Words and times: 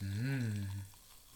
Mm. 0.00 0.66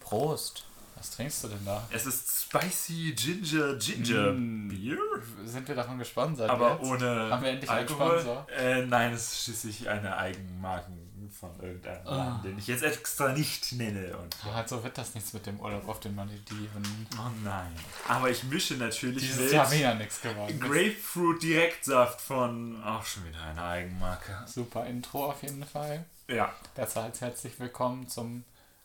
Prost. 0.00 0.64
Was 0.96 1.10
trinkst 1.10 1.44
du 1.44 1.48
denn 1.48 1.64
da? 1.64 1.86
Es 1.90 2.06
ist 2.06 2.42
Spicy 2.42 3.12
Ginger 3.16 3.74
Ginger 3.76 4.32
Mm. 4.32 4.68
Beer. 4.68 4.96
Sind 5.44 5.66
wir 5.68 5.74
davon 5.74 5.98
gesponsert? 5.98 6.48
Aber 6.48 6.72
jetzt? 6.72 6.82
ohne 6.82 7.30
Haben 7.30 7.42
wir 7.42 7.50
endlich 7.50 7.70
einen. 7.70 7.88
Sponsor? 7.88 8.46
Äh, 8.56 8.86
nein, 8.86 9.12
es 9.12 9.32
ist 9.32 9.44
schließlich 9.44 9.88
eine 9.88 10.16
Eigenmarken 10.16 11.30
von 11.38 11.50
irgendeinem 11.60 12.06
Ah. 12.06 12.16
Laden, 12.16 12.42
den 12.44 12.58
ich 12.58 12.68
jetzt 12.68 12.84
extra 12.84 13.32
nicht 13.32 13.72
nenne. 13.72 14.16
Und 14.16 14.36
Ja, 14.46 14.54
halt 14.54 14.68
so 14.68 14.82
wird 14.84 14.96
das 14.96 15.14
nichts 15.14 15.32
mit 15.32 15.44
dem 15.46 15.58
Urlaub 15.58 15.88
auf 15.88 15.98
den 16.00 16.14
Malediven. 16.14 17.06
oh 17.18 17.30
nein. 17.42 17.72
Aber 18.06 18.30
ich 18.30 18.44
mische 18.44 18.74
natürlich 18.74 19.22
Dieses 19.24 19.40
mit 19.40 19.52
Jahr 19.52 19.70
wieder 19.72 19.94
nichts 19.94 20.20
geworden. 20.20 20.60
Grapefruit 20.60 21.42
Direktsaft 21.42 22.20
von 22.20 22.82
auch 22.84 23.04
schon 23.04 23.26
wieder 23.26 23.42
eine 23.42 23.62
Eigenmarke. 23.62 24.44
Super 24.46 24.86
Intro 24.86 25.26
auf 25.30 25.42
jeden 25.42 25.64
Fall. 25.66 26.04
Ja. 26.28 26.52
Als 26.76 26.94
herzlich 27.20 27.58
willkommen 27.58 28.06
zum. 28.08 28.44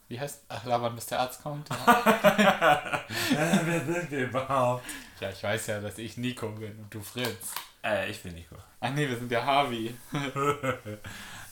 Wie 0.09 0.19
heißt. 0.19 0.41
Ach, 0.49 0.65
labern, 0.65 0.95
bis 0.95 1.05
der 1.05 1.19
Arzt 1.19 1.43
kommt. 1.43 1.69
Ja. 1.69 3.05
Wer 3.29 3.85
sind 3.85 4.11
wir 4.11 4.25
überhaupt? 4.25 4.83
ja, 5.19 5.29
ich 5.29 5.43
weiß 5.43 5.67
ja, 5.67 5.79
dass 5.79 5.99
ich 5.99 6.17
Nico 6.17 6.49
bin 6.49 6.77
und 6.79 6.93
du 6.93 6.99
Fritz. 6.99 7.53
Äh, 7.83 8.09
ich 8.09 8.21
bin 8.23 8.33
Nico. 8.33 8.55
Ach 8.81 8.89
nee, 8.91 9.07
wir 9.07 9.17
sind 9.17 9.31
ja 9.31 9.45
Harvey. 9.45 9.93
ähm, 10.13 10.99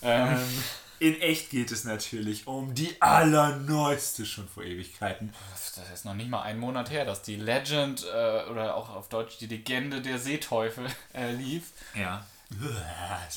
Ähm, 0.02 0.63
in 0.99 1.22
echt 1.22 1.52
geht 1.52 1.72
es 1.72 1.84
natürlich 1.84 2.48
um 2.48 2.73
die 2.73 2.99
allerneueste 2.99 4.26
schon 4.26 4.48
vor 4.48 4.63
Ewigkeiten. 4.63 5.32
das 5.52 5.77
ist 5.94 6.05
noch 6.05 6.16
nicht 6.16 6.30
mal 6.30 6.41
ein 6.41 6.58
Monat 6.58 6.90
her, 6.90 7.05
dass 7.05 7.21
die 7.21 7.35
Legend 7.35 8.04
äh, 8.05 8.49
oder 8.49 8.76
auch 8.76 8.90
auf 8.90 9.08
Deutsch 9.10 9.38
die 9.38 9.46
Legende 9.46 10.02
der 10.02 10.18
Seeteufel 10.18 10.88
äh, 11.13 11.32
lief. 11.32 11.71
Ja. 11.94 12.26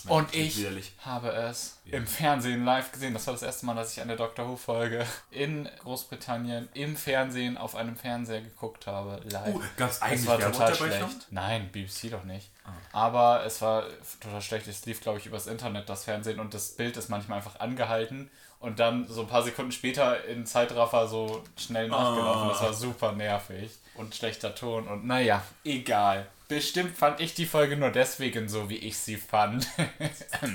Und 0.08 0.34
ich 0.34 0.58
Widerlich. 0.58 0.92
habe 1.04 1.32
es 1.32 1.78
Ja. 1.84 1.98
im 1.98 2.06
Fernsehen 2.06 2.64
live 2.64 2.92
gesehen. 2.92 3.12
Das 3.12 3.26
war 3.26 3.34
das 3.34 3.42
erste 3.42 3.66
Mal, 3.66 3.74
dass 3.74 3.92
ich 3.92 4.00
eine 4.00 4.16
Doctor 4.16 4.48
Who-Folge 4.48 5.04
in 5.30 5.68
Großbritannien 5.80 6.68
im 6.74 6.96
Fernsehen 6.96 7.58
auf 7.58 7.74
einem 7.74 7.96
Fernseher 7.96 8.40
geguckt 8.40 8.86
habe. 8.86 9.20
Live. 9.28 9.54
Uh, 9.54 9.60
gab's 9.76 9.96
es 9.96 10.02
eigentlich 10.02 10.26
war 10.28 10.38
total 10.38 10.74
schlecht. 10.74 11.26
Nein, 11.30 11.70
BBC 11.72 12.10
doch 12.10 12.24
nicht. 12.24 12.50
Ah. 12.64 12.70
Aber 12.92 13.44
es 13.44 13.60
war 13.62 13.84
total 14.20 14.42
schlecht. 14.42 14.68
Es 14.68 14.86
lief, 14.86 15.00
glaube 15.00 15.18
ich, 15.18 15.26
übers 15.26 15.46
Internet, 15.48 15.88
das 15.88 16.04
Fernsehen. 16.04 16.38
Und 16.38 16.54
das 16.54 16.70
Bild 16.76 16.96
ist 16.96 17.08
manchmal 17.08 17.38
einfach 17.38 17.58
angehalten. 17.58 18.30
Und 18.60 18.78
dann 18.78 19.08
so 19.08 19.22
ein 19.22 19.26
paar 19.28 19.42
Sekunden 19.42 19.72
später 19.72 20.24
in 20.26 20.46
Zeitraffer 20.46 21.08
so 21.08 21.42
schnell 21.56 21.88
nachgelaufen. 21.88 22.48
Das 22.50 22.60
war 22.60 22.74
super 22.74 23.12
nervig. 23.12 23.70
Und 23.94 24.14
schlechter 24.14 24.54
Ton. 24.54 24.86
Und 24.86 25.04
naja, 25.06 25.42
egal. 25.64 26.28
Bestimmt 26.50 26.98
fand 26.98 27.20
ich 27.20 27.32
die 27.32 27.46
Folge 27.46 27.76
nur 27.76 27.90
deswegen 27.90 28.48
so, 28.48 28.68
wie 28.68 28.76
ich 28.76 28.98
sie 28.98 29.16
fand. 29.16 29.68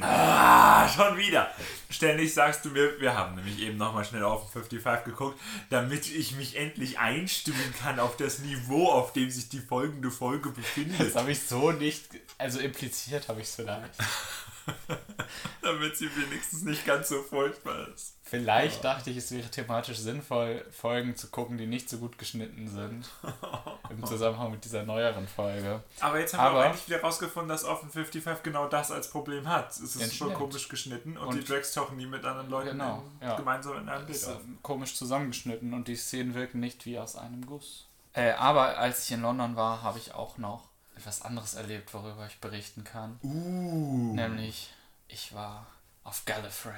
Ah, 0.02 0.90
schon 0.90 1.18
wieder. 1.18 1.50
Ständig 1.90 2.34
sagst 2.34 2.66
du 2.66 2.70
mir, 2.70 3.00
wir 3.00 3.16
haben 3.16 3.36
nämlich 3.36 3.60
eben 3.60 3.78
nochmal 3.78 4.04
schnell 4.04 4.24
auf 4.24 4.44
den 4.44 4.64
55 4.64 5.06
geguckt, 5.06 5.40
damit 5.70 6.10
ich 6.14 6.36
mich 6.36 6.58
endlich 6.58 7.00
einstimmen 7.00 7.74
kann 7.82 8.00
auf 8.00 8.18
das 8.18 8.40
Niveau, 8.40 8.90
auf 8.90 9.14
dem 9.14 9.30
sich 9.30 9.48
die 9.48 9.60
folgende 9.60 10.12
Folge 10.12 10.50
befindet. 10.50 11.00
Das 11.00 11.16
habe 11.16 11.32
ich 11.32 11.42
so 11.42 11.72
nicht, 11.72 12.10
also 12.38 12.60
impliziert 12.60 13.30
habe 13.30 13.40
ich 13.42 13.48
es 13.48 13.56
vielleicht. 13.56 13.94
damit 15.62 15.98
sie 15.98 16.10
wenigstens 16.16 16.64
nicht 16.64 16.86
ganz 16.86 17.10
so 17.10 17.22
furchtbar 17.22 17.88
ist. 17.90 18.16
Vielleicht 18.24 18.84
dachte 18.84 19.10
ich, 19.10 19.18
es 19.18 19.32
wäre 19.32 19.50
thematisch 19.50 19.98
sinnvoll, 19.98 20.66
Folgen 20.72 21.16
zu 21.16 21.28
gucken, 21.28 21.58
die 21.58 21.68
nicht 21.68 21.90
so 21.90 21.98
gut 21.98 22.18
geschnitten 22.18 22.68
sind. 22.68 23.10
Im 23.90 24.04
Zusammenhang 24.06 24.52
mit 24.52 24.66
dieser 24.66 24.84
neueren 24.84 25.28
Folge. 25.28 25.84
Aber 26.00 26.20
jetzt 26.20 26.34
haben 26.34 26.44
wir 26.44 26.50
Aber- 26.50 26.60
auch 26.62 26.66
endlich 26.66 26.88
wieder 26.88 27.02
rausgefunden, 27.02 27.50
dass 27.50 27.64
Offen 27.64 27.90
55 27.90 28.44
genau 28.44 28.68
das 28.68 28.92
als 28.92 29.10
Problem 29.10 29.48
hat. 29.48 29.72
Es 29.72 29.80
ist 29.80 29.96
Ja, 29.96 30.08
schon 30.08 30.14
stimmt. 30.30 30.34
komisch 30.36 30.68
geschnitten 30.70 31.18
und, 31.18 31.28
Und- 31.28 31.36
die 31.38 31.44
Drags 31.44 31.74
tauchen 31.74 31.98
nie 31.98 32.08
mit 32.08 32.26
anderen 32.26 32.50
Leuten 32.50 32.70
Genau, 32.72 33.04
in, 33.22 33.28
ja. 33.28 33.36
gemeinsam 33.36 33.78
in 33.78 33.90
einem 33.90 34.06
Bild 34.06 34.18
Ist 34.18 34.28
auf. 34.28 34.40
komisch 34.62 34.96
zusammengeschnitten 34.96 35.74
und 35.74 35.88
die 35.88 35.96
Szenen 35.96 36.34
wirken 36.34 36.60
nicht 36.60 36.86
wie 36.86 36.98
aus 37.00 37.16
einem 37.16 37.46
Guss. 37.46 37.88
Äh, 38.14 38.32
aber 38.32 38.78
als 38.78 39.06
ich 39.06 39.12
in 39.12 39.22
London 39.22 39.56
war, 39.56 39.82
habe 39.84 40.00
ich 40.00 40.14
auch 40.14 40.38
noch 40.38 40.70
etwas 40.96 41.22
anderes 41.22 41.54
erlebt, 41.54 41.94
worüber 41.94 42.26
ich 42.28 42.40
berichten 42.40 42.84
kann. 42.84 43.20
Uh. 43.22 44.14
Nämlich, 44.16 44.74
ich 45.08 45.34
war 45.34 45.68
auf 46.04 46.24
Gallifrey 46.26 46.74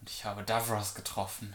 und 0.00 0.10
ich 0.10 0.24
habe 0.24 0.42
Davros 0.42 0.94
getroffen. 0.94 1.54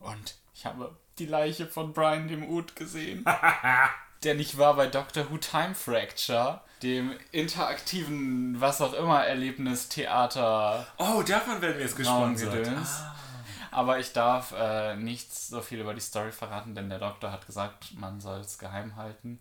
Und 0.00 0.34
ich 0.54 0.66
habe 0.66 0.96
die 1.18 1.26
Leiche 1.26 1.66
von 1.66 1.92
Brian 1.92 2.28
dem 2.28 2.48
Oud 2.48 2.76
gesehen. 2.76 3.24
der 4.22 4.34
nicht 4.34 4.58
war 4.58 4.74
bei 4.74 4.86
Doctor 4.86 5.30
Who 5.30 5.38
Time 5.38 5.74
Fracture, 5.74 6.60
dem 6.82 7.12
interaktiven, 7.32 8.60
was 8.60 8.80
auch 8.80 8.92
immer, 8.94 9.24
Erlebnistheater. 9.24 10.86
Oh, 10.98 11.22
davon 11.22 11.60
werden 11.62 11.76
wir 11.76 11.82
jetzt 11.82 11.96
gesponsert. 11.96 12.52
Gedöns. 12.52 13.02
Aber 13.76 13.98
ich 13.98 14.14
darf 14.14 14.54
äh, 14.56 14.96
nicht 14.96 15.34
so 15.34 15.60
viel 15.60 15.80
über 15.80 15.92
die 15.92 16.00
Story 16.00 16.32
verraten, 16.32 16.74
denn 16.74 16.88
der 16.88 16.98
Doktor 16.98 17.30
hat 17.30 17.46
gesagt, 17.46 17.92
man 17.94 18.18
soll 18.22 18.40
es 18.40 18.58
geheim 18.58 18.96
halten. 18.96 19.38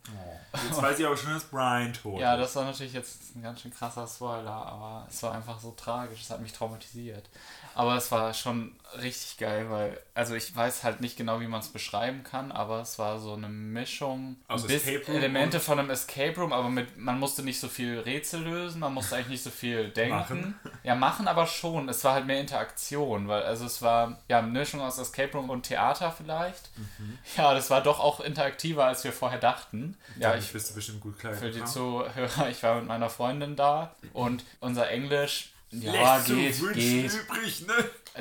Jetzt 0.68 0.82
weiß 0.82 1.00
ich 1.00 1.06
aber 1.06 1.16
schon, 1.16 1.34
dass 1.34 1.46
Brian 1.46 1.94
tot 1.94 2.20
Ja, 2.20 2.36
ist. 2.36 2.42
das 2.42 2.56
war 2.58 2.66
natürlich 2.66 2.92
jetzt 2.92 3.34
ein 3.34 3.42
ganz 3.44 3.62
schön 3.62 3.74
krasser 3.74 4.06
Spoiler, 4.06 4.52
aber 4.52 5.08
es 5.10 5.24
war 5.24 5.34
einfach 5.34 5.58
so 5.58 5.72
tragisch, 5.72 6.20
es 6.22 6.30
hat 6.30 6.42
mich 6.42 6.52
traumatisiert. 6.52 7.30
Aber 7.76 7.98
es 7.98 8.10
war 8.10 8.34
schon 8.34 8.72
richtig 9.02 9.38
geil, 9.38 9.70
weil, 9.70 10.00
also 10.14 10.34
ich 10.34 10.56
weiß 10.56 10.86
halt 10.86 11.02
nicht 11.02 11.18
genau, 11.18 11.42
wie 11.42 11.48
man 11.48 11.60
es 11.60 11.68
beschreiben 11.68 12.24
kann, 12.24 12.54
aber 12.54 12.80
es 12.80 12.98
war 12.98 13.20
so 13.20 13.34
eine 13.34 13.50
Mischung, 13.50 14.38
Aus 14.48 14.64
Elemente 14.64 15.60
von 15.60 15.78
einem 15.78 15.90
Escape 15.90 16.40
Room, 16.40 16.54
aber 16.54 16.70
mit, 16.70 16.98
man 16.98 17.20
musste 17.20 17.44
nicht 17.44 17.60
so 17.60 17.68
viel 17.68 18.00
Rätsel 18.00 18.44
lösen, 18.44 18.80
man 18.80 18.94
musste 18.94 19.16
eigentlich 19.16 19.28
nicht 19.28 19.44
so 19.44 19.50
viel 19.50 19.90
denken. 19.90 20.16
Machen. 20.16 20.60
Ja, 20.84 20.96
machen 20.96 21.28
aber 21.28 21.48
schon. 21.48 21.90
Es 21.90 22.02
war 22.06 22.14
halt 22.14 22.26
mehr 22.26 22.40
Interaktion, 22.40 23.28
weil, 23.28 23.44
also 23.44 23.66
es 23.66 23.82
war, 23.82 24.20
ja, 24.30 24.40
eine 24.40 24.48
Mischung 24.48 24.80
aus 24.80 24.98
Escape 24.98 25.34
Room 25.34 25.50
und 25.50 25.64
Theater 25.64 26.14
vielleicht. 26.16 26.70
Mhm. 26.78 27.20
Ja, 27.36 27.54
das 27.54 27.70
war 27.70 27.82
doch 27.82 28.00
auch 28.00 28.22
interaktiver, 28.22 28.86
als 28.86 29.04
wir 29.04 29.12
vorher 29.12 29.40
dachten. 29.40 29.98
Ja, 30.18 30.30
Damit 30.30 30.46
ich 30.46 30.54
bist 30.54 30.70
du 30.70 30.76
bestimmt 30.76 31.02
gut 31.02 31.20
klar. 31.20 31.34
für 31.34 31.52
die. 31.52 31.66
Zuhörer, 31.66 32.50
ich 32.50 32.64
war 32.64 32.76
mit 32.76 32.88
meiner 32.88 33.10
Freundin 33.10 33.58
da 33.58 33.94
und 34.14 34.46
unser 34.62 34.90
Englisch, 34.90 35.52
ja, 35.72 35.92
Lässt 36.18 36.28
geht, 36.28 36.62
wünschen 36.62 36.80
geht. 36.82 37.14
übrig, 37.14 37.68
ne? 37.68 37.74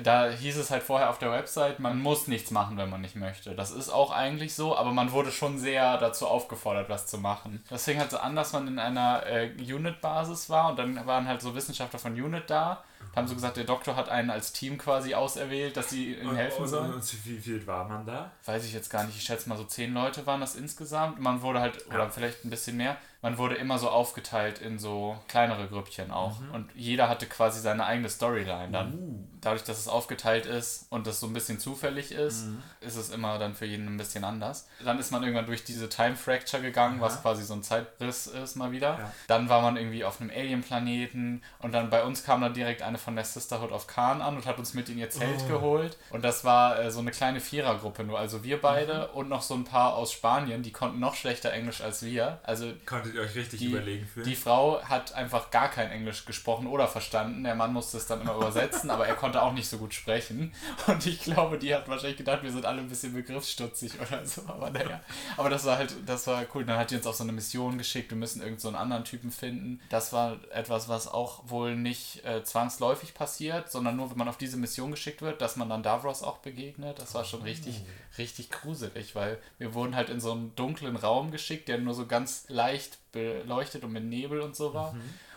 Da 0.02 0.28
hieß 0.28 0.56
es 0.56 0.70
halt 0.70 0.82
vorher 0.82 1.10
auf 1.10 1.18
der 1.18 1.30
Website, 1.30 1.78
man 1.78 2.00
muss 2.00 2.26
nichts 2.26 2.50
machen, 2.50 2.76
wenn 2.76 2.90
man 2.90 3.00
nicht 3.00 3.16
möchte. 3.16 3.54
Das 3.54 3.70
ist 3.70 3.90
auch 3.90 4.10
eigentlich 4.10 4.54
so, 4.54 4.76
aber 4.76 4.92
man 4.92 5.12
wurde 5.12 5.30
schon 5.30 5.58
sehr 5.58 5.98
dazu 5.98 6.26
aufgefordert, 6.26 6.88
was 6.88 7.06
zu 7.06 7.18
machen. 7.18 7.62
Das 7.70 7.84
fing 7.84 7.98
halt 7.98 8.10
so 8.10 8.18
an, 8.18 8.34
dass 8.34 8.52
man 8.52 8.66
in 8.66 8.78
einer 8.78 9.24
äh, 9.26 9.50
Unit-Basis 9.58 10.50
war 10.50 10.70
und 10.70 10.78
dann 10.78 11.06
waren 11.06 11.28
halt 11.28 11.42
so 11.42 11.54
Wissenschaftler 11.54 11.98
von 11.98 12.12
Unit 12.12 12.48
da. 12.48 12.82
Da 13.12 13.20
haben 13.20 13.28
so 13.28 13.34
gesagt, 13.34 13.56
der 13.56 13.64
Doktor 13.64 13.94
hat 13.94 14.08
einen 14.08 14.30
als 14.30 14.52
Team 14.52 14.76
quasi 14.76 15.14
auserwählt, 15.14 15.76
dass 15.76 15.90
sie 15.90 16.14
ihnen 16.14 16.34
helfen 16.34 16.62
und, 16.62 16.68
sollen. 16.68 16.86
Und, 16.86 16.94
und 16.94 17.26
wie 17.26 17.38
viel 17.38 17.64
war 17.66 17.86
man 17.86 18.04
da? 18.04 18.32
weiß 18.44 18.64
ich 18.64 18.72
jetzt 18.72 18.90
gar 18.90 19.04
nicht, 19.04 19.16
ich 19.16 19.22
schätze 19.22 19.48
mal 19.48 19.56
so 19.56 19.64
zehn 19.64 19.94
Leute 19.94 20.26
waren 20.26 20.40
das 20.40 20.56
insgesamt. 20.56 21.20
Man 21.20 21.42
wurde 21.42 21.60
halt, 21.60 21.86
oder 21.86 22.10
vielleicht 22.10 22.44
ein 22.44 22.50
bisschen 22.50 22.76
mehr, 22.76 22.96
man 23.22 23.38
wurde 23.38 23.54
immer 23.54 23.78
so 23.78 23.88
aufgeteilt 23.88 24.58
in 24.58 24.78
so 24.78 25.16
kleinere 25.28 25.68
Grüppchen 25.68 26.10
auch. 26.10 26.40
Und 26.52 26.70
jeder 26.74 27.08
hatte 27.08 27.26
quasi 27.26 27.60
seine 27.60 27.86
eigene 27.86 28.08
Storyline 28.08 28.70
dann. 28.70 29.28
Dadurch, 29.40 29.64
dass 29.64 29.78
es 29.78 29.83
aufgeteilt 29.88 30.46
ist 30.46 30.86
und 30.90 31.06
das 31.06 31.20
so 31.20 31.26
ein 31.26 31.32
bisschen 31.32 31.58
zufällig 31.58 32.12
ist, 32.12 32.46
ist 32.80 32.96
es 32.96 33.10
immer 33.10 33.38
dann 33.38 33.54
für 33.54 33.66
jeden 33.66 33.86
ein 33.86 33.96
bisschen 33.96 34.24
anders. 34.24 34.66
Dann 34.84 34.98
ist 34.98 35.10
man 35.10 35.22
irgendwann 35.22 35.46
durch 35.46 35.64
diese 35.64 35.88
Time 35.88 36.16
Fracture 36.16 36.62
gegangen, 36.62 37.00
was 37.00 37.22
quasi 37.22 37.44
so 37.44 37.54
ein 37.54 37.62
Zeitriss 37.62 38.26
ist 38.26 38.56
mal 38.56 38.72
wieder. 38.72 38.98
Ja. 38.98 39.12
Dann 39.26 39.48
war 39.48 39.62
man 39.62 39.76
irgendwie 39.76 40.04
auf 40.04 40.20
einem 40.20 40.30
Alien-Planeten 40.30 41.42
und 41.58 41.72
dann 41.72 41.90
bei 41.90 42.04
uns 42.04 42.24
kam 42.24 42.40
dann 42.40 42.54
direkt 42.54 42.82
eine 42.82 42.98
von 42.98 43.16
der 43.16 43.24
Sisterhood 43.24 43.72
of 43.72 43.86
Khan 43.86 44.20
an 44.20 44.36
und 44.36 44.46
hat 44.46 44.58
uns 44.58 44.74
mit 44.74 44.88
in 44.88 44.98
ihr 44.98 45.10
Zelt 45.10 45.46
geholt. 45.48 45.96
Und 46.10 46.24
das 46.24 46.44
war 46.44 46.78
äh, 46.78 46.90
so 46.90 47.00
eine 47.00 47.10
kleine 47.10 47.40
Vierergruppe 47.40 48.04
nur. 48.04 48.18
Also 48.18 48.44
wir 48.44 48.60
beide 48.60 49.08
und 49.08 49.28
noch 49.28 49.42
so 49.42 49.54
ein 49.54 49.64
paar 49.64 49.94
aus 49.94 50.12
Spanien, 50.12 50.62
die 50.62 50.72
konnten 50.72 50.98
noch 50.98 51.14
schlechter 51.14 51.52
Englisch 51.52 51.80
als 51.80 52.02
wir. 52.02 52.40
Also 52.42 52.72
Konntet 52.86 53.14
ihr 53.14 53.22
euch 53.22 53.34
richtig 53.34 53.60
die, 53.60 53.70
überlegen 53.70 54.06
fühlen? 54.06 54.26
die 54.26 54.36
Frau 54.36 54.82
hat 54.82 55.14
einfach 55.14 55.50
gar 55.50 55.68
kein 55.68 55.90
Englisch 55.90 56.24
gesprochen 56.24 56.66
oder 56.66 56.88
verstanden. 56.88 57.44
Der 57.44 57.54
Mann 57.54 57.72
musste 57.72 57.96
es 57.96 58.06
dann 58.06 58.20
immer 58.20 58.34
übersetzen, 58.36 58.90
aber 58.94 59.06
er 59.06 59.14
konnte 59.14 59.42
auch 59.42 59.52
nicht 59.52 59.68
so 59.68 59.73
gut 59.78 59.94
sprechen. 59.94 60.52
Und 60.86 61.06
ich 61.06 61.20
glaube, 61.20 61.58
die 61.58 61.74
hat 61.74 61.88
wahrscheinlich 61.88 62.16
gedacht, 62.16 62.42
wir 62.42 62.52
sind 62.52 62.64
alle 62.64 62.80
ein 62.80 62.88
bisschen 62.88 63.14
begriffsstutzig 63.14 64.00
oder 64.00 64.24
so. 64.26 64.42
Aber 64.46 64.70
naja, 64.70 65.00
aber 65.36 65.50
das 65.50 65.64
war 65.64 65.78
halt, 65.78 65.94
das 66.06 66.26
war 66.26 66.44
cool. 66.54 66.64
Dann 66.64 66.78
hat 66.78 66.90
die 66.90 66.96
uns 66.96 67.06
auf 67.06 67.16
so 67.16 67.24
eine 67.24 67.32
Mission 67.32 67.78
geschickt, 67.78 68.10
wir 68.10 68.16
müssen 68.16 68.40
irgendeinen 68.40 68.60
so 68.60 68.68
einen 68.68 68.76
anderen 68.76 69.04
Typen 69.04 69.30
finden. 69.30 69.80
Das 69.88 70.12
war 70.12 70.38
etwas, 70.52 70.88
was 70.88 71.08
auch 71.08 71.48
wohl 71.48 71.76
nicht 71.76 72.24
äh, 72.24 72.42
zwangsläufig 72.44 73.14
passiert, 73.14 73.70
sondern 73.70 73.96
nur, 73.96 74.10
wenn 74.10 74.18
man 74.18 74.28
auf 74.28 74.38
diese 74.38 74.56
Mission 74.56 74.90
geschickt 74.90 75.22
wird, 75.22 75.40
dass 75.40 75.56
man 75.56 75.68
dann 75.68 75.82
Davros 75.82 76.22
auch 76.22 76.38
begegnet. 76.38 76.98
Das 76.98 77.14
war 77.14 77.24
schon 77.24 77.42
richtig, 77.42 77.82
richtig 78.18 78.50
gruselig, 78.50 79.14
weil 79.14 79.38
wir 79.58 79.74
wurden 79.74 79.96
halt 79.96 80.10
in 80.10 80.20
so 80.20 80.32
einen 80.32 80.54
dunklen 80.56 80.96
Raum 80.96 81.30
geschickt, 81.30 81.68
der 81.68 81.78
nur 81.78 81.94
so 81.94 82.06
ganz 82.06 82.44
leicht 82.48 82.98
beleuchtet 83.12 83.84
und 83.84 83.92
mit 83.92 84.04
Nebel 84.04 84.40
und 84.40 84.56
so 84.56 84.74
war. 84.74 84.94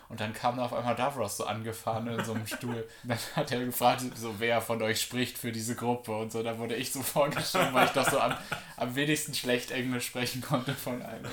Und 0.09 0.21
dann 0.21 0.33
kam 0.33 0.56
da 0.57 0.63
auf 0.65 0.74
einmal 0.74 0.95
Davros 0.95 1.36
so 1.38 1.45
angefahren 1.45 2.07
in 2.07 2.24
so 2.24 2.33
einem 2.33 2.48
Stuhl. 2.57 2.88
Und 3.04 3.09
dann 3.09 3.18
hat 3.36 3.51
er 3.51 3.65
gefragt, 3.65 4.01
so 4.15 4.36
wer 4.39 4.62
von 4.62 4.81
euch 4.81 5.01
spricht 5.01 5.38
für 5.38 5.51
diese 5.51 5.75
Gruppe 5.75 6.15
und 6.15 6.31
so. 6.31 6.44
Da 6.44 6.57
wurde 6.57 6.75
ich 6.75 6.92
so 6.94 7.01
vorgestellt, 7.04 7.74
weil 7.74 7.86
ich 7.88 7.92
doch 7.92 8.09
so 8.09 8.19
am, 8.19 8.33
am 8.77 8.95
wenigsten 8.95 9.33
schlecht 9.33 9.71
Englisch 9.71 10.06
sprechen 10.07 10.42
konnte 10.42 10.74
von 10.74 11.01
allen. 11.01 11.27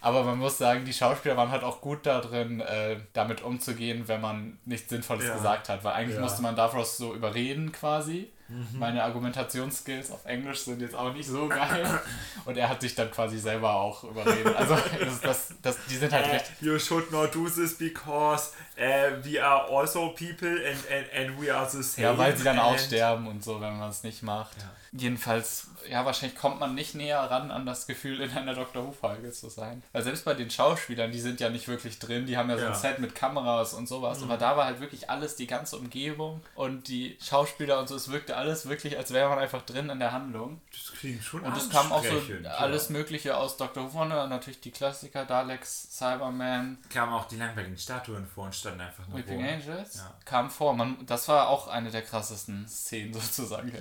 Aber 0.00 0.22
man 0.24 0.38
muss 0.38 0.58
sagen, 0.58 0.84
die 0.84 0.92
Schauspieler 0.92 1.36
waren 1.36 1.50
halt 1.50 1.64
auch 1.64 1.80
gut 1.80 2.06
da 2.06 2.20
drin, 2.20 2.60
äh, 2.60 2.96
damit 3.12 3.42
umzugehen, 3.42 4.08
wenn 4.08 4.20
man 4.20 4.58
nichts 4.64 4.88
Sinnvolles 4.88 5.26
Ja. 5.26 5.34
gesagt 5.34 5.68
hat. 5.68 5.84
Weil 5.84 5.94
eigentlich 5.94 6.16
Ja. 6.16 6.22
musste 6.22 6.42
man 6.42 6.56
Davros 6.56 6.96
so 6.96 7.14
überreden 7.14 7.72
quasi. 7.72 8.30
Mhm. 8.48 8.78
Meine 8.78 9.02
Argumentationsskills 9.02 10.10
auf 10.10 10.24
Englisch 10.24 10.60
sind 10.60 10.80
jetzt 10.80 10.94
auch 10.94 11.12
nicht 11.12 11.28
so 11.28 11.48
geil. 11.48 12.00
Und 12.44 12.56
er 12.56 12.68
hat 12.68 12.80
sich 12.80 12.94
dann 12.94 13.10
quasi 13.10 13.38
selber 13.38 13.74
auch 13.74 14.04
überredet. 14.04 14.54
Also 14.56 14.76
das, 15.22 15.54
das, 15.62 15.76
die 15.90 15.96
sind 15.96 16.12
halt 16.12 16.26
uh, 16.26 16.30
recht. 16.30 16.52
You 16.60 16.78
should 16.78 17.10
not 17.10 17.34
do 17.34 17.48
this 17.48 17.76
because 17.76 18.52
uh, 18.78 19.24
we 19.24 19.42
are 19.42 19.68
also 19.70 20.10
people 20.10 20.48
and, 20.48 20.78
and, 20.90 21.06
and 21.12 21.40
we 21.40 21.52
are 21.52 21.68
the 21.68 21.82
same. 21.82 22.06
Ja, 22.06 22.18
weil 22.18 22.36
sie 22.36 22.44
dann 22.44 22.58
auch 22.58 22.78
sterben 22.78 23.26
und 23.26 23.42
so, 23.42 23.60
wenn 23.60 23.78
man 23.78 23.90
es 23.90 24.02
nicht 24.02 24.22
macht. 24.22 24.56
Ja. 24.58 24.70
Jedenfalls, 24.92 25.68
ja, 25.90 26.04
wahrscheinlich 26.04 26.38
kommt 26.38 26.58
man 26.58 26.74
nicht 26.74 26.94
näher 26.94 27.18
ran 27.18 27.50
an 27.50 27.66
das 27.66 27.86
Gefühl, 27.86 28.20
in 28.20 28.30
einer 28.30 28.54
Dr. 28.54 28.86
Who-Folge 28.86 29.30
zu 29.32 29.48
sein. 29.50 29.82
Weil 29.92 30.02
selbst 30.02 30.24
bei 30.24 30.34
den 30.34 30.50
Schauspielern, 30.50 31.12
die 31.12 31.20
sind 31.20 31.40
ja 31.40 31.50
nicht 31.50 31.68
wirklich 31.68 31.98
drin, 31.98 32.26
die 32.26 32.36
haben 32.36 32.48
ja 32.48 32.56
so 32.56 32.64
ja. 32.64 32.70
ein 32.70 32.74
Set 32.74 32.98
mit 32.98 33.14
Kameras 33.14 33.74
und 33.74 33.88
sowas. 33.88 34.18
Mhm. 34.18 34.24
Aber 34.24 34.38
da 34.38 34.56
war 34.56 34.64
halt 34.66 34.80
wirklich 34.80 35.10
alles, 35.10 35.36
die 35.36 35.46
ganze 35.46 35.76
Umgebung 35.76 36.40
und 36.54 36.88
die 36.88 37.18
Schauspieler 37.20 37.78
und 37.78 37.88
so, 37.88 37.96
es 37.96 38.10
wirkte 38.10 38.36
alles 38.36 38.68
wirklich, 38.68 38.96
als 38.96 39.12
wäre 39.12 39.28
man 39.28 39.38
einfach 39.38 39.62
drin 39.62 39.90
in 39.90 39.98
der 39.98 40.12
Handlung. 40.12 40.60
Das 40.70 40.98
klingt 40.98 41.22
schon 41.22 41.40
Und 41.40 41.56
es 41.56 41.68
kam 41.68 41.92
auch 41.92 42.04
so 42.04 42.22
alles 42.58 42.88
Mögliche 42.88 43.36
aus 43.36 43.56
Dr. 43.56 43.92
Who, 43.92 44.04
natürlich 44.04 44.60
die 44.60 44.70
Klassiker, 44.70 45.24
Daleks, 45.24 45.85
Cyberman. 45.96 46.78
Kamen 46.90 47.12
auch 47.12 47.26
die 47.26 47.36
langweiligen 47.36 47.78
Statuen 47.78 48.26
vor 48.26 48.44
und 48.44 48.54
standen 48.54 48.82
einfach 48.82 49.06
nur 49.08 49.18
Weeping 49.18 49.42
Angels 49.42 49.96
ja. 49.96 50.14
kam 50.24 50.50
vor. 50.50 50.74
Man, 50.74 51.06
das 51.06 51.26
war 51.28 51.48
auch 51.48 51.68
eine 51.68 51.90
der 51.90 52.02
krassesten 52.02 52.68
Szenen 52.68 53.14
sozusagen. 53.14 53.72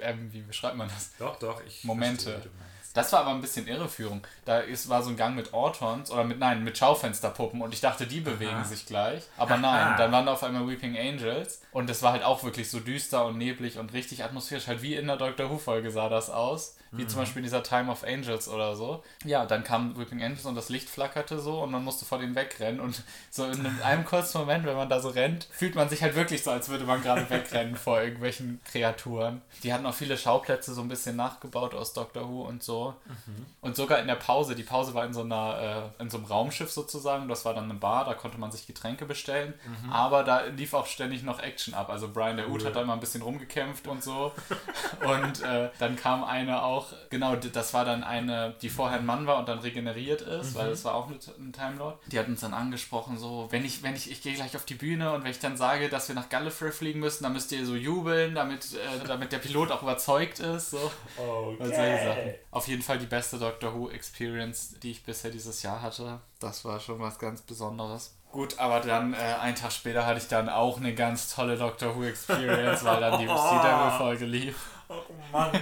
Ähm, 0.00 0.32
wie 0.32 0.42
beschreibt 0.42 0.76
man 0.76 0.88
das? 0.88 1.10
Doch, 1.18 1.38
doch. 1.38 1.62
Ich 1.64 1.84
Momente. 1.84 2.32
Verstehe, 2.32 2.50
das 2.92 3.12
war 3.12 3.20
aber 3.20 3.30
ein 3.30 3.40
bisschen 3.40 3.68
Irreführung. 3.68 4.26
Da 4.44 4.58
ist, 4.58 4.88
war 4.88 5.02
so 5.02 5.10
ein 5.10 5.16
Gang 5.16 5.36
mit 5.36 5.52
Ortons 5.52 6.10
oder 6.10 6.24
mit, 6.24 6.40
nein, 6.40 6.64
mit 6.64 6.76
Schaufensterpuppen 6.76 7.62
und 7.62 7.72
ich 7.72 7.80
dachte, 7.80 8.06
die 8.06 8.20
bewegen 8.20 8.56
Aha. 8.56 8.64
sich 8.64 8.84
gleich. 8.84 9.22
Aber 9.36 9.58
nein, 9.58 9.94
dann 9.96 10.10
waren 10.10 10.26
da 10.26 10.32
auf 10.32 10.42
einmal 10.42 10.66
Weeping 10.66 10.98
Angels 10.98 11.62
und 11.70 11.88
es 11.88 12.02
war 12.02 12.12
halt 12.12 12.24
auch 12.24 12.42
wirklich 12.42 12.68
so 12.68 12.80
düster 12.80 13.26
und 13.26 13.38
neblig 13.38 13.78
und 13.78 13.92
richtig 13.92 14.24
atmosphärisch. 14.24 14.66
Halt 14.66 14.82
wie 14.82 14.96
in 14.96 15.06
der 15.06 15.16
Doctor 15.16 15.50
Who-Folge 15.50 15.92
sah 15.92 16.08
das 16.08 16.30
aus. 16.30 16.76
Wie 16.92 17.02
mhm. 17.02 17.08
zum 17.08 17.20
Beispiel 17.20 17.42
dieser 17.42 17.62
Time 17.62 17.90
of 17.90 18.04
Angels 18.04 18.48
oder 18.48 18.74
so. 18.74 19.02
Ja, 19.24 19.46
dann 19.46 19.62
kam 19.62 19.96
Weeping 19.98 20.22
Angels 20.22 20.44
und 20.44 20.56
das 20.56 20.68
Licht 20.68 20.88
flackerte 20.88 21.38
so 21.38 21.62
und 21.62 21.70
man 21.70 21.84
musste 21.84 22.04
vor 22.04 22.18
denen 22.18 22.34
wegrennen. 22.34 22.80
Und 22.80 23.02
so 23.30 23.44
in 23.44 23.64
einem 23.82 24.04
kurzen 24.04 24.38
Moment, 24.38 24.66
wenn 24.66 24.76
man 24.76 24.88
da 24.88 25.00
so 25.00 25.10
rennt, 25.10 25.46
fühlt 25.52 25.74
man 25.74 25.88
sich 25.88 26.02
halt 26.02 26.14
wirklich 26.16 26.42
so, 26.42 26.50
als 26.50 26.68
würde 26.68 26.84
man 26.84 27.02
gerade 27.02 27.28
wegrennen 27.30 27.76
vor 27.76 28.00
irgendwelchen 28.00 28.60
Kreaturen. 28.64 29.40
Die 29.62 29.72
hatten 29.72 29.86
auch 29.86 29.94
viele 29.94 30.16
Schauplätze 30.16 30.74
so 30.74 30.80
ein 30.82 30.88
bisschen 30.88 31.16
nachgebaut 31.16 31.74
aus 31.74 31.92
Doctor 31.92 32.28
Who 32.28 32.42
und 32.42 32.62
so. 32.62 32.94
Mhm. 33.06 33.46
Und 33.60 33.76
sogar 33.76 34.00
in 34.00 34.06
der 34.06 34.16
Pause, 34.16 34.54
die 34.54 34.62
Pause 34.62 34.94
war 34.94 35.04
in 35.04 35.12
so 35.12 35.20
einer, 35.20 35.92
äh, 35.98 36.02
in 36.02 36.10
so 36.10 36.18
einem 36.18 36.26
Raumschiff 36.26 36.70
sozusagen, 36.70 37.28
das 37.28 37.44
war 37.44 37.54
dann 37.54 37.64
eine 37.64 37.74
Bar, 37.74 38.04
da 38.04 38.14
konnte 38.14 38.38
man 38.38 38.50
sich 38.50 38.66
Getränke 38.66 39.06
bestellen, 39.06 39.54
mhm. 39.64 39.92
aber 39.92 40.24
da 40.24 40.42
lief 40.44 40.74
auch 40.74 40.86
ständig 40.86 41.22
noch 41.22 41.40
Action 41.40 41.74
ab. 41.74 41.90
Also 41.90 42.08
Brian 42.08 42.36
der 42.36 42.50
Ut 42.50 42.64
hat 42.64 42.76
da 42.76 42.84
mal 42.84 42.94
ein 42.94 43.00
bisschen 43.00 43.22
rumgekämpft 43.22 43.86
und 43.86 44.02
so. 44.02 44.32
und 45.04 45.42
äh, 45.42 45.70
dann 45.78 45.96
kam 45.96 46.24
eine 46.24 46.62
auch, 46.62 46.79
genau, 47.10 47.36
das 47.36 47.74
war 47.74 47.84
dann 47.84 48.04
eine, 48.04 48.54
die 48.62 48.68
vorher 48.68 48.98
ein 48.98 49.06
Mann 49.06 49.26
war 49.26 49.38
und 49.38 49.48
dann 49.48 49.60
regeneriert 49.60 50.22
ist, 50.22 50.54
mhm. 50.54 50.58
weil 50.58 50.70
das 50.70 50.84
war 50.84 50.94
auch 50.94 51.08
ein 51.08 51.52
Time 51.52 51.76
Lord. 51.78 51.98
Die 52.06 52.18
hat 52.18 52.28
uns 52.28 52.40
dann 52.40 52.54
angesprochen, 52.54 53.18
so, 53.18 53.48
wenn 53.50 53.64
ich, 53.64 53.82
wenn 53.82 53.94
ich, 53.94 54.10
ich 54.10 54.22
gehe 54.22 54.34
gleich 54.34 54.56
auf 54.56 54.64
die 54.64 54.74
Bühne 54.74 55.12
und 55.12 55.24
wenn 55.24 55.30
ich 55.30 55.38
dann 55.38 55.56
sage, 55.56 55.88
dass 55.88 56.08
wir 56.08 56.14
nach 56.14 56.28
Gallifrey 56.28 56.72
fliegen 56.72 57.00
müssen, 57.00 57.24
dann 57.24 57.32
müsst 57.32 57.52
ihr 57.52 57.64
so 57.64 57.74
jubeln, 57.74 58.34
damit, 58.34 58.74
äh, 58.74 59.06
damit 59.06 59.32
der 59.32 59.38
Pilot 59.38 59.70
auch 59.70 59.82
überzeugt 59.82 60.40
ist. 60.40 60.70
So. 60.70 60.90
Okay. 61.16 62.38
Auf 62.50 62.68
jeden 62.68 62.82
Fall 62.82 62.98
die 62.98 63.06
beste 63.06 63.38
Doctor 63.38 63.74
Who 63.74 63.90
Experience, 63.90 64.78
die 64.82 64.92
ich 64.92 65.04
bisher 65.04 65.30
dieses 65.30 65.62
Jahr 65.62 65.82
hatte. 65.82 66.20
Das 66.38 66.64
war 66.64 66.80
schon 66.80 67.00
was 67.00 67.18
ganz 67.18 67.42
Besonderes. 67.42 68.14
Gut, 68.32 68.58
aber 68.58 68.78
dann 68.80 69.12
äh, 69.12 69.16
einen 69.16 69.56
Tag 69.56 69.72
später 69.72 70.06
hatte 70.06 70.18
ich 70.18 70.28
dann 70.28 70.48
auch 70.48 70.76
eine 70.76 70.94
ganz 70.94 71.34
tolle 71.34 71.56
Doctor 71.56 71.96
Who 71.96 72.04
Experience, 72.04 72.84
weil 72.84 73.00
dann 73.00 73.18
die 73.18 73.26
Sea 73.26 73.62
Devil 73.62 73.98
Folge 73.98 74.24
lief. 74.24 74.56
Oh 74.92 75.04
Mann, 75.30 75.52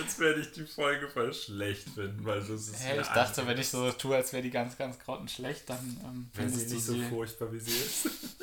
jetzt 0.00 0.20
werde 0.20 0.40
ich 0.42 0.52
die 0.52 0.64
Folge 0.64 1.08
voll 1.08 1.34
schlecht 1.34 1.88
finden, 1.88 2.24
weil 2.24 2.38
das 2.38 2.50
ist. 2.50 2.80
Hey, 2.80 3.00
ich 3.00 3.08
dachte, 3.08 3.44
wenn 3.44 3.58
ich 3.58 3.68
so 3.68 3.90
tue, 3.90 4.14
als 4.14 4.32
wäre 4.32 4.44
die 4.44 4.50
ganz, 4.50 4.78
ganz 4.78 4.96
grottenschlecht, 5.00 5.68
dann. 5.68 6.00
Ähm, 6.04 6.30
Wenn 6.34 6.48
sie 6.48 6.72
nicht 6.72 6.84
so 6.84 6.94
furchtbar 7.08 7.52
wie 7.52 7.58
sie 7.58 7.72
ist. 7.72 8.08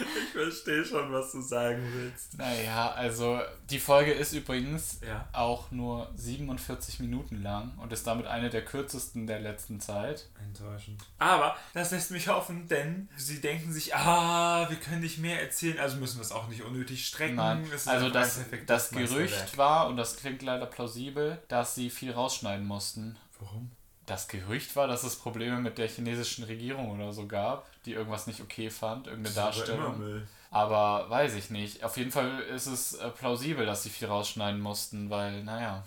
Ich 0.00 0.32
verstehe 0.32 0.84
schon, 0.84 1.12
was 1.12 1.32
du 1.32 1.40
sagen 1.40 1.82
willst. 1.94 2.38
Naja, 2.38 2.92
also 2.92 3.40
die 3.70 3.78
Folge 3.78 4.12
ist 4.12 4.32
übrigens 4.32 5.00
ja. 5.06 5.28
auch 5.32 5.70
nur 5.70 6.10
47 6.14 7.00
Minuten 7.00 7.42
lang 7.42 7.72
und 7.78 7.92
ist 7.92 8.06
damit 8.06 8.26
eine 8.26 8.50
der 8.50 8.64
kürzesten 8.64 9.26
der 9.26 9.40
letzten 9.40 9.80
Zeit. 9.80 10.28
Enttäuschend. 10.44 11.02
Aber 11.18 11.56
das 11.74 11.90
lässt 11.90 12.10
mich 12.10 12.28
hoffen, 12.28 12.68
denn 12.68 13.08
sie 13.16 13.40
denken 13.40 13.72
sich, 13.72 13.94
ah, 13.94 14.68
wir 14.68 14.76
können 14.76 15.00
nicht 15.00 15.18
mehr 15.18 15.40
erzählen, 15.40 15.78
also 15.78 15.96
müssen 15.96 16.18
wir 16.18 16.22
es 16.22 16.32
auch 16.32 16.48
nicht 16.48 16.62
unnötig 16.62 17.06
strecken. 17.06 17.36
Nein. 17.36 17.66
also 17.86 18.10
das, 18.10 18.40
das 18.66 18.90
Gerücht 18.90 19.56
war, 19.56 19.88
und 19.88 19.96
das 19.96 20.16
klingt 20.16 20.42
leider 20.42 20.66
plausibel, 20.66 21.38
dass 21.48 21.74
sie 21.74 21.90
viel 21.90 22.12
rausschneiden 22.12 22.66
mussten. 22.66 23.16
Warum? 23.40 23.70
Das 24.06 24.28
Gerücht 24.28 24.76
war, 24.76 24.86
dass 24.86 25.02
es 25.02 25.16
Probleme 25.16 25.58
mit 25.58 25.78
der 25.78 25.88
chinesischen 25.88 26.44
Regierung 26.44 26.90
oder 26.90 27.12
so 27.12 27.26
gab, 27.26 27.68
die 27.86 27.92
irgendwas 27.92 28.26
nicht 28.26 28.40
okay 28.40 28.68
fand, 28.70 29.06
irgendeine 29.06 29.34
Darstellung. 29.34 30.26
Aber 30.50 31.08
weiß 31.10 31.34
ich 31.34 31.50
nicht. 31.50 31.84
Auf 31.84 31.96
jeden 31.96 32.10
Fall 32.10 32.40
ist 32.54 32.66
es 32.66 32.94
äh, 32.94 33.10
plausibel, 33.10 33.66
dass 33.66 33.82
sie 33.82 33.90
viel 33.90 34.08
rausschneiden 34.08 34.60
mussten, 34.60 35.10
weil, 35.10 35.42
naja. 35.44 35.84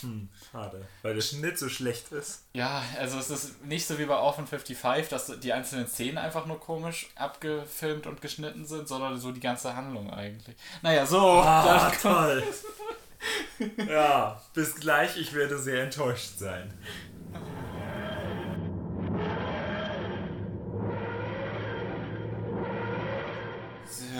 Hm, 0.00 0.28
schade. 0.52 0.86
Weil 1.02 1.14
der 1.14 1.22
Schnitt 1.22 1.58
so 1.58 1.68
schlecht 1.68 2.12
ist. 2.12 2.44
Ja, 2.52 2.82
also 2.98 3.18
es 3.18 3.30
ist 3.30 3.64
nicht 3.64 3.86
so 3.86 3.98
wie 3.98 4.04
bei 4.04 4.16
Orphan 4.16 4.46
55, 4.46 5.08
dass 5.08 5.40
die 5.40 5.52
einzelnen 5.52 5.88
Szenen 5.88 6.18
einfach 6.18 6.46
nur 6.46 6.60
komisch 6.60 7.08
abgefilmt 7.16 8.06
und 8.06 8.20
geschnitten 8.20 8.66
sind, 8.66 8.86
sondern 8.86 9.18
so 9.18 9.32
die 9.32 9.40
ganze 9.40 9.74
Handlung 9.74 10.12
eigentlich. 10.12 10.56
Naja, 10.82 11.06
so. 11.06 11.20
Ah, 11.20 11.90
toll. 12.02 12.44
ja, 13.88 14.40
bis 14.52 14.74
gleich. 14.76 15.16
Ich 15.16 15.32
werde 15.32 15.58
sehr 15.58 15.84
enttäuscht 15.84 16.38
sein. 16.38 16.72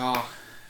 Ja, 0.05 0.23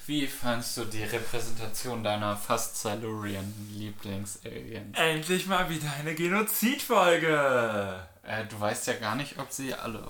wie 0.06 0.28
fandst 0.28 0.76
du 0.76 0.84
die 0.84 1.02
Repräsentation 1.02 2.04
deiner 2.04 2.36
fast 2.36 2.80
Silurian 2.80 3.52
Lieblings-Aliens? 3.72 4.96
Endlich 4.96 5.48
mal 5.48 5.68
wieder 5.68 5.92
eine 5.98 6.14
Genozid-Folge! 6.14 8.00
Äh, 8.22 8.44
du 8.44 8.60
weißt 8.60 8.86
ja 8.86 8.92
gar 8.92 9.16
nicht, 9.16 9.36
ob 9.40 9.50
sie 9.50 9.74
alle. 9.74 10.06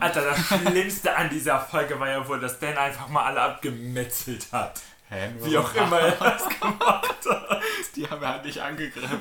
Alter, 0.00 0.22
das 0.22 0.38
Schlimmste 0.46 1.14
an 1.14 1.28
dieser 1.28 1.60
Folge 1.60 2.00
war 2.00 2.08
ja 2.08 2.26
wohl, 2.26 2.40
dass 2.40 2.60
Dan 2.60 2.78
einfach 2.78 3.08
mal 3.08 3.24
alle 3.24 3.42
abgemetzelt 3.42 4.46
hat. 4.52 4.80
Hä, 5.10 5.28
Wie 5.42 5.58
auch 5.58 5.74
immer 5.74 6.00
er 6.00 6.12
das 6.12 6.48
gemacht 6.48 7.26
hat. 7.28 7.62
Die 7.94 8.08
haben 8.08 8.22
er 8.22 8.28
halt 8.30 8.46
nicht 8.46 8.58
angegriffen. 8.58 9.10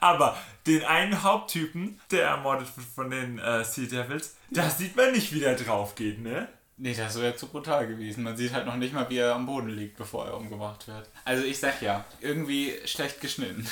Aber 0.00 0.36
den 0.68 0.84
einen 0.84 1.24
Haupttypen, 1.24 2.00
der 2.12 2.28
ermordet 2.28 2.68
wird 2.76 2.86
von 2.86 3.10
den 3.10 3.40
äh, 3.40 3.64
Sea 3.64 3.88
Devils, 3.88 4.36
da 4.50 4.70
sieht 4.70 4.94
man 4.94 5.10
nicht, 5.10 5.32
wie 5.32 5.40
der 5.40 5.56
drauf 5.56 5.96
geht, 5.96 6.20
ne? 6.20 6.46
Nee, 6.78 6.94
das 6.94 7.18
wäre 7.18 7.34
zu 7.34 7.46
brutal 7.46 7.86
gewesen. 7.86 8.22
Man 8.22 8.36
sieht 8.36 8.52
halt 8.52 8.66
noch 8.66 8.76
nicht 8.76 8.92
mal, 8.92 9.08
wie 9.08 9.16
er 9.16 9.34
am 9.34 9.46
Boden 9.46 9.70
liegt, 9.70 9.96
bevor 9.96 10.26
er 10.26 10.36
umgebracht 10.36 10.86
wird. 10.88 11.08
Also 11.24 11.42
ich 11.42 11.58
sag 11.58 11.80
ja, 11.80 12.04
irgendwie 12.20 12.74
schlecht 12.84 13.20
geschnitten. 13.20 13.66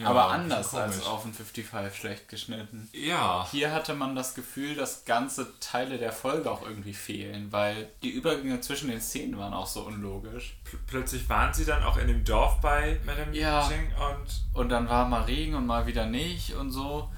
Ja, 0.00 0.08
aber 0.08 0.28
anders 0.30 0.74
als 0.74 1.04
auf 1.06 1.24
ein 1.24 1.32
55 1.32 1.94
schlecht 1.98 2.28
geschnitten. 2.28 2.88
Ja. 2.92 3.46
Hier 3.50 3.72
hatte 3.72 3.94
man 3.94 4.16
das 4.16 4.34
Gefühl, 4.34 4.74
dass 4.74 5.04
ganze 5.04 5.58
Teile 5.60 5.98
der 5.98 6.12
Folge 6.12 6.50
auch 6.50 6.62
irgendwie 6.62 6.94
fehlen, 6.94 7.52
weil 7.52 7.88
die 8.02 8.10
Übergänge 8.10 8.60
zwischen 8.60 8.88
den 8.88 9.00
Szenen 9.00 9.38
waren 9.38 9.54
auch 9.54 9.66
so 9.66 9.82
unlogisch. 9.82 10.56
P 10.64 10.76
plötzlich 10.86 11.28
waren 11.28 11.54
sie 11.54 11.64
dann 11.64 11.82
auch 11.82 11.96
in 11.96 12.08
dem 12.08 12.24
Dorf 12.24 12.60
bei 12.60 12.98
Madame 13.04 13.36
ja. 13.36 13.68
Ching 13.68 13.92
und. 14.10 14.60
Und 14.60 14.68
dann 14.70 14.88
war 14.88 15.08
mal 15.08 15.22
Regen 15.22 15.54
und 15.54 15.66
mal 15.66 15.86
wieder 15.86 16.06
nicht 16.06 16.54
und 16.54 16.70
so. 16.70 17.10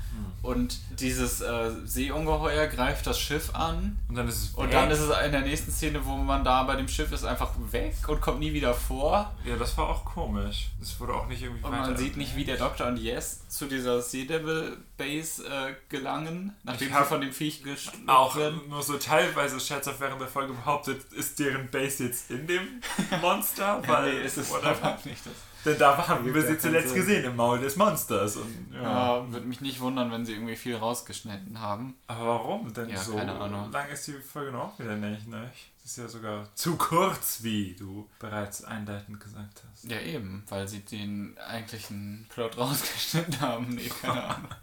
Und 0.42 0.78
dieses 0.98 1.40
äh, 1.40 1.70
Seeungeheuer 1.84 2.68
greift 2.68 3.06
das 3.06 3.18
Schiff 3.18 3.54
an. 3.54 3.98
Und 4.08 4.14
dann 4.14 4.28
ist 4.28 4.36
es 4.36 4.56
weg. 4.56 4.64
Und 4.64 4.72
dann 4.72 4.90
ist 4.90 5.00
es 5.00 5.10
in 5.24 5.32
der 5.32 5.40
nächsten 5.40 5.72
Szene, 5.72 6.04
wo 6.04 6.16
man 6.16 6.44
da 6.44 6.62
bei 6.62 6.76
dem 6.76 6.88
Schiff 6.88 7.12
ist, 7.12 7.24
einfach 7.24 7.50
weg 7.70 7.96
und 8.06 8.20
kommt 8.20 8.40
nie 8.40 8.52
wieder 8.52 8.72
vor. 8.72 9.34
Ja, 9.44 9.56
das 9.56 9.76
war 9.76 9.88
auch 9.88 10.04
komisch. 10.04 10.68
Das 10.78 10.98
wurde 11.00 11.14
auch 11.14 11.26
nicht 11.26 11.42
irgendwie 11.42 11.64
Und 11.64 11.72
man 11.72 11.96
sieht 11.96 12.16
nicht, 12.16 12.36
wie 12.36 12.44
der 12.44 12.56
Doktor 12.56 12.86
und 12.86 12.98
Yes 12.98 13.48
zu 13.48 13.66
dieser 13.66 14.00
Sea 14.00 14.26
Devil 14.26 14.76
Base 14.96 15.44
äh, 15.44 15.74
gelangen, 15.88 16.54
nachdem 16.64 16.88
sie 16.88 17.04
von 17.04 17.20
dem 17.20 17.32
Viech 17.32 17.62
geschluckt 17.62 18.08
Auch 18.08 18.36
werden. 18.36 18.60
nur 18.68 18.82
so 18.82 18.96
teilweise 18.96 19.60
scherzhaft 19.60 20.00
während 20.00 20.20
der 20.20 20.28
Folge 20.28 20.52
behauptet, 20.52 21.04
ist 21.12 21.38
deren 21.38 21.70
Base 21.70 22.04
jetzt 22.04 22.30
in 22.30 22.46
dem 22.46 22.80
Monster? 23.20 23.82
Weil, 23.86 24.14
nee, 24.14 24.24
ist 24.24 24.38
es 24.38 24.52
einfach 24.52 25.04
nicht. 25.04 25.24
Das 25.24 25.32
denn 25.64 25.78
da 25.78 26.08
haben 26.08 26.32
wir 26.32 26.42
sie 26.42 26.58
zuletzt 26.58 26.94
gesehen, 26.94 27.24
im 27.24 27.36
Maul 27.36 27.58
des 27.58 27.76
Monsters. 27.76 28.36
Und, 28.36 28.68
ja. 28.72 28.82
ja, 28.82 29.32
würde 29.32 29.46
mich 29.46 29.60
nicht 29.60 29.80
wundern, 29.80 29.97
wenn 30.10 30.24
sie 30.24 30.32
irgendwie 30.32 30.56
viel 30.56 30.76
rausgeschnitten 30.76 31.60
haben. 31.60 31.96
Aber 32.06 32.26
warum 32.26 32.72
denn 32.72 32.88
ja, 32.88 32.96
so? 32.96 33.16
Keine 33.16 33.32
Ahnung. 33.32 33.70
Lang 33.72 33.88
ist 33.88 34.06
die 34.06 34.12
Folge 34.14 34.52
noch 34.52 34.78
wieder 34.78 34.96
nicht, 34.96 35.26
ne? 35.28 35.50
Das 35.82 35.92
ist 35.92 35.98
ja 35.98 36.08
sogar 36.08 36.54
zu 36.54 36.76
kurz, 36.76 37.42
wie 37.42 37.74
du 37.74 38.08
bereits 38.18 38.64
einleitend 38.64 39.20
gesagt 39.20 39.62
hast. 39.70 39.90
Ja, 39.90 40.00
eben, 40.00 40.44
weil 40.48 40.68
sie 40.68 40.80
den 40.80 41.36
eigentlichen 41.38 42.26
Plot 42.28 42.58
rausgeschnitten 42.58 43.40
haben. 43.40 43.68
Nee, 43.74 43.90
keine 44.00 44.24
Ahnung. 44.24 44.50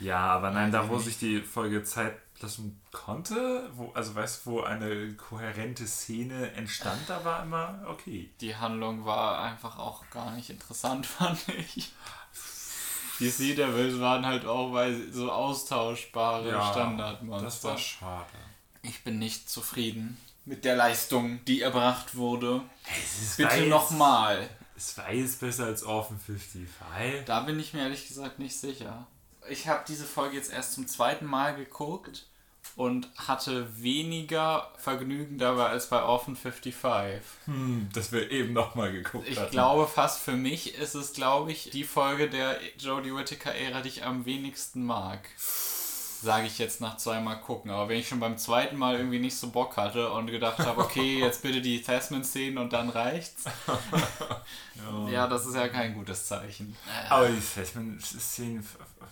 Ja, 0.00 0.26
aber 0.28 0.52
nein, 0.52 0.70
da 0.70 0.88
wo 0.88 0.98
ich 0.98 1.04
sich 1.04 1.18
die 1.18 1.40
Folge 1.40 1.82
Zeit 1.82 2.14
lassen 2.40 2.80
konnte, 2.92 3.68
wo, 3.74 3.90
also 3.94 4.14
weißt 4.14 4.46
du, 4.46 4.50
wo 4.50 4.60
eine 4.60 5.12
kohärente 5.14 5.86
Szene 5.86 6.52
entstand, 6.52 7.00
da 7.08 7.24
war 7.24 7.42
immer 7.42 7.80
okay. 7.88 8.30
Die 8.40 8.54
Handlung 8.54 9.04
war 9.04 9.42
einfach 9.42 9.78
auch 9.78 10.08
gar 10.10 10.32
nicht 10.32 10.50
interessant, 10.50 11.06
fand 11.06 11.48
ich. 11.48 11.92
Die 13.18 13.28
Sea 13.28 13.54
Devils 13.54 13.98
waren 14.00 14.24
halt 14.24 14.44
auch 14.46 14.72
weil 14.72 15.12
so 15.12 15.30
austauschbare 15.30 16.50
Das 16.52 16.70
Standardmonster. 16.70 17.70
war 17.70 17.78
schade. 17.78 18.26
Ich 18.82 19.02
bin 19.02 19.18
nicht 19.18 19.50
zufrieden 19.50 20.16
mit 20.44 20.64
der 20.64 20.76
Leistung, 20.76 21.44
die 21.46 21.62
erbracht 21.62 22.14
wurde. 22.16 22.62
Es 23.02 23.22
ist 23.22 23.36
Bitte 23.36 23.66
nochmal. 23.66 24.48
Es 24.76 24.96
war 24.96 25.12
jetzt 25.12 25.40
besser 25.40 25.64
als 25.66 25.82
Orphan 25.82 26.18
55. 26.18 27.24
Da 27.26 27.40
bin 27.40 27.58
ich 27.58 27.74
mir 27.74 27.80
ehrlich 27.82 28.06
gesagt 28.06 28.38
nicht 28.38 28.56
sicher. 28.58 29.06
Ich 29.50 29.66
habe 29.66 29.84
diese 29.88 30.04
Folge 30.04 30.36
jetzt 30.36 30.52
erst 30.52 30.74
zum 30.74 30.86
zweiten 30.86 31.26
Mal 31.26 31.56
geguckt 31.56 32.27
und 32.78 33.08
hatte 33.16 33.66
weniger 33.82 34.70
Vergnügen 34.78 35.36
dabei 35.36 35.66
als 35.66 35.88
bei 35.88 36.00
Orphan 36.00 36.36
55. 36.36 37.20
Hm, 37.46 37.88
dass 37.92 38.12
wir 38.12 38.30
eben 38.30 38.52
nochmal 38.52 38.92
geguckt 38.92 39.26
Ich 39.28 39.36
hatten. 39.36 39.50
glaube 39.50 39.88
fast 39.88 40.20
für 40.22 40.36
mich 40.36 40.76
ist 40.76 40.94
es, 40.94 41.12
glaube 41.12 41.50
ich, 41.50 41.70
die 41.70 41.82
Folge 41.82 42.30
der 42.30 42.56
Jodie 42.78 43.12
Whittaker-Ära, 43.12 43.80
die 43.80 43.88
ich 43.88 44.04
am 44.04 44.24
wenigsten 44.26 44.86
mag. 44.86 45.28
Sage 46.22 46.46
ich 46.46 46.58
jetzt 46.60 46.80
nach 46.80 46.96
zweimal 46.98 47.40
gucken. 47.40 47.72
Aber 47.72 47.88
wenn 47.88 47.98
ich 47.98 48.06
schon 48.06 48.20
beim 48.20 48.38
zweiten 48.38 48.76
Mal 48.76 48.96
irgendwie 48.96 49.18
nicht 49.18 49.36
so 49.36 49.50
Bock 49.50 49.76
hatte 49.76 50.12
und 50.12 50.28
gedacht 50.28 50.60
habe, 50.60 50.80
okay, 50.80 51.18
jetzt 51.20 51.42
bitte 51.42 51.60
die 51.60 51.82
Thasman-Szenen 51.82 52.58
und 52.58 52.72
dann 52.72 52.90
reicht's. 52.90 53.44
ja, 55.10 55.26
das 55.26 55.46
ist 55.46 55.56
ja 55.56 55.66
kein 55.66 55.94
gutes 55.94 56.26
Zeichen. 56.26 56.76
Aber 57.08 57.28
die 57.28 57.40
Fleischmann-Szenen. 57.40 58.64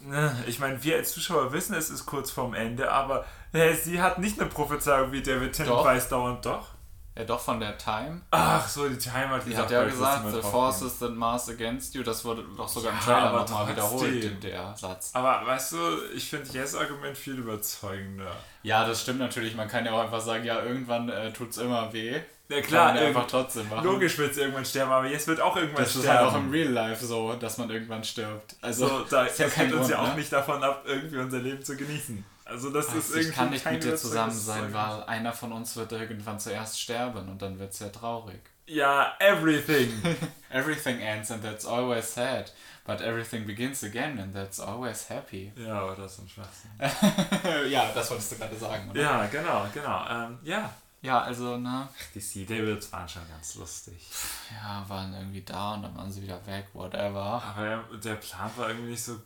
ne, 0.02 0.44
Ich 0.46 0.60
meine, 0.60 0.82
wir 0.84 0.96
als 0.96 1.12
Zuschauer 1.12 1.52
wissen, 1.52 1.74
es 1.74 1.90
ist 1.90 2.06
kurz 2.06 2.30
vorm 2.30 2.54
Ende, 2.54 2.90
aber 2.92 3.24
sie 3.52 4.00
hat 4.00 4.18
nicht 4.18 4.40
eine 4.40 4.48
Prophezeiung 4.48 5.12
wie 5.12 5.22
David 5.22 5.58
weiß 5.58 6.08
dauernd 6.08 6.44
doch. 6.44 6.76
Ja, 7.18 7.24
doch 7.24 7.40
von 7.40 7.58
der 7.58 7.78
Time. 7.78 8.20
Ach 8.30 8.68
so, 8.68 8.86
die 8.86 8.98
Time 8.98 9.30
hat 9.30 9.46
Die 9.46 9.48
gesagt, 9.48 9.70
hat 9.70 9.72
ja 9.72 9.84
es 9.84 9.92
gesagt, 9.92 10.32
the 10.34 10.42
forces 10.42 10.98
that 10.98 11.12
mass 11.14 11.48
against 11.48 11.94
you, 11.94 12.02
das 12.02 12.22
wurde 12.26 12.44
doch 12.58 12.68
sogar 12.68 12.92
im 12.92 12.98
Ja, 12.98 13.04
Trailer 13.04 13.32
nochmal 13.32 13.68
wiederholt, 13.68 14.42
der 14.44 14.76
Satz. 14.76 15.12
Aber 15.14 15.46
weißt 15.46 15.72
du, 15.72 15.78
ich 16.14 16.28
finde 16.28 16.50
Yes 16.52 16.74
Argument 16.74 17.16
viel 17.16 17.38
überzeugender. 17.38 18.32
Ja, 18.62 18.86
das 18.86 19.00
stimmt 19.00 19.20
natürlich. 19.20 19.54
Man 19.56 19.66
kann 19.66 19.86
ja 19.86 19.92
auch 19.92 20.00
einfach 20.00 20.20
sagen, 20.20 20.44
ja, 20.44 20.62
irgendwann 20.62 21.08
äh, 21.08 21.32
tut's 21.32 21.56
immer 21.56 21.90
weh. 21.90 22.20
Ja 22.48 22.60
Kann 22.60 22.94
man 22.94 22.98
einfach 22.98 23.26
trotzdem 23.26 23.68
machen. 23.70 23.84
Logisch 23.84 24.18
wird 24.18 24.32
es 24.32 24.36
irgendwann 24.36 24.66
sterben, 24.66 24.92
aber 24.92 25.06
Yes 25.06 25.26
wird 25.26 25.40
auch 25.40 25.56
irgendwann 25.56 25.84
Das 25.84 25.96
ist 25.96 26.06
halt 26.06 26.20
auch 26.20 26.28
sterben. 26.30 26.46
im 26.46 26.52
Real 26.52 26.68
Life 26.70 27.04
so, 27.04 27.32
dass 27.32 27.56
man 27.56 27.70
irgendwann 27.70 28.04
stirbt. 28.04 28.56
Also, 28.60 28.86
so, 28.88 29.00
da 29.10 29.24
ist 29.24 29.38
ja 29.38 29.46
das 29.46 29.54
kein 29.54 29.64
hält 29.68 29.72
uns 29.72 29.88
Grund, 29.88 29.90
ja 29.92 30.04
auch 30.04 30.08
ne? 30.10 30.16
nicht 30.20 30.32
davon 30.32 30.62
ab, 30.62 30.84
irgendwie 30.86 31.16
unser 31.16 31.38
Leben 31.38 31.64
zu 31.64 31.76
genießen. 31.76 32.24
Also 32.46 32.70
das 32.70 32.86
ist 32.86 32.94
Also 32.94 33.14
irgendwie 33.14 33.28
ich 33.28 33.34
kann 33.34 33.50
nicht 33.50 33.70
mit 33.70 33.84
dir 33.84 33.96
zusammen 33.96 34.32
sein, 34.32 34.72
weil 34.72 35.02
einer 35.04 35.32
von 35.32 35.52
uns 35.52 35.74
wird 35.76 35.92
irgendwann 35.92 36.38
zuerst 36.38 36.80
sterben 36.80 37.28
und 37.28 37.42
dann 37.42 37.58
wird's 37.58 37.80
ja 37.80 37.88
traurig. 37.88 38.40
Ja, 38.66 39.14
everything. 39.20 39.90
Everything 40.50 41.00
ends 41.00 41.30
and 41.30 41.42
that's 41.42 41.66
always 41.66 42.12
sad, 42.12 42.52
but 42.84 43.00
everything 43.00 43.46
begins 43.46 43.82
again 43.84 44.18
and 44.18 44.32
that's 44.32 44.58
always 44.58 45.08
happy. 45.08 45.52
ja, 45.56 45.80
aber 45.80 45.96
das 45.96 46.14
ist 46.14 46.18
ein 46.20 46.28
Schwachsinn. 46.28 47.70
ja, 47.70 47.90
das 47.92 48.10
wolltest 48.10 48.32
du 48.32 48.36
gerade 48.36 48.56
sagen, 48.56 48.90
oder? 48.90 49.00
Ja, 49.00 49.26
genau, 49.26 49.66
genau. 49.72 50.04
Ähm, 50.08 50.38
ja, 50.42 50.72
Ja, 51.06 51.20
also, 51.20 51.56
ne, 51.56 51.88
die 52.14 52.20
Sea 52.20 52.44
Devils 52.44 52.90
waren 52.92 53.08
schon 53.08 53.22
ganz 53.28 53.54
lustig. 53.54 53.94
ja, 54.50 54.84
waren 54.88 55.14
irgendwie 55.14 55.42
da 55.42 55.74
und 55.74 55.82
dann 55.82 55.96
waren 55.96 56.10
sie 56.10 56.20
wieder 56.22 56.44
weg, 56.46 56.66
whatever. 56.72 57.42
Aber 57.42 57.84
der, 58.02 58.14
Plan 58.16 58.50
war 58.56 58.68
irgendwie 58.70 58.90
nicht 58.90 59.04
so. 59.04 59.20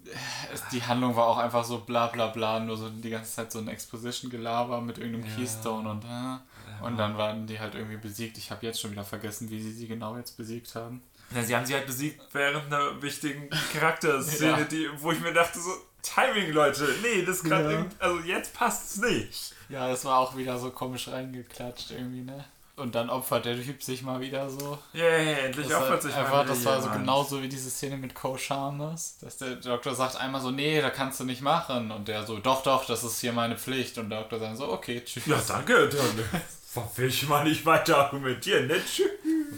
Die 0.73 0.83
Handlung 0.83 1.17
war 1.17 1.27
auch 1.27 1.39
einfach 1.39 1.65
so 1.65 1.79
bla 1.81 2.09
bla 2.09 2.27
bla, 2.27 2.61
nur 2.61 2.77
so 2.77 2.91
die 2.91 3.09
ganze 3.11 3.33
Zeit 3.35 3.51
so 3.51 3.61
ein 3.61 3.69
Exposition-Gelaber 3.69 4.81
mit 4.83 4.99
irgendeinem 4.99 5.31
Ja. 5.31 5.37
Keystone 5.37 5.89
und 5.91 6.05
äh, 6.05 6.85
und 6.85 6.97
dann 6.97 7.17
waren 7.19 7.47
die 7.47 7.59
halt 7.61 7.75
irgendwie 7.75 7.97
besiegt. 7.99 8.39
Ich 8.39 8.51
habe 8.51 8.65
jetzt 8.67 8.81
schon 8.81 8.91
wieder 8.93 9.05
vergessen, 9.05 9.51
wie 9.51 9.61
sie 9.61 9.73
sie 9.73 9.87
genau 9.87 10.17
jetzt 10.17 10.37
besiegt 10.37 10.75
haben. 10.75 11.03
Ja, 11.35 11.43
sie 11.43 11.55
haben 11.55 11.65
sie 11.67 11.75
halt 11.75 11.87
besiegt 11.87 12.23
während 12.33 12.67
einer 12.67 13.01
wichtigen 13.03 13.49
Charakterszene, 13.73 14.51
Ja. 14.61 14.65
die, 14.65 14.89
wo 14.97 15.13
ich 15.13 15.21
mir 15.21 15.33
dachte, 15.33 15.61
so, 15.61 15.71
Timing, 16.03 16.53
Leute, 16.53 16.89
nee, 17.03 17.23
das 17.25 17.43
kann 17.43 17.71
Ja. 17.71 17.87
also 17.99 18.21
jetzt 18.21 18.55
passt 18.55 18.91
es 18.97 19.03
nicht. 19.03 19.55
Ja, 19.71 19.89
das 19.89 20.05
war 20.05 20.19
auch 20.19 20.37
wieder 20.37 20.59
so 20.59 20.71
komisch 20.71 21.09
reingeklatscht 21.09 21.91
irgendwie, 21.93 22.23
ne? 22.23 22.45
Und 22.77 22.95
dann 22.95 23.11
opfert 23.11 23.45
der 23.45 23.63
Typ 23.63 23.83
sich 23.83 24.03
mal 24.03 24.21
wieder 24.21 24.49
so. 24.49 24.79
Yay, 24.95 25.35
endlich 25.47 25.69
Das, 25.69 25.77
opfert 25.77 25.91
halt 25.91 26.03
sich 26.03 26.15
einfach, 26.15 26.33
mal 26.39 26.47
das 26.47 26.61
wieder 26.61 26.71
war 26.71 26.77
so 26.81 26.87
jemand. 26.87 27.01
genauso 27.03 27.43
wie 27.43 27.49
diese 27.49 27.69
Szene 27.69 27.97
mit 27.99 28.15
Co 28.15 28.39
Sharmas, 28.39 29.19
dass 29.21 29.37
der 29.37 29.57
Doktor 29.57 29.95
sagt 29.95 30.17
einmal 30.17 30.41
so, 30.41 30.51
nee, 30.51 30.81
da 30.81 30.89
kannst 30.89 31.21
du 31.21 31.25
nicht 31.25 31.43
machen. 31.43 31.91
Und 31.91 32.09
der 32.09 32.25
so, 32.25 32.39
doch, 32.39 32.63
doch, 32.63 32.87
das 32.87 33.05
ist 33.05 33.21
hier 33.21 33.33
meine 33.35 33.59
Pflicht. 33.59 33.99
Und 33.99 34.09
der 34.09 34.21
Doktor 34.21 34.39
sagt 34.39 34.57
so, 34.57 34.73
okay, 34.73 35.03
tschüss. 35.05 35.27
Ja, 35.27 35.39
danke, 35.47 35.89
dann 35.91 36.89
will 36.97 37.09
ich 37.09 37.29
mal 37.29 37.45
nicht 37.45 37.67
weiter 37.67 37.99
argumentieren, 37.99 38.67
ne? 38.69 38.77
Tschüss. 38.83 39.11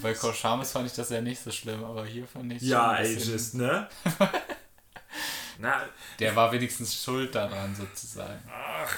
Bei 0.02 0.14
Co 0.14 0.32
Sharmas 0.32 0.72
fand 0.72 0.86
ich 0.86 0.94
das 0.94 1.10
ja 1.10 1.20
nicht 1.20 1.40
so 1.40 1.52
schlimm, 1.52 1.84
aber 1.84 2.04
hier 2.04 2.26
fand 2.26 2.52
ich 2.54 2.62
Ja, 2.62 2.90
Ages, 2.92 3.54
ne? 3.54 3.88
Na, 5.58 5.82
Der 6.18 6.34
war 6.34 6.50
wenigstens 6.52 6.94
schuld 7.02 7.34
daran 7.34 7.74
sozusagen. 7.74 8.40
ach, 8.50 8.94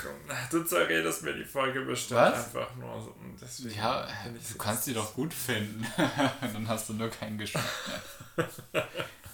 du 0.50 0.64
zerredest 0.64 1.22
mir 1.22 1.34
die 1.34 1.44
Folge 1.44 1.80
bestimmt 1.82 2.20
Was? 2.20 2.46
einfach 2.46 2.74
nur 2.76 3.00
so. 3.00 3.14
Deswegen 3.40 3.76
Ja, 3.76 4.06
du 4.52 4.58
kannst 4.58 4.86
die 4.86 4.94
doch 4.94 5.14
gut 5.14 5.32
finden. 5.34 5.86
Dann 6.40 6.68
hast 6.68 6.88
du 6.88 6.94
nur 6.94 7.10
keinen 7.10 7.38
Geschmack. 7.38 7.64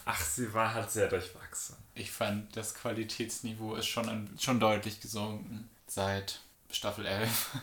Ach, 0.05 0.21
sie 0.21 0.53
war 0.53 0.75
halt 0.75 0.91
sehr 0.91 1.09
durchwachsen. 1.09 1.77
Ich 1.95 2.11
fand, 2.11 2.57
das 2.57 2.75
Qualitätsniveau 2.75 3.77
ist 3.77 3.87
schon, 3.87 4.09
ein, 4.09 4.37
schon 4.41 4.59
deutlich 4.59 5.01
gesunken 5.01 5.69
seit 5.87 6.41
Staffel 6.71 7.07
11. 7.07 7.31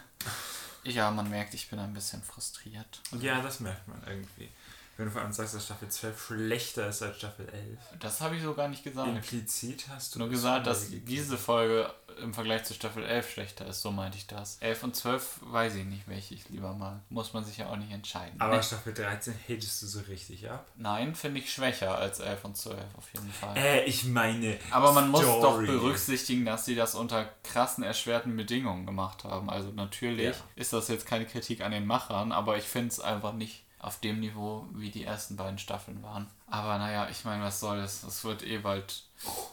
Ja, 0.84 1.12
man 1.12 1.30
merkt, 1.30 1.54
ich 1.54 1.70
bin 1.70 1.80
ein 1.80 1.94
bisschen 1.94 2.24
frustriert. 2.24 3.02
Ja, 3.20 3.42
das 3.42 3.60
merkt 3.60 3.86
man 3.90 4.02
irgendwie. 4.08 4.50
Wenn 4.98 5.06
du 5.06 5.12
vor 5.12 5.22
allem 5.22 5.32
sagst, 5.32 5.54
dass 5.54 5.63
Staffel 5.66 5.88
12 5.89 6.25
schlechter 6.25 6.88
ist 6.89 7.01
als 7.04 7.18
Staffel 7.18 7.48
11. 7.50 7.80
Das 8.00 8.20
habe 8.20 8.36
ich 8.36 8.42
so 8.42 8.54
gar 8.56 8.68
nicht 8.68 8.84
gesagt. 8.84 9.08
Implizit 9.08 9.86
hast 9.89 10.16
du 10.16 10.20
Nur 10.20 10.30
gesagt, 10.30 10.66
dass 10.68 10.89
diese 10.89 11.38
Folge 11.38 11.89
im 12.22 12.34
Vergleich 12.34 12.63
zu 12.63 12.74
Staffel 12.74 13.04
11 13.04 13.32
schlechter 13.32 13.68
ist, 13.68 13.84
so 13.84 13.92
meinte 13.92 14.18
ich 14.18 14.25
das. 14.25 14.58
11 14.60 14.84
und 14.86 14.96
12 14.96 15.39
weiß 15.42 15.75
ich 15.75 15.86
nicht, 15.86 16.08
welche 16.08 16.34
ich 16.34 16.50
lieber 16.50 16.74
mag. 16.74 17.00
Muss 17.10 17.32
man 17.34 17.46
sich 17.46 17.58
ja 17.58 17.68
auch 17.70 17.75
nicht 17.75 17.92
entscheiden. 17.92 18.42
Aber 18.42 18.56
Nee. 18.58 18.63
Staffel 18.63 18.92
13 18.92 19.36
hatest 19.48 19.84
du 19.84 19.86
so 19.86 20.00
richtig 20.01 20.50
ab. 20.50 20.66
Nein, 20.77 21.13
finde 21.13 21.42
ich 21.42 21.54
schwächer 21.54 21.96
als 21.96 22.20
11 22.20 22.44
und 22.46 22.58
12 22.58 22.80
auf 22.98 23.13
jeden 23.13 23.32
Fall. 23.32 23.56
Äh, 23.56 23.84
ich 23.86 24.04
meine. 24.06 24.58
Aber 24.72 24.94
man 24.94 25.10
muss 25.12 25.22
doch 25.22 25.38
Story. 25.38 25.68
berücksichtigen, 25.68 26.44
dass 26.44 26.66
sie 26.66 26.74
das 26.74 26.96
unter 26.96 27.30
krassen, 27.44 27.84
erschwerten 27.84 28.36
Bedingungen 28.36 28.88
gemacht 28.88 29.24
haben. 29.24 29.51
Also 29.51 29.70
natürlich 29.70 30.36
Ja. 30.36 30.44
ist 30.56 30.74
das 30.74 30.88
jetzt 30.88 31.06
keine 31.06 31.27
Kritik 31.27 31.62
an 31.62 31.72
den 31.72 31.86
Machern, 31.86 32.32
aber 32.32 32.58
ich 32.58 32.63
finde 32.66 32.88
es 32.89 33.00
einfach 33.00 33.34
nicht 33.34 33.63
auf 33.88 34.00
dem 34.00 34.20
Niveau, 34.20 34.65
wie 34.74 34.91
die 34.91 35.03
ersten 35.06 35.36
beiden 35.38 35.58
Staffeln 35.58 36.03
waren. 36.03 36.27
Aber 36.50 36.77
naja, 36.77 37.08
ich 37.10 37.25
meine, 37.25 37.44
was 37.44 37.60
soll's? 37.60 38.03
Es 38.03 38.24
wird 38.24 38.44
eh 38.46 38.60
bald 38.60 39.03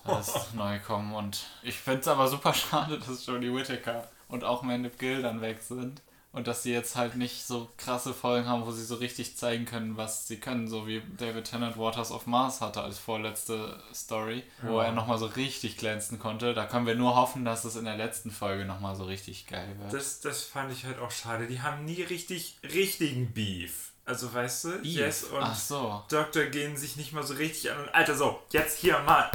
alles 0.04 0.32
neu 0.54 0.78
kommen 0.80 1.14
und 1.14 1.46
ich 1.62 1.76
finde 1.76 2.00
es 2.00 2.08
aber 2.08 2.28
super 2.28 2.52
schade, 2.52 2.98
dass 2.98 3.24
Jodie 3.26 3.54
Whittaker 3.54 4.08
und 4.28 4.44
auch 4.44 4.62
Mandip 4.62 4.98
Gill 4.98 5.22
dann 5.22 5.40
weg 5.40 5.62
sind. 5.62 6.02
Und 6.32 6.48
dass 6.48 6.64
sie 6.64 6.72
jetzt 6.72 6.96
halt 6.96 7.14
nicht 7.14 7.44
so 7.46 7.70
krasse 7.76 8.12
Folgen 8.12 8.48
haben, 8.48 8.66
wo 8.66 8.72
sie 8.72 8.84
so 8.84 8.96
richtig 8.96 9.36
zeigen 9.36 9.66
können, 9.66 9.96
was 9.96 10.26
sie 10.26 10.38
können, 10.40 10.66
so 10.66 10.84
wie 10.88 11.00
David 11.16 11.44
Tennant 11.44 11.78
Waters 11.78 12.10
of 12.10 12.26
Mars 12.26 12.60
hatte 12.60 12.82
als 12.82 12.98
vorletzte 12.98 13.80
Story, 13.94 14.42
wo 14.62 14.80
Ja. 14.80 14.86
er 14.86 14.92
nochmal 14.92 15.18
so 15.18 15.26
richtig 15.26 15.76
glänzen 15.76 16.18
konnte. 16.18 16.52
Da 16.52 16.66
können 16.66 16.86
wir 16.88 16.96
nur 16.96 17.14
hoffen, 17.14 17.44
dass 17.44 17.64
es 17.64 17.76
in 17.76 17.84
der 17.84 17.96
letzten 17.96 18.32
Folge 18.32 18.64
nochmal 18.64 18.96
so 18.96 19.04
richtig 19.04 19.46
geil 19.46 19.76
wird. 19.78 19.92
Das, 19.92 20.18
das 20.22 20.42
fand 20.42 20.72
ich 20.72 20.84
halt 20.84 20.98
auch 20.98 21.12
schade. 21.12 21.46
Die 21.46 21.62
haben 21.62 21.84
nie 21.84 22.02
richtig 22.02 22.58
richtigen 22.64 23.32
Beef. 23.32 23.92
Also 24.06 24.32
weißt 24.34 24.64
du, 24.64 24.68
Beef. 24.82 24.84
Yes 24.96 25.24
und 25.24 25.56
so. 25.56 26.02
Doktor 26.10 26.44
gehen 26.44 26.76
sich 26.76 26.96
nicht 26.96 27.12
mal 27.14 27.22
so 27.22 27.34
richtig 27.34 27.70
an. 27.72 27.88
Alter, 27.92 28.14
so, 28.14 28.42
jetzt 28.50 28.78
hier 28.78 28.98
mal 29.00 29.30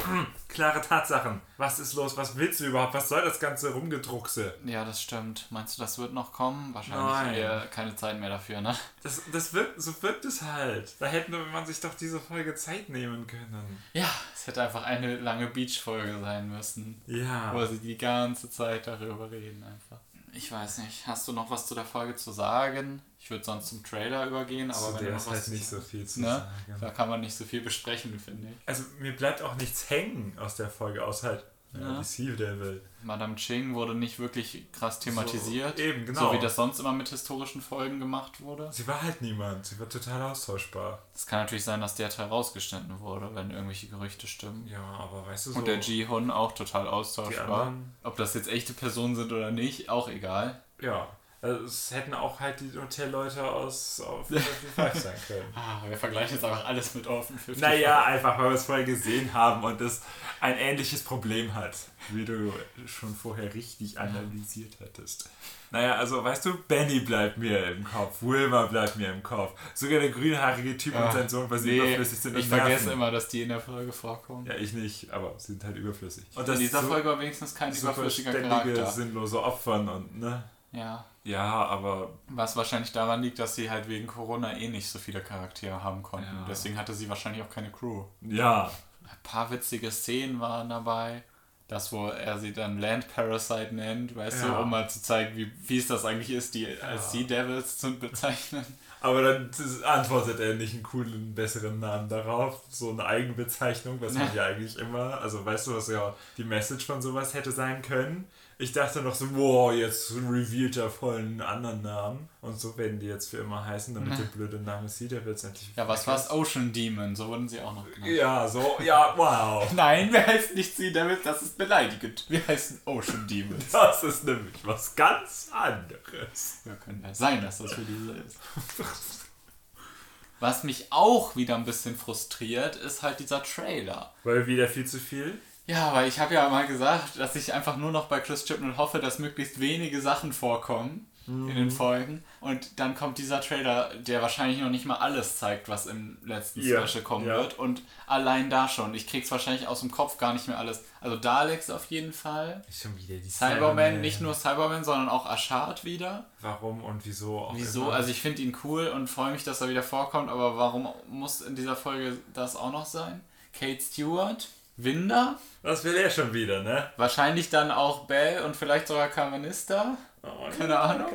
klare 0.46 0.80
Tatsachen. 0.80 1.40
Was 1.56 1.80
ist 1.80 1.94
los? 1.94 2.16
Was 2.16 2.36
willst 2.36 2.60
du 2.60 2.66
überhaupt? 2.66 2.94
Was 2.94 3.08
soll 3.08 3.22
das 3.22 3.40
ganze 3.40 3.72
Rumgedruckse? 3.74 4.54
Ja, 4.64 4.84
das 4.84 5.02
stimmt. 5.02 5.46
Meinst 5.50 5.76
du, 5.76 5.82
das 5.82 5.98
wird 5.98 6.12
noch 6.14 6.32
kommen? 6.32 6.72
Wahrscheinlich 6.72 7.04
Nein. 7.04 7.34
eher 7.34 7.66
keine 7.66 7.96
Zeit 7.96 8.18
mehr 8.20 8.28
dafür, 8.30 8.60
ne? 8.60 8.76
Das, 9.02 9.20
das 9.32 9.52
wirkt, 9.54 9.82
so 9.82 10.00
wirkt 10.02 10.24
es 10.24 10.40
halt. 10.42 10.94
Da 11.00 11.06
hätte 11.06 11.32
man 11.32 11.66
sich 11.66 11.80
doch 11.80 11.94
diese 11.94 12.20
Folge 12.20 12.54
Zeit 12.54 12.88
nehmen 12.88 13.26
können. 13.26 13.82
Ja, 13.92 14.08
es 14.34 14.46
hätte 14.46 14.62
einfach 14.62 14.84
eine 14.84 15.16
lange 15.16 15.48
Beach-Folge 15.48 16.20
sein 16.20 16.48
müssen, 16.48 17.02
Ja. 17.06 17.52
wo 17.52 17.66
sie 17.66 17.78
die 17.78 17.98
ganze 17.98 18.48
Zeit 18.50 18.86
darüber 18.86 19.30
reden 19.30 19.64
einfach. 19.64 19.98
Ich 20.32 20.50
weiß 20.52 20.78
nicht, 20.78 21.06
hast 21.06 21.26
du 21.26 21.32
noch 21.32 21.50
was 21.50 21.66
zu 21.66 21.74
der 21.74 21.84
Folge 21.84 22.14
zu 22.16 22.30
sagen? 22.30 23.02
Ich 23.18 23.30
würde 23.30 23.44
sonst 23.44 23.68
zum 23.68 23.82
Trailer 23.84 24.26
übergehen, 24.26 24.70
aber 24.70 24.78
Zu 24.80 24.94
wenn 24.94 25.00
der 25.02 25.10
du 25.10 25.16
ist 25.16 25.24
noch 25.26 25.32
was 25.32 25.38
halt 25.38 25.44
zu 25.44 25.50
nicht 25.52 25.66
so 25.68 25.76
sagen- 25.76 25.88
viel 25.88 26.06
zu 26.06 26.20
ne? 26.20 26.26
sagen. 26.26 26.80
Da 26.80 26.90
kann 26.90 27.08
man 27.08 27.20
nicht 27.20 27.34
so 27.34 27.44
viel 27.44 27.60
besprechen, 27.62 28.18
finde 28.18 28.48
ich. 28.48 28.56
Also 28.66 28.84
mir 28.98 29.14
bleibt 29.14 29.42
auch 29.42 29.56
nichts 29.56 29.90
hängen 29.90 30.38
aus 30.38 30.54
der 30.56 30.70
Folge, 30.70 31.04
aus 31.04 31.22
halt 31.24 31.44
Ja, 31.72 31.98
die 31.98 32.04
Sea 32.04 32.34
Devil. 32.34 32.82
Madame 33.02 33.36
Ching 33.36 33.74
wurde 33.74 33.94
nicht 33.94 34.18
wirklich 34.18 34.70
krass 34.72 34.98
thematisiert. 34.98 35.78
So, 35.78 35.82
eben, 35.84 36.04
genau. 36.04 36.28
So 36.28 36.32
wie 36.32 36.40
das 36.40 36.56
sonst 36.56 36.80
immer 36.80 36.92
mit 36.92 37.08
historischen 37.08 37.60
Folgen 37.60 38.00
gemacht 38.00 38.40
wurde. 38.40 38.70
Sie 38.72 38.86
war 38.86 39.02
halt 39.02 39.22
niemand. 39.22 39.66
Sie 39.66 39.78
war 39.78 39.88
total 39.88 40.20
austauschbar. 40.22 41.02
Es 41.14 41.26
kann 41.26 41.40
natürlich 41.40 41.64
sein, 41.64 41.80
dass 41.80 41.94
der 41.94 42.10
Teil 42.10 42.26
rausgeschnitten 42.26 42.98
wurde, 43.00 43.34
wenn 43.34 43.50
irgendwelche 43.50 43.86
Gerüchte 43.86 44.26
stimmen. 44.26 44.66
Ja, 44.66 44.82
aber 44.82 45.26
weißt 45.26 45.46
du 45.46 45.52
so. 45.52 45.58
Und 45.60 45.68
der 45.68 45.78
Ji-Hun 45.78 46.30
auch 46.30 46.52
total 46.52 46.88
austauschbar. 46.88 47.72
Ob 48.02 48.16
das 48.16 48.34
jetzt 48.34 48.48
echte 48.48 48.72
Personen 48.72 49.14
sind 49.14 49.32
oder 49.32 49.50
nicht, 49.50 49.88
auch 49.90 50.08
egal. 50.08 50.62
Ja. 50.80 51.08
Also 51.42 51.64
es 51.64 51.90
hätten 51.92 52.12
auch 52.12 52.38
halt 52.38 52.60
die 52.60 52.70
Hotelleute 52.78 53.42
aus 53.42 54.00
auf 54.02 54.28
55 54.28 55.02
sein 55.02 55.14
können. 55.26 55.54
Ah, 55.54 55.80
wir 55.88 55.96
vergleichen 55.96 56.34
jetzt 56.34 56.44
einfach 56.44 56.66
alles 56.66 56.94
mit 56.94 57.06
Offen 57.06 57.38
50. 57.38 57.62
Naja, 57.62 58.04
einfach 58.04 58.36
weil 58.38 58.50
wir 58.50 58.54
es 58.56 58.64
vorher 58.66 58.84
gesehen 58.84 59.32
haben 59.32 59.64
und 59.64 59.80
es 59.80 60.02
ein 60.42 60.58
ähnliches 60.58 61.02
Problem 61.02 61.54
hat, 61.54 61.74
wie 62.10 62.26
du 62.26 62.52
schon 62.86 63.14
vorher 63.14 63.54
richtig 63.54 63.98
analysiert 63.98 64.74
hattest. 64.82 65.30
Naja, 65.70 65.94
also 65.94 66.22
weißt 66.22 66.44
du, 66.46 66.58
Benny 66.68 67.00
bleibt 67.00 67.38
mir 67.38 67.68
im 67.70 67.84
Kopf, 67.84 68.16
Wilma 68.20 68.66
bleibt 68.66 68.96
mir 68.96 69.10
im 69.12 69.22
Kopf. 69.22 69.52
Sogar 69.72 70.00
der 70.00 70.10
grünhaarige 70.10 70.76
Typ 70.76 70.94
und 70.94 71.00
Ah, 71.02 71.12
sein 71.12 71.28
Sohn, 71.28 71.48
weil 71.48 71.58
sie 71.60 71.70
Nee, 71.70 71.76
überflüssig 71.78 72.18
sind. 72.18 72.36
ich 72.36 72.48
vergesse 72.48 72.84
nerven. 72.86 72.92
immer, 72.92 73.10
dass 73.12 73.28
die 73.28 73.42
in 73.42 73.48
der 73.50 73.60
Folge 73.60 73.92
vorkommen. 73.92 74.44
Ja, 74.46 74.54
ich 74.56 74.72
nicht, 74.74 75.10
aber 75.10 75.32
sie 75.38 75.52
sind 75.52 75.64
halt 75.64 75.76
überflüssig. 75.76 76.24
Und 76.34 76.46
in 76.48 76.58
dieser 76.58 76.82
Folge 76.82 77.08
war 77.08 77.18
wenigstens 77.20 77.54
kein 77.54 77.72
überflüssiger 77.74 78.30
ständige, 78.32 78.50
Charakter. 78.74 78.90
sinnlose 78.90 79.42
Opfern 79.42 79.88
und 79.88 80.18
ne. 80.18 80.42
Ja. 80.72 81.04
Ja, 81.24 81.66
aber 81.66 82.10
Was 82.28 82.56
wahrscheinlich 82.56 82.92
daran 82.92 83.22
liegt, 83.22 83.38
dass 83.38 83.54
sie 83.54 83.70
halt 83.70 83.88
wegen 83.88 84.06
Corona 84.06 84.56
eh 84.56 84.68
nicht 84.68 84.88
so 84.88 84.98
viele 84.98 85.20
Charaktere 85.20 85.82
haben 85.82 86.02
konnten. 86.02 86.34
Ja. 86.34 86.46
Deswegen 86.48 86.78
hatte 86.78 86.94
sie 86.94 87.08
wahrscheinlich 87.08 87.42
auch 87.42 87.50
keine 87.50 87.70
Crew. 87.70 88.04
ja, 88.22 88.70
Ein 89.04 89.18
paar 89.22 89.50
witzige 89.50 89.90
Szenen 89.90 90.40
waren 90.40 90.68
dabei. 90.70 91.22
Das, 91.68 91.92
wo 91.92 92.08
er 92.08 92.38
sie 92.38 92.52
dann 92.52 92.80
Land 92.80 93.12
Parasite 93.14 93.72
nennt, 93.74 94.16
weißt 94.16 94.42
Ja. 94.42 94.48
du, 94.48 94.62
um 94.62 94.70
mal 94.70 94.88
zu 94.90 95.02
zeigen, 95.02 95.36
wie 95.36 95.46
fies 95.46 95.86
das 95.86 96.04
eigentlich 96.04 96.30
ist, 96.30 96.54
die 96.54 96.66
als 96.80 97.12
Sea 97.12 97.24
Devils 97.24 97.78
zu 97.78 97.96
bezeichnen. 97.98 98.64
Aber 99.00 99.22
dann 99.22 99.50
antwortet 99.84 100.40
er 100.40 100.54
nicht 100.54 100.74
einen 100.74 100.82
coolen, 100.82 101.34
besseren 101.34 101.80
Namen 101.80 102.08
darauf. 102.08 102.62
So 102.68 102.90
eine 102.90 103.04
Eigenbezeichnung, 103.04 104.00
was 104.00 104.12
man 104.14 104.34
ja 104.34 104.44
eigentlich 104.44 104.78
immer. 104.78 105.20
Also 105.20 105.44
weißt 105.44 105.68
du, 105.68 105.76
was 105.76 105.88
ja 105.88 106.14
die 106.36 106.44
Message 106.44 106.84
von 106.86 107.00
sowas 107.00 107.34
hätte 107.34 107.50
sein 107.50 107.80
können? 107.82 108.26
Ich 108.60 108.72
dachte 108.72 109.00
noch 109.00 109.14
so, 109.14 109.34
wow, 109.34 109.72
jetzt 109.72 110.12
revealed 110.12 110.76
er 110.76 110.90
voll 110.90 111.16
einen 111.16 111.40
anderen 111.40 111.80
Namen. 111.80 112.28
Und 112.42 112.60
so 112.60 112.76
werden 112.76 113.00
die 113.00 113.06
jetzt 113.06 113.30
für 113.30 113.38
immer 113.38 113.64
heißen, 113.64 113.94
damit 113.94 114.18
der 114.18 114.24
blöde 114.24 114.58
Name 114.58 114.86
Cedar 114.86 115.24
wird 115.24 115.42
endlich. 115.42 115.70
Ja, 115.76 115.88
was 115.88 116.06
war's? 116.06 116.30
Ocean 116.30 116.70
Demon, 116.70 117.16
so 117.16 117.28
wurden 117.28 117.48
sie 117.48 117.58
auch 117.58 117.74
noch 117.74 117.90
genannt. 117.90 118.12
Ja, 118.12 118.46
so, 118.46 118.76
ja, 118.84 119.14
wow. 119.16 119.66
Nein, 119.74 120.12
wir 120.12 120.26
heißen 120.26 120.54
nicht 120.54 120.76
Sea 120.76 120.92
Devils, 120.92 121.20
das 121.24 121.40
ist 121.40 121.56
beleidigend. 121.56 122.26
Wir 122.28 122.46
heißen 122.46 122.82
Ocean 122.84 123.26
Demons. 123.26 123.64
Das 123.72 124.04
ist 124.04 124.24
nämlich 124.24 124.54
was 124.62 124.94
ganz 124.94 125.48
anderes. 125.52 126.58
Ja, 126.66 126.74
kann 126.74 127.02
ja 127.02 127.14
sein, 127.14 127.40
dass 127.42 127.58
das 127.58 127.72
für 127.72 127.80
diese 127.80 128.12
ist. 128.12 128.38
Was 130.40 130.64
mich 130.64 130.90
auch 130.90 131.36
wieder 131.36 131.56
ein 131.56 131.66
bisschen 131.66 131.96
frustriert, 131.96 132.76
ist 132.76 133.02
halt 133.02 133.20
dieser 133.20 133.42
Trailer. 133.42 134.14
Weil 134.24 134.46
wieder 134.46 134.68
viel 134.68 134.86
zu 134.86 134.98
viel. 134.98 135.38
Ja, 135.66 135.92
weil 135.92 136.08
ich 136.08 136.18
habe 136.18 136.34
ja 136.34 136.48
mal 136.48 136.66
gesagt, 136.66 137.18
dass 137.18 137.36
ich 137.36 137.52
einfach 137.52 137.76
nur 137.76 137.92
noch 137.92 138.06
bei 138.06 138.20
Chris 138.20 138.44
Chibnall 138.44 138.76
hoffe, 138.76 138.98
dass 139.00 139.18
möglichst 139.18 139.60
wenige 139.60 140.00
Sachen 140.00 140.32
vorkommen 140.32 141.09
in 141.26 141.54
den 141.54 141.70
Folgen. 141.70 142.24
Und 142.40 142.80
dann 142.80 142.94
kommt 142.96 143.18
dieser 143.18 143.40
Trailer, 143.40 143.90
der 143.94 144.20
wahrscheinlich 144.22 144.60
noch 144.60 144.70
nicht 144.70 144.84
mal 144.84 144.96
alles 144.96 145.38
zeigt, 145.38 145.68
was 145.68 145.86
im 145.86 146.18
letzten 146.24 146.60
Ja, 146.60 146.86
Special 146.86 147.04
kommen 147.04 147.26
ja. 147.26 147.36
wird. 147.36 147.58
Und 147.58 147.82
allein 148.06 148.50
da 148.50 148.68
schon, 148.68 148.94
ich 148.94 149.06
krieg's 149.06 149.30
wahrscheinlich 149.30 149.68
aus 149.68 149.80
dem 149.80 149.90
Kopf 149.90 150.18
gar 150.18 150.32
nicht 150.32 150.48
mehr 150.48 150.58
alles. 150.58 150.82
Also 151.00 151.16
Daleks 151.16 151.70
auf 151.70 151.86
jeden 151.86 152.12
Fall. 152.12 152.62
Schon 152.72 152.96
wieder 152.96 153.16
die 153.16 153.30
Cyberman, 153.30 154.00
nicht 154.00 154.20
nur 154.20 154.34
Cyberman, 154.34 154.82
sondern 154.82 155.08
auch 155.08 155.30
Ashard 155.30 155.84
wieder. 155.84 156.26
Warum 156.40 156.82
und 156.82 157.06
wieso 157.06 157.38
auch 157.38 157.54
Wieso? 157.54 157.82
immer. 157.82 157.92
Also 157.94 158.10
ich 158.10 158.20
finde 158.20 158.42
ihn 158.42 158.56
cool 158.64 158.88
und 158.88 159.08
freue 159.08 159.32
mich, 159.32 159.44
dass 159.44 159.60
er 159.60 159.68
wieder 159.68 159.82
vorkommt, 159.82 160.30
aber 160.30 160.56
warum 160.56 160.88
muss 161.08 161.42
in 161.42 161.54
dieser 161.54 161.76
Folge 161.76 162.16
das 162.34 162.56
auch 162.56 162.72
noch 162.72 162.86
sein? 162.86 163.20
Kate 163.52 163.80
Stewart, 163.80 164.48
Winder, 164.76 165.38
Was 165.62 165.84
will 165.84 165.94
er 165.96 166.08
schon 166.08 166.32
wieder, 166.32 166.62
ne? 166.62 166.90
wahrscheinlich 166.96 167.50
dann 167.50 167.70
auch 167.70 168.06
Bell 168.06 168.42
und 168.44 168.56
vielleicht 168.56 168.88
sogar 168.88 169.08
Carvanista. 169.08 169.98
Oh, 170.22 170.48
Keine 170.58 170.78
Ahnung. 170.78 171.06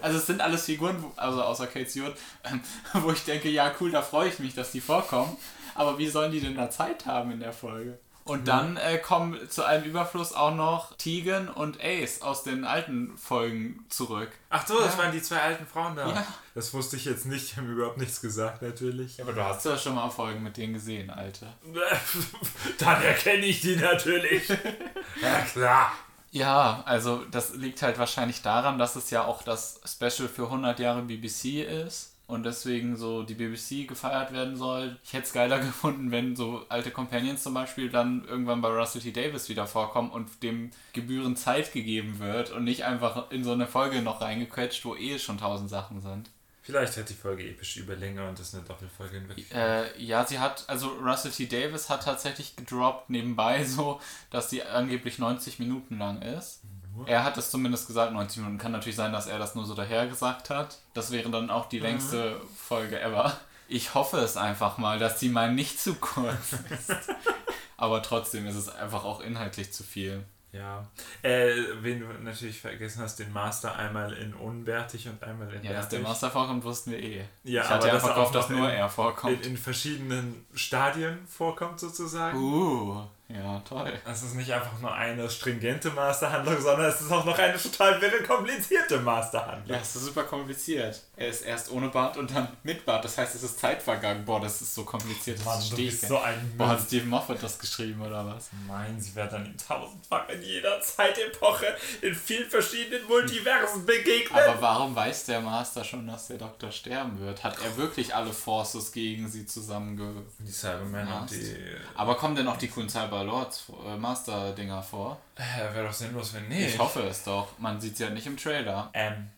Also 0.00 0.18
es 0.18 0.26
sind 0.26 0.40
alles 0.40 0.64
Figuren, 0.64 1.02
wo- 1.02 1.12
also 1.16 1.42
außer 1.42 1.66
Kate 1.66 1.88
Stewart, 1.90 2.16
ähm, 2.44 2.60
wo 2.94 3.10
ich 3.10 3.24
denke, 3.24 3.48
ja 3.48 3.72
cool, 3.80 3.90
da 3.90 4.00
freue 4.02 4.28
ich 4.28 4.38
mich, 4.38 4.54
dass 4.54 4.70
die 4.72 4.80
vorkommen. 4.80 5.36
Aber 5.74 5.98
wie 5.98 6.06
sollen 6.08 6.30
die 6.30 6.40
denn 6.40 6.56
da 6.56 6.70
Zeit 6.70 7.06
haben 7.06 7.32
in 7.32 7.40
der 7.40 7.52
Folge? 7.52 7.98
Und 8.26 8.48
dann 8.48 8.78
äh, 8.78 8.96
kommen 8.96 9.38
zu 9.50 9.64
einem 9.64 9.84
Überfluss 9.84 10.32
auch 10.32 10.54
noch 10.54 10.96
Tegan 10.96 11.48
und 11.48 11.78
Ace 11.84 12.22
aus 12.22 12.42
den 12.42 12.64
alten 12.64 13.18
Folgen 13.18 13.84
zurück. 13.90 14.30
Ach 14.48 14.66
so, 14.66 14.78
das 14.80 14.94
Ja. 14.96 15.02
waren 15.02 15.12
die 15.12 15.20
zwei 15.20 15.40
alten 15.42 15.66
Frauen 15.66 15.94
da. 15.94 16.08
Ja. 16.08 16.26
Das 16.54 16.72
wusste 16.72 16.96
ich 16.96 17.04
jetzt 17.04 17.26
nicht, 17.26 17.52
die 17.52 17.56
haben 17.56 17.70
überhaupt 17.70 17.98
nichts 17.98 18.22
gesagt, 18.22 18.62
natürlich. 18.62 19.20
Aber 19.20 19.34
du 19.34 19.44
hast 19.44 19.66
ja 19.66 19.76
schon 19.76 19.96
mal 19.96 20.08
Folgen 20.08 20.42
mit 20.42 20.56
denen 20.56 20.72
gesehen, 20.72 21.10
Alte. 21.10 21.48
Dann 22.78 23.02
erkenne 23.02 23.44
ich 23.44 23.60
die 23.60 23.76
natürlich. 23.76 24.48
ja, 25.20 25.40
klar. 25.52 25.92
Ja, 26.34 26.82
also 26.84 27.24
das 27.30 27.54
liegt 27.54 27.80
halt 27.82 27.96
wahrscheinlich 27.98 28.42
daran, 28.42 28.76
dass 28.76 28.96
es 28.96 29.10
ja 29.10 29.24
auch 29.24 29.42
das 29.44 29.80
Special 29.86 30.28
für 30.28 30.46
100 30.46 30.80
Jahre 30.80 31.02
BBC 31.02 31.62
ist 31.86 32.16
und 32.26 32.42
deswegen 32.42 32.96
so 32.96 33.22
die 33.22 33.34
BBC 33.34 33.86
gefeiert 33.86 34.32
werden 34.32 34.56
soll. 34.56 34.98
Ich 35.04 35.12
hätte 35.12 35.26
es 35.26 35.32
geiler 35.32 35.58
gefunden, 35.60 36.10
wenn 36.10 36.34
so 36.34 36.66
alte 36.68 36.90
Companions 36.90 37.44
zum 37.44 37.54
Beispiel 37.54 37.88
dann 37.88 38.24
irgendwann 38.26 38.62
bei 38.62 38.68
Russell 38.68 39.00
T. 39.00 39.12
Davis 39.12 39.48
wieder 39.48 39.68
vorkommen 39.68 40.10
und 40.10 40.42
dem 40.42 40.72
gebührend 40.92 41.38
Zeit 41.38 41.72
gegeben 41.72 42.18
wird 42.18 42.50
und 42.50 42.64
nicht 42.64 42.84
einfach 42.84 43.30
in 43.30 43.44
so 43.44 43.52
eine 43.52 43.68
Folge 43.68 44.02
noch 44.02 44.20
reingequetscht, 44.20 44.84
wo 44.84 44.96
eh 44.96 45.20
schon 45.20 45.38
tausend 45.38 45.70
Sachen 45.70 46.00
sind. 46.00 46.30
Vielleicht 46.64 46.96
hat 46.96 47.10
die 47.10 47.14
Folge 47.14 47.46
epische 47.46 47.80
Überlänge 47.80 48.26
und 48.26 48.40
ist 48.40 48.54
eine 48.54 48.64
Doppelfolge 48.64 49.18
hinweg. 49.18 49.54
Äh, 49.54 50.02
ja, 50.02 50.24
sie 50.24 50.38
hat, 50.38 50.64
also 50.66 50.88
Russell 50.94 51.30
T. 51.30 51.44
Davis 51.44 51.90
hat 51.90 52.04
tatsächlich 52.04 52.56
gedroppt 52.56 53.10
nebenbei 53.10 53.62
so, 53.66 54.00
dass 54.30 54.48
sie 54.48 54.62
angeblich 54.62 55.18
90 55.18 55.58
Minuten 55.58 55.98
lang 55.98 56.22
ist. 56.22 56.62
Er 57.06 57.22
hat 57.22 57.36
es 57.36 57.50
zumindest 57.50 57.86
gesagt, 57.86 58.12
90 58.12 58.38
Minuten. 58.38 58.56
Kann 58.56 58.72
natürlich 58.72 58.96
sein, 58.96 59.12
dass 59.12 59.26
er 59.26 59.38
das 59.38 59.54
nur 59.54 59.66
so 59.66 59.74
daher 59.74 60.06
gesagt 60.06 60.48
hat. 60.48 60.78
Das 60.94 61.10
wäre 61.10 61.28
dann 61.28 61.50
auch 61.50 61.68
die 61.68 61.80
längste 61.80 62.40
Folge 62.56 62.98
ever. 63.00 63.36
Ich 63.68 63.94
hoffe 63.94 64.18
es 64.18 64.36
einfach 64.36 64.78
mal, 64.78 64.98
dass 64.98 65.18
die 65.18 65.28
mal 65.28 65.52
nicht 65.52 65.78
zu 65.78 65.96
kurz 65.96 66.52
ist. 66.70 66.92
Aber 67.76 68.00
trotzdem 68.02 68.46
ist 68.46 68.54
es 68.54 68.68
einfach 68.68 69.04
auch 69.04 69.20
inhaltlich 69.20 69.72
zu 69.72 69.82
viel. 69.82 70.24
Ja. 70.54 70.86
Äh, 71.22 71.52
wen 71.80 72.00
du 72.00 72.06
natürlich 72.22 72.60
vergessen 72.60 73.02
hast, 73.02 73.18
den 73.18 73.32
Master 73.32 73.76
einmal 73.76 74.12
in 74.12 74.32
unbärtig 74.34 75.08
und 75.08 75.22
einmal 75.22 75.52
in 75.52 75.64
Ja, 75.64 75.72
dass 75.72 75.88
der. 75.88 76.00
Master 76.00 76.30
vorkommt, 76.30 76.62
wussten 76.64 76.92
wir 76.92 76.98
eh. 77.02 77.24
Ja, 77.42 77.62
ich 77.62 77.66
aber 77.66 77.74
hatte 77.74 77.86
ja 77.88 77.94
er 77.94 78.00
verkauft, 78.00 78.28
auch 78.28 78.32
dass 78.32 78.48
nur 78.50 78.68
in- 78.70 78.76
er 78.76 78.84
in, 78.84 78.90
vorkommt. 78.90 79.46
in 79.46 79.56
verschiedenen 79.56 80.46
Stadien 80.54 81.18
vorkommt 81.26 81.80
sozusagen. 81.80 82.38
Uh, 82.38 83.02
ja, 83.28 83.58
toll. 83.68 83.90
Es 84.06 84.22
ist 84.22 84.34
nicht 84.34 84.52
einfach 84.52 84.78
nur 84.80 84.92
eine 84.94 85.28
stringente 85.30 85.90
Masterhandlung, 85.90 86.60
sondern 86.60 86.86
es 86.86 87.00
ist 87.00 87.10
auch 87.10 87.24
noch 87.24 87.38
eine 87.38 87.56
total 87.56 88.00
wirre, 88.00 88.22
komplizierte 88.22 89.00
Masterhandlung. 89.00 89.74
Ja, 89.76 89.82
es 89.82 89.96
ist 89.96 90.04
super 90.04 90.22
kompliziert. 90.24 91.02
Er 91.16 91.28
ist 91.28 91.42
erst 91.42 91.70
ohne 91.70 91.88
Bart 91.88 92.16
und 92.16 92.34
dann 92.34 92.48
mit 92.62 92.84
Bart. 92.84 93.04
Das 93.04 93.16
heißt, 93.16 93.34
es 93.36 93.42
ist 93.44 93.60
Zeit 93.60 93.80
vergangen. 93.80 94.24
Boah, 94.24 94.40
das 94.40 94.60
ist 94.60 94.74
so 94.74 94.84
kompliziert. 94.84 95.38
Das 95.38 95.44
Mann, 95.44 95.62
du 95.70 95.76
bist 95.76 96.08
so 96.08 96.18
ein 96.18 96.54
Boah, 96.56 96.68
hat 96.68 96.80
Stephen 96.80 97.08
Moffat 97.08 97.42
das 97.42 97.58
geschrieben 97.58 98.00
oder 98.00 98.26
was? 98.26 98.50
Nein, 98.66 99.00
sie 99.00 99.14
wird 99.14 99.32
dann 99.32 99.46
in 99.46 99.56
tausendfach 99.56 100.28
in 100.28 100.42
jeder 100.42 100.80
Zeitepoche 100.80 101.66
in 102.00 102.14
vielen 102.14 102.50
verschiedenen 102.50 103.06
Multiversen 103.06 103.86
begegnen. 103.86 104.38
Aber 104.38 104.60
warum 104.60 104.96
weiß 104.96 105.26
der 105.26 105.40
Master 105.40 105.84
schon, 105.84 106.06
dass 106.06 106.26
der 106.28 106.38
Doktor 106.38 106.72
sterben 106.72 107.20
wird? 107.20 107.44
Hat 107.44 107.58
er 107.62 107.76
wirklich 107.76 108.14
alle 108.14 108.32
Forces 108.32 108.90
gegen 108.90 109.28
sie 109.28 109.46
zusammenge... 109.46 110.22
die 110.40 110.50
Cybermen 110.50 111.06
und 111.06 111.30
die... 111.30 111.56
Aber 111.94 112.16
kommen 112.16 112.34
denn 112.34 112.48
auch 112.48 112.56
die 112.56 112.68
coolen 112.68 112.88
Cyber 112.88 113.22
Lords 113.24 113.66
äh, 113.86 113.96
Master-Dinger 113.96 114.82
vor? 114.82 115.20
Äh, 115.36 115.74
Wäre 115.74 115.86
doch 115.86 115.92
sinnlos, 115.92 116.34
wenn 116.34 116.48
nicht. 116.48 116.74
Ich 116.74 116.78
hoffe 116.78 117.02
es 117.02 117.24
doch. 117.24 117.48
Man 117.58 117.80
sieht 117.80 117.96
sie 117.96 118.04
ja 118.04 118.10
nicht 118.10 118.26
im 118.26 118.36
Trailer. 118.36 118.90
Ähm, 118.94 119.30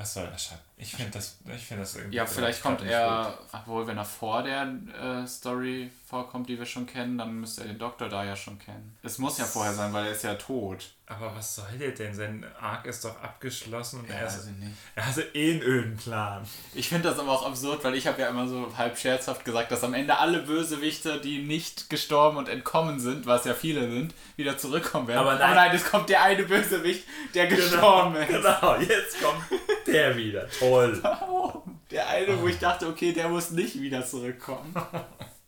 was 0.00 0.14
soll 0.14 0.26
das, 0.32 0.46
Schatz? 0.46 0.58
Ich 0.78 0.94
finde 0.94 1.10
das, 1.10 1.36
ich 1.54 1.62
find 1.62 1.78
das 1.78 1.94
irgendwie... 1.94 2.16
Ja, 2.16 2.24
vielleicht 2.24 2.62
kommt 2.62 2.80
er, 2.82 3.38
obwohl 3.52 3.86
wenn 3.86 3.98
er 3.98 4.06
vor 4.06 4.42
der 4.42 4.66
äh, 4.98 5.26
Story 5.26 5.90
vorkommt, 6.08 6.48
die 6.48 6.58
wir 6.58 6.64
schon 6.64 6.86
kennen, 6.86 7.18
dann 7.18 7.38
müsste 7.38 7.60
er 7.60 7.66
den 7.66 7.78
Doktor 7.78 8.08
da 8.08 8.24
ja 8.24 8.34
schon 8.34 8.58
kennen. 8.58 8.96
Es 9.02 9.18
muss 9.18 9.36
ja 9.36 9.44
vorher 9.44 9.74
sein, 9.74 9.92
weil 9.92 10.06
er 10.06 10.12
ist 10.12 10.24
ja 10.24 10.34
tot. 10.36 10.92
Aber 11.04 11.34
was 11.36 11.56
soll 11.56 11.66
der 11.78 11.90
denn? 11.90 12.14
Sein 12.14 12.46
Arc 12.58 12.86
ist 12.86 13.04
doch 13.04 13.20
abgeschlossen 13.20 14.00
und 14.00 14.08
Ja, 14.08 14.14
er, 14.14 14.26
ist, 14.28 14.46
ich 14.46 14.64
nicht. 14.64 14.72
er 14.94 15.06
hatte 15.06 15.22
eh 15.34 15.52
einen 15.52 15.62
öden 15.62 15.96
Plan. 15.96 16.46
Ich 16.72 16.88
finde 16.88 17.10
das 17.10 17.18
aber 17.18 17.32
auch 17.32 17.46
absurd, 17.46 17.84
weil 17.84 17.94
ich 17.94 18.06
habe 18.06 18.22
ja 18.22 18.28
immer 18.28 18.48
so 18.48 18.72
halb 18.78 18.96
scherzhaft 18.96 19.44
gesagt, 19.44 19.70
dass 19.72 19.84
am 19.84 19.92
Ende 19.92 20.16
alle 20.18 20.38
Bösewichte, 20.38 21.20
die 21.20 21.42
nicht 21.42 21.90
gestorben 21.90 22.38
und 22.38 22.48
entkommen 22.48 23.00
sind, 23.00 23.26
was 23.26 23.44
ja 23.44 23.54
viele 23.54 23.90
sind, 23.90 24.14
wieder 24.36 24.56
zurückkommen 24.56 25.08
werden. 25.08 25.18
Aber 25.18 25.34
nein. 25.34 25.74
es 25.74 25.84
kommt 25.84 26.08
der 26.08 26.22
eine 26.22 26.44
Bösewicht, 26.44 27.04
der 27.34 27.48
gestorben 27.48 28.16
ist. 28.16 28.28
Genau, 28.28 28.76
jetzt 28.76 29.20
kommt 29.20 29.42
der 29.86 30.16
wieder. 30.16 30.48
Toll. 30.48 31.00
Der 31.90 32.08
eine, 32.08 32.40
wo 32.40 32.46
ich 32.46 32.58
dachte, 32.60 32.86
okay, 32.86 33.12
der 33.12 33.28
muss 33.28 33.50
nicht 33.50 33.80
wieder 33.80 34.06
zurückkommen. 34.06 34.72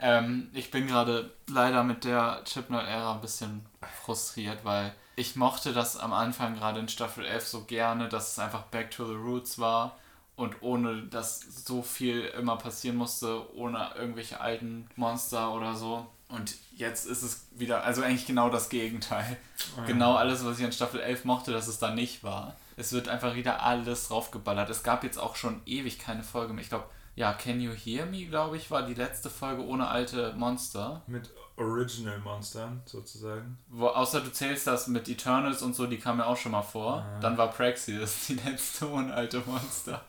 Ähm, 0.00 0.48
ich 0.54 0.70
bin 0.70 0.86
gerade 0.86 1.32
leider 1.48 1.82
mit 1.82 2.04
der 2.04 2.42
Chipnut-Ära 2.44 3.14
ein 3.14 3.20
bisschen 3.20 3.66
frustriert, 4.04 4.64
weil 4.64 4.94
ich 5.16 5.34
mochte 5.34 5.72
das 5.72 5.96
am 5.96 6.12
Anfang 6.12 6.54
gerade 6.54 6.78
in 6.78 6.88
Staffel 6.88 7.24
11 7.24 7.46
so 7.48 7.64
gerne, 7.64 8.08
dass 8.08 8.30
es 8.32 8.38
einfach 8.38 8.62
Back 8.66 8.92
to 8.92 9.04
the 9.06 9.14
Roots 9.16 9.58
war 9.58 9.98
und 10.36 10.62
ohne 10.62 11.02
dass 11.02 11.40
so 11.40 11.82
viel 11.82 12.20
immer 12.26 12.56
passieren 12.56 12.96
musste, 12.96 13.52
ohne 13.56 13.90
irgendwelche 13.96 14.40
alten 14.40 14.88
Monster 14.94 15.52
oder 15.52 15.74
so. 15.74 16.06
Und 16.28 16.54
jetzt 16.76 17.06
ist 17.06 17.24
es 17.24 17.48
wieder, 17.56 17.82
also 17.82 18.02
eigentlich 18.02 18.26
genau 18.26 18.50
das 18.50 18.68
Gegenteil. 18.68 19.36
Ah, 19.76 19.84
Genau 19.86 20.14
alles, 20.14 20.44
was 20.44 20.60
ich 20.60 20.64
an 20.64 20.70
Staffel 20.70 21.00
11 21.00 21.24
mochte, 21.24 21.50
dass 21.50 21.66
es 21.66 21.80
da 21.80 21.92
nicht 21.92 22.22
war. 22.22 22.54
Es 22.78 22.92
wird 22.92 23.08
einfach 23.08 23.34
wieder 23.34 23.64
alles 23.64 24.06
draufgeballert. 24.06 24.70
Es 24.70 24.84
gab 24.84 25.02
jetzt 25.02 25.18
auch 25.18 25.34
schon 25.34 25.60
ewig 25.66 25.98
keine 25.98 26.22
Folge 26.22 26.52
mehr. 26.52 26.62
Ich 26.62 26.68
glaube, 26.68 26.84
ja, 27.16 27.32
Can 27.32 27.60
You 27.60 27.72
Hear 27.72 28.06
Me, 28.06 28.26
glaube 28.26 28.56
ich, 28.56 28.70
war 28.70 28.86
die 28.86 28.94
letzte 28.94 29.30
Folge 29.30 29.66
ohne 29.66 29.88
alte 29.88 30.32
Monster. 30.34 31.02
Mit 31.08 31.28
Original 31.56 32.20
Monstern 32.20 32.80
sozusagen. 32.84 33.58
Wo, 33.68 33.88
außer 33.88 34.20
du 34.20 34.30
zählst 34.30 34.68
das 34.68 34.86
mit 34.86 35.08
Eternals 35.08 35.60
und 35.62 35.74
so, 35.74 35.88
die 35.88 35.98
kamen 35.98 36.20
ja 36.20 36.26
auch 36.26 36.36
schon 36.36 36.52
mal 36.52 36.62
vor. 36.62 37.02
Ah. 37.02 37.18
Dann 37.18 37.36
war 37.36 37.48
Praxis 37.50 38.26
die 38.28 38.34
letzte 38.34 38.88
ohne 38.88 39.12
alte 39.12 39.42
Monster. 39.44 40.00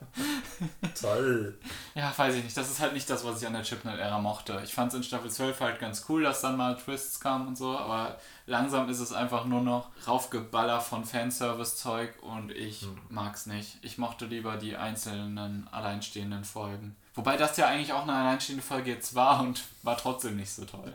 Toll. 1.02 1.58
Ja, 1.96 2.14
weiß 2.16 2.36
ich 2.36 2.44
nicht. 2.44 2.56
Das 2.56 2.70
ist 2.70 2.80
halt 2.80 2.94
nicht 2.94 3.10
das, 3.10 3.26
was 3.26 3.42
ich 3.42 3.48
an 3.48 3.54
der 3.54 3.64
Chipnut-Ära 3.64 4.20
mochte. 4.20 4.62
Ich 4.64 4.76
fand 4.76 4.92
es 4.94 4.98
in 4.98 5.04
Staffel 5.04 5.32
12 5.32 5.60
halt 5.60 5.80
ganz 5.80 6.06
cool, 6.08 6.22
dass 6.22 6.42
dann 6.42 6.58
mal 6.58 6.78
Twists 6.78 7.20
kamen 7.20 7.48
und 7.48 7.58
so, 7.58 7.76
aber 7.76 8.18
langsam 8.50 8.90
ist 8.90 9.00
es 9.00 9.14
einfach 9.14 9.46
nur 9.46 9.62
noch 9.62 9.88
Raufgeballer 10.06 10.82
von 10.82 11.06
Fanservice-Zeug 11.06 12.22
und 12.22 12.52
ich 12.52 12.86
mag's 13.10 13.46
nicht. 13.46 13.78
Ich 13.82 13.98
mochte 13.98 14.26
lieber 14.26 14.58
die 14.58 14.76
einzelnen 14.76 15.68
alleinstehenden 15.72 16.44
Folgen. 16.44 16.96
Wobei 17.16 17.38
das 17.38 17.58
ja 17.58 17.68
eigentlich 17.68 17.94
auch 17.94 18.04
eine 18.04 18.14
alleinstehende 18.14 18.64
Folge 18.64 18.92
jetzt 18.92 19.16
war 19.16 19.42
und 19.42 19.64
war 19.84 19.98
trotzdem 19.98 20.36
nicht 20.36 20.52
so 20.52 20.66
toll. 20.66 20.94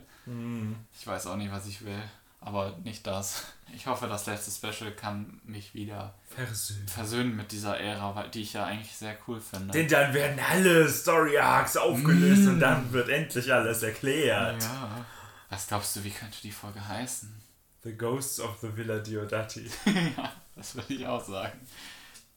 Ich 0.98 1.06
weiß 1.06 1.26
auch 1.26 1.36
nicht, 1.36 1.52
was 1.52 1.66
ich 1.66 1.84
will, 1.84 2.02
aber 2.40 2.74
nicht 2.82 3.06
das. 3.06 3.44
Ich 3.74 3.86
hoffe, 3.86 4.06
das 4.06 4.26
letzte 4.26 4.50
Special 4.50 4.90
kann 4.92 5.40
mich 5.44 5.74
wieder 5.74 6.14
Versöhnt. 6.28 6.90
versöhnen 6.90 7.36
mit 7.36 7.52
dieser 7.52 7.78
Ära, 7.78 8.26
die 8.28 8.42
ich 8.42 8.54
ja 8.54 8.64
eigentlich 8.64 8.96
sehr 8.96 9.16
cool 9.26 9.40
finde. 9.40 9.72
Denn 9.72 9.88
dann 9.88 10.14
werden 10.14 10.38
alle 10.50 10.88
Story 10.88 11.38
Arcs 11.38 11.76
aufgelöst 11.76 12.48
und 12.48 12.60
dann 12.60 12.92
wird 12.92 13.08
endlich 13.08 13.52
alles 13.52 13.82
erklärt. 13.82 14.62
Ja. 14.62 15.04
Was 15.50 15.66
glaubst 15.66 15.94
du, 15.96 16.04
wie 16.04 16.10
könnte 16.10 16.38
die 16.42 16.52
Folge 16.52 16.86
heißen? 16.86 17.40
The 17.82 17.96
Ghosts 17.96 18.40
of 18.40 18.58
the 18.60 18.76
Villa 18.76 18.98
Diodati. 18.98 19.70
ja, 20.16 20.32
das 20.56 20.74
würde 20.74 20.94
ich 20.94 21.06
auch 21.06 21.22
sagen. 21.24 21.60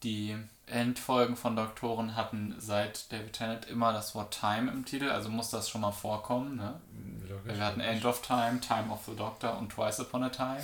Die 0.02 0.36
Endfolgen 0.66 1.36
von 1.36 1.56
Doktoren 1.56 2.14
hatten 2.14 2.54
seit 2.58 3.10
David 3.10 3.32
Tennant 3.32 3.64
immer 3.66 3.92
das 3.92 4.14
Wort 4.14 4.38
Time 4.38 4.70
im 4.70 4.84
Titel, 4.84 5.08
also 5.08 5.28
muss 5.28 5.50
das 5.50 5.68
schon 5.68 5.80
mal 5.80 5.90
vorkommen. 5.90 6.56
Ne? 6.56 6.80
Wir 7.44 7.64
hatten 7.64 7.80
End 7.80 8.04
of 8.04 8.22
Time, 8.22 8.60
Time 8.60 8.92
of 8.92 9.00
the 9.06 9.16
Doctor 9.16 9.58
und 9.58 9.70
Twice 9.72 10.00
Upon 10.00 10.24
a 10.24 10.28
Time. 10.28 10.62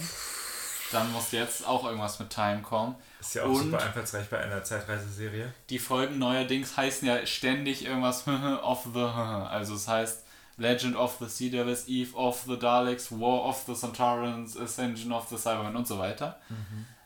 Dann 0.93 1.11
muss 1.13 1.33
jetzt 1.33 1.67
auch 1.67 1.85
irgendwas 1.85 2.19
mit 2.21 2.31
Time 2.31 2.61
kommen. 2.61 2.95
Ist 3.19 3.35
ja 3.35 3.43
auch 3.45 3.49
Und- 3.49 3.65
super 3.65 3.83
einfallsreich 3.83 4.29
bei 4.29 4.39
einer 4.39 4.63
Zeitreiseserie. 4.63 5.53
Die 5.71 5.79
Folgen 5.79 6.19
neuerdings 6.19 6.77
heißen 6.77 7.09
ja 7.09 7.25
ständig 7.27 7.85
irgendwas 7.87 8.29
of 8.63 8.87
the, 8.93 9.01
also 9.01 9.75
es 9.75 9.89
heißt 9.89 10.24
Legend 10.57 10.97
of 10.97 11.17
the 11.21 11.29
Sea 11.29 11.51
Devils, 11.51 11.89
Eve 11.89 12.15
of 12.15 12.45
the 12.47 12.57
Daleks, 12.57 13.11
War 13.11 13.45
of 13.45 13.65
the 13.67 13.75
Centaurans, 13.75 14.57
Ascension 14.57 15.13
of 15.13 15.29
the 15.29 15.37
Cybermen 15.37 15.77
und 15.77 15.87
so 15.87 15.99
weiter. 15.99 16.39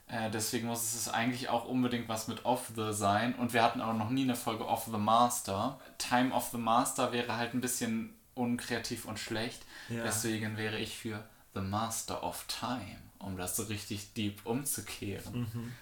Äh, 0.08 0.30
deswegen 0.30 0.68
muss 0.68 0.94
es 0.94 1.08
eigentlich 1.08 1.48
auch 1.48 1.66
unbedingt 1.66 2.08
was 2.08 2.28
mit 2.28 2.44
of 2.44 2.70
the 2.74 2.92
sein. 2.92 3.34
Und 3.34 3.52
wir 3.52 3.62
hatten 3.62 3.80
auch 3.80 3.94
noch 3.94 4.10
nie 4.10 4.22
eine 4.22 4.36
Folge 4.36 4.66
of 4.66 4.84
the 4.84 4.98
Master. 4.98 5.78
Time 5.98 6.34
of 6.34 6.48
the 6.50 6.58
Master 6.58 7.12
wäre 7.12 7.36
halt 7.36 7.54
ein 7.54 7.60
bisschen 7.60 8.14
unkreativ 8.34 9.04
und 9.04 9.18
schlecht. 9.18 9.64
Ja. 9.88 10.04
Deswegen 10.04 10.56
wäre 10.56 10.78
ich 10.78 10.96
für 10.96 11.22
The 11.54 11.60
Master 11.60 12.22
of 12.22 12.44
Time, 12.46 12.98
um 13.20 13.36
das 13.36 13.56
so 13.56 13.64
richtig 13.64 14.12
deep 14.14 14.40
umzukehren. 14.44 15.72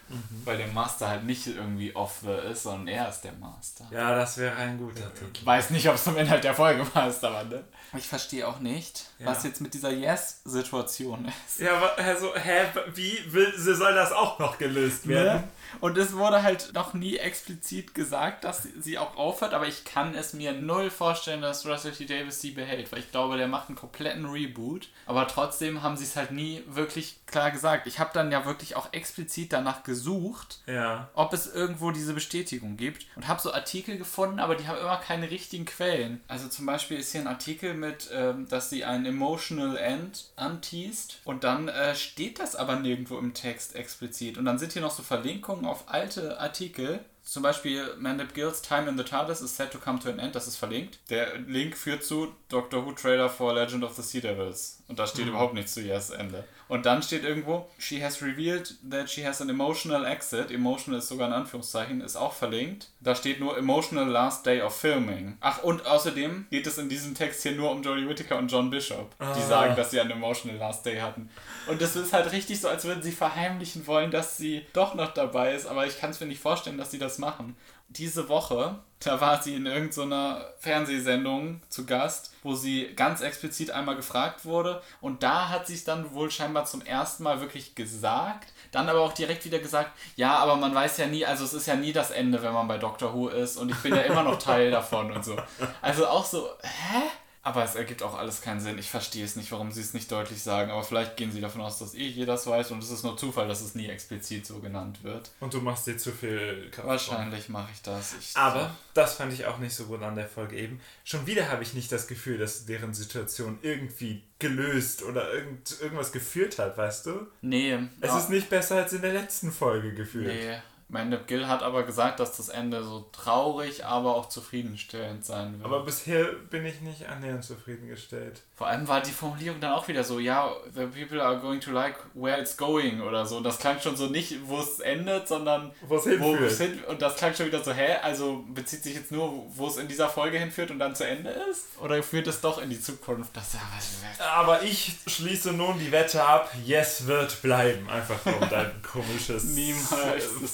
Weil 0.45 0.57
der 0.59 0.69
Master 0.69 1.09
halt 1.09 1.25
nicht 1.25 1.47
irgendwie 1.47 1.95
off 1.95 2.21
the 2.23 2.51
ist, 2.51 2.63
sondern 2.63 2.89
er 2.89 3.09
ist 3.09 3.21
der 3.23 3.33
Master. 3.35 3.87
Ja, 3.91 4.15
das 4.15 4.39
wäre 4.39 4.57
ein 4.57 4.79
guter 4.79 5.13
Titel. 5.15 5.31
Ich 5.35 5.45
weiß 5.47 5.71
nicht, 5.71 5.89
ob 5.89 5.97
es 5.97 6.05
zum 6.05 6.17
Inhalt 6.17 6.45
der 6.45 6.55
Folge 6.55 6.85
passt, 6.85 7.23
aber 7.25 7.45
ne? 7.45 7.65
Ich 7.97 8.07
verstehe 8.09 8.47
auch 8.49 8.59
nicht, 8.61 9.05
Ja. 9.19 9.27
was 9.27 9.45
jetzt 9.45 9.61
mit 9.61 9.73
dieser 9.75 9.91
Yes-Situation 9.91 11.27
ist. 11.47 11.61
Ja, 11.61 11.77
aber 11.77 11.97
also, 11.99 12.35
hä, 12.35 12.67
wie 12.95 13.19
will, 13.33 13.53
soll 13.57 13.95
das 13.95 14.13
auch 14.13 14.39
noch 14.39 14.59
gelöst 14.59 15.07
werden? 15.07 15.43
Ne? 15.43 15.49
Und 15.81 15.97
es 15.99 16.13
wurde 16.15 16.43
halt 16.43 16.73
noch 16.75 16.95
nie 16.95 17.17
explizit 17.17 17.95
gesagt, 17.95 18.45
dass 18.45 18.63
sie- 18.81 18.99
auch 18.99 19.17
aufhört, 19.17 19.53
aber 19.55 19.67
ich 19.69 19.85
kann 19.85 20.15
es 20.15 20.33
mir 20.33 20.53
null 20.53 20.91
vorstellen, 20.91 21.43
dass 21.43 21.67
Russell 21.67 21.93
T. 21.93 22.07
Davis 22.07 22.41
sie 22.41 22.53
behält, 22.53 22.91
weil 22.93 23.01
ich 23.01 23.11
glaube, 23.11 23.37
der 23.37 23.49
macht 23.49 23.69
einen 23.69 23.77
kompletten 23.77 24.25
Reboot. 24.27 24.89
Aber 25.07 25.27
trotzdem 25.29 25.83
haben 25.83 25.97
sie 25.97 26.05
es 26.05 26.17
halt 26.17 26.31
nie 26.31 26.63
wirklich 26.67 27.17
klar 27.27 27.51
gesagt. 27.51 27.87
Ich 27.87 27.99
habe 27.99 28.11
dann 28.15 28.33
ja 28.33 28.45
wirklich 28.47 28.75
auch 28.77 28.93
explizit 28.93 29.53
danach 29.53 29.83
gesucht, 29.83 30.61
Ja. 30.67 31.09
ob 31.15 31.33
es 31.33 31.47
irgendwo 31.53 31.91
diese 31.91 32.15
Bestätigung 32.15 32.77
gibt 32.77 33.07
und 33.17 33.29
habe 33.29 33.41
so 33.41 33.53
Artikel 33.53 33.99
gefunden, 33.99 34.39
aber 34.41 34.55
die 34.55 34.67
haben 34.67 34.79
immer 34.79 34.97
keine 34.97 35.31
richtigen 35.31 35.65
Quellen. 35.65 36.21
Also 36.29 36.49
zum 36.49 36.67
Beispiel 36.67 36.99
ist 36.99 37.13
hier 37.13 37.21
ein 37.21 37.27
Artikel 37.27 37.75
mit, 37.75 38.09
ähm, 38.13 38.49
dass 38.49 38.71
sie 38.71 38.85
ein 38.85 39.05
Emotional 39.07 39.77
End 39.77 40.31
anteast 40.37 41.19
und 41.25 41.45
dann 41.45 41.69
äh, 41.69 41.95
steht 41.95 42.39
das 42.41 42.57
aber 42.57 42.77
nirgendwo 42.77 43.19
im 43.19 43.35
Text 43.35 43.75
explizit. 43.75 44.39
Und 44.39 44.45
dann 44.45 44.59
sind 44.59 44.73
hier 44.73 44.83
noch 44.83 44.91
so 44.91 45.03
Verlinkungen 45.03 45.56
auf 45.65 45.85
alte 45.87 46.39
Artikel. 46.39 47.01
Zum 47.23 47.43
Beispiel 47.43 47.97
Mandip 47.99 48.35
Gills 48.35 48.63
Time 48.63 48.89
in 48.89 48.97
the 48.97 49.03
TARDIS 49.03 49.41
is 49.41 49.57
set 49.57 49.73
to 49.73 49.79
come 49.79 49.99
to 49.99 50.09
an 50.09 50.21
end, 50.21 50.37
das 50.37 50.47
ist 50.47 50.57
verlinkt. 50.57 50.99
Der 51.11 51.39
Link 51.39 51.77
führt 51.77 52.05
zu 52.05 52.29
Doctor 52.49 52.87
Who 52.87 52.93
Trailer 52.93 53.29
for 53.29 53.53
Legend 53.53 53.83
of 53.83 53.95
the 53.95 54.03
Sea 54.03 54.21
Devils. 54.21 54.83
Und 54.89 55.01
da 55.01 55.07
steht 55.07 55.27
überhaupt 55.27 55.55
nichts 55.55 55.75
zu 55.75 55.81
Yes 55.83 56.11
Ende. 56.11 56.45
Und 56.69 56.87
dann 56.87 57.03
steht 57.03 57.25
irgendwo, 57.25 57.69
she 57.79 58.03
has 58.05 58.23
revealed 58.23 58.75
that 58.89 59.09
she 59.11 59.25
has 59.27 59.41
an 59.41 59.49
emotional 59.49 60.05
exit. 60.05 60.51
Emotional 60.51 60.99
ist 61.01 61.09
sogar 61.09 61.27
in 61.29 61.35
Anführungszeichen, 61.35 62.01
ist 62.01 62.17
auch 62.17 62.33
verlinkt. 62.33 62.89
Da 63.01 63.15
steht 63.15 63.39
nur 63.41 63.57
emotional 63.59 64.07
last 64.07 64.47
day 64.47 64.63
of 64.63 64.75
filming. 64.77 65.37
Ach, 65.41 65.63
und 65.63 65.87
außerdem 65.87 66.47
geht 66.51 66.67
es 66.67 66.79
in 66.79 66.89
diesem 66.89 67.15
Text 67.15 67.43
hier 67.43 67.53
nur 67.53 67.71
um 67.73 67.83
Jodie 67.83 68.09
Whittaker 68.09 68.39
und 68.39 68.51
John 68.51 68.71
Bishop, 68.71 69.11
die 69.19 69.25
Ah. 69.25 69.35
sagen, 69.35 69.77
dass 69.77 69.91
sie 69.91 70.01
einen 70.01 70.11
emotional 70.13 70.59
last 70.59 70.85
day 70.87 70.99
hatten. 70.99 71.31
Und 71.67 71.81
das 71.83 71.95
ist 71.97 72.13
halt 72.13 72.31
richtig 72.33 72.61
so, 72.61 72.69
als 72.69 72.85
würden 72.85 73.03
sie 73.03 73.13
verheimlichen 73.13 73.87
wollen, 73.89 74.11
dass 74.13 74.37
sie 74.37 74.67
doch 74.73 74.95
noch 74.95 75.13
dabei 75.15 75.55
ist, 75.55 75.67
aber 75.67 75.87
ich 75.87 75.99
kann 76.01 76.11
es 76.11 76.21
mir 76.21 76.27
nicht 76.27 76.41
vorstellen, 76.41 76.79
dass 76.79 76.91
sie 76.93 76.99
das 76.99 77.19
machen. 77.19 77.57
Diese 77.89 78.29
Woche, 78.29 78.81
da 79.01 79.21
war 79.21 79.43
sie 79.43 79.55
in 79.55 79.67
irgendeiner 79.67 80.45
Fernsehsendung 80.59 81.63
zu 81.69 81.87
Gast, 81.87 82.35
wo 82.43 82.55
sie 82.55 82.93
ganz 82.97 83.21
explizit 83.21 83.71
einmal 83.71 83.97
gefragt 83.97 84.45
wurde 84.45 84.83
und 85.01 85.23
da 85.23 85.49
hat 85.49 85.67
sie 85.67 85.75
es 85.75 85.85
dann 85.85 86.13
wohl 86.13 86.31
scheinbar 86.31 86.65
zum 86.65 86.83
ersten 86.83 87.23
Mal 87.23 87.41
wirklich 87.41 87.75
gesagt, 87.75 88.53
dann 88.73 88.89
aber 88.89 89.01
auch 89.01 89.13
direkt 89.13 89.45
wieder 89.45 89.59
gesagt, 89.59 89.91
ja, 90.17 90.37
aber 90.37 90.57
man 90.57 90.75
weiß 90.75 90.97
ja 90.99 91.07
nie, 91.07 91.25
also 91.25 91.45
es 91.45 91.55
ist 91.55 91.67
ja 91.67 91.77
nie 91.77 91.93
das 91.93 92.11
Ende, 92.11 92.43
wenn 92.43 92.53
man 92.53 92.69
bei 92.69 92.79
Doctor 92.79 93.15
Who 93.15 93.29
ist 93.29 93.57
und 93.57 93.71
ich 93.71 93.79
bin 93.79 93.95
ja 93.95 94.03
immer 94.03 94.23
noch 94.23 94.39
Teil 94.39 94.71
davon 94.73 95.13
und 95.13 95.25
so. 95.25 95.37
Also 95.81 96.07
auch 96.07 96.25
so, 96.25 96.49
hä? 96.63 97.03
Aber 97.47 97.63
es 97.63 97.77
ergibt 97.77 98.03
auch 98.03 98.19
alles 98.19 98.41
keinen 98.41 98.59
Sinn. 98.59 98.77
Ich 98.77 98.91
verstehe 98.91 99.25
es 99.25 99.37
nicht, 99.37 99.53
warum 99.53 99.71
sie 99.71 99.81
es 99.81 99.95
nicht 99.95 100.11
deutlich 100.11 100.43
sagen. 100.43 100.73
Aber 100.73 100.83
vielleicht 100.83 101.17
gehen 101.17 101.31
sie 101.31 101.41
davon 101.41 101.61
aus, 101.61 101.79
dass 101.79 101.95
eh 101.95 102.09
jeder 102.09 102.33
das 102.33 102.45
weiß 102.49 102.73
und 102.73 102.83
es 102.83 102.91
ist 102.91 103.05
nur 103.05 103.17
Zufall, 103.17 103.47
dass 103.47 103.61
es 103.61 103.77
nie 103.77 103.87
explizit 103.87 104.45
so 104.45 104.59
genannt 104.59 105.05
wird. 105.05 105.31
Und 105.39 105.55
du 105.55 105.61
machst 105.61 105.87
dir 105.87 105.97
zu 105.97 106.11
viel 106.11 106.69
Kraft. 106.73 106.89
Wahrscheinlich 106.89 107.49
mache 107.49 107.69
ich 107.73 107.81
das. 107.83 108.17
Ich, 108.19 108.37
Aber 108.37 108.75
das 108.95 109.15
fand 109.15 109.33
ich 109.33 109.47
auch 109.47 109.59
nicht 109.59 109.77
so 109.77 109.85
gut 109.85 110.03
an 110.03 110.17
der 110.17 110.27
Folge 110.27 110.57
eben. 110.57 110.81
Schon 111.05 111.25
wieder 111.29 111.49
habe 111.49 111.63
ich 111.63 111.73
nicht 111.73 111.93
das 111.93 112.09
Gefühl, 112.09 112.37
dass 112.37 112.67
deren 112.67 112.95
Situation 112.95 113.61
irgendwie 113.63 114.25
gelöst 114.41 115.05
oder 115.05 115.33
irgend, 115.33 115.81
irgendwas 115.81 116.11
geführt 116.11 116.59
hat, 116.59 116.77
weißt 116.77 117.07
du? 117.07 117.29
Nee. 117.43 117.79
Es 118.01 118.09
ja, 118.09 118.19
ist 118.19 118.29
nicht 118.29 118.51
besser 118.51 118.75
als 118.75 118.93
in 118.93 119.03
der 119.03 119.13
letzten 119.13 119.53
Folge 119.53 119.95
gefühlt. 119.95 120.27
Nee. 120.27 120.59
Mandip 120.89 121.27
Gill 121.27 121.49
hat 121.49 121.63
aber 121.65 121.83
gesagt, 121.83 122.21
dass 122.21 122.37
das 122.37 122.49
Ende 122.49 122.85
so 122.85 123.09
traurig, 123.11 123.85
aber 123.85 124.15
auch 124.15 124.29
zufriedenstellend 124.29 125.25
sein 125.25 125.55
wird. 125.55 125.65
Aber 125.65 125.85
bisher 125.85 126.27
bin 126.27 126.65
ich 126.65 126.81
nicht 126.81 127.09
annähernd 127.09 127.45
zufriedengestellt. 127.45 128.43
Vor 128.57 128.69
allem 128.69 128.89
war 128.89 129.03
die 129.03 129.11
Formulierung 129.13 129.61
dann 129.61 129.73
auch 129.75 129.87
wieder 129.87 130.03
so, 130.03 130.19
ja, 130.19 130.51
the 130.75 130.87
people 130.87 131.23
are 131.23 131.39
going 131.39 131.61
to 131.61 131.71
like 131.73 131.95
where 132.15 132.41
it's 132.41 132.57
going 132.57 133.03
oder 133.03 133.27
so. 133.27 133.37
Und 133.37 133.45
das 133.45 133.59
klang 133.59 133.79
schon 133.83 133.97
so 133.97 134.07
nicht, 134.07 134.35
wo 134.47 134.59
es 134.61 134.81
endet, 134.81 135.29
sondern 135.29 135.73
Wo 135.87 135.97
es 135.97 136.05
hinführt. 136.05 136.87
Und 136.89 137.03
das 137.03 137.17
klang 137.17 137.35
schon 137.35 137.45
wieder 137.47 137.63
so, 137.63 137.75
hä? 137.75 137.97
Also 138.03 138.45
bezieht 138.49 138.83
sich 138.83 138.95
jetzt 138.95 139.13
nur, 139.13 139.45
wo 139.55 139.67
es 139.69 139.77
in 139.77 139.89
dieser 139.89 140.09
Folge 140.09 140.39
hinführt 140.39 140.71
und 140.71 140.79
dann 140.79 140.95
zu 140.95 141.07
Ende 141.07 141.29
ist? 141.51 141.67
Oder 141.83 142.03
führt 142.03 142.29
es 142.29 142.41
doch 142.41 142.57
in 142.63 142.71
die 142.71 142.81
Zukunft? 142.81 143.37
Das, 143.37 143.53
ja, 143.53 143.61
was, 143.77 144.21
Aber 144.27 144.63
ich 144.63 144.95
schließe 145.07 145.53
nun 145.53 145.79
die 145.79 145.93
Wette 145.93 146.25
ab, 146.25 146.51
Yes 146.65 147.07
wird 147.07 147.43
bleiben. 147.43 147.87
Einfach 147.91 148.25
um 148.25 148.41
dein 148.49 148.71
komisches 148.81 149.45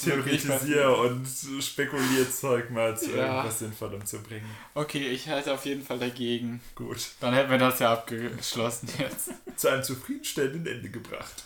Theoretisier- 0.03 0.97
und 0.99 1.27
Spekulierzeug 1.63 2.71
mal 2.71 2.97
zu 2.99 3.11
Ja. 3.11 3.27
irgendwas 3.37 3.59
Sinnvollem 3.61 4.05
zu 4.05 4.21
bringen. 4.23 4.51
okay, 4.75 5.07
ich 5.09 5.29
halte 5.29 5.53
auf 5.53 5.65
jeden 5.67 5.85
Fall 5.85 5.99
dagegen. 5.99 6.61
Gut. 6.75 6.99
Dann 7.21 7.35
hätten 7.35 7.51
wir 7.51 7.59
das 7.59 7.79
ja 7.79 7.92
abgeschlossen 7.93 8.89
jetzt. 8.99 9.31
Zu 9.57 9.69
einem 9.69 9.83
zufriedenstellenden 9.83 10.67
Ende 10.67 10.91
gebracht. 10.91 11.45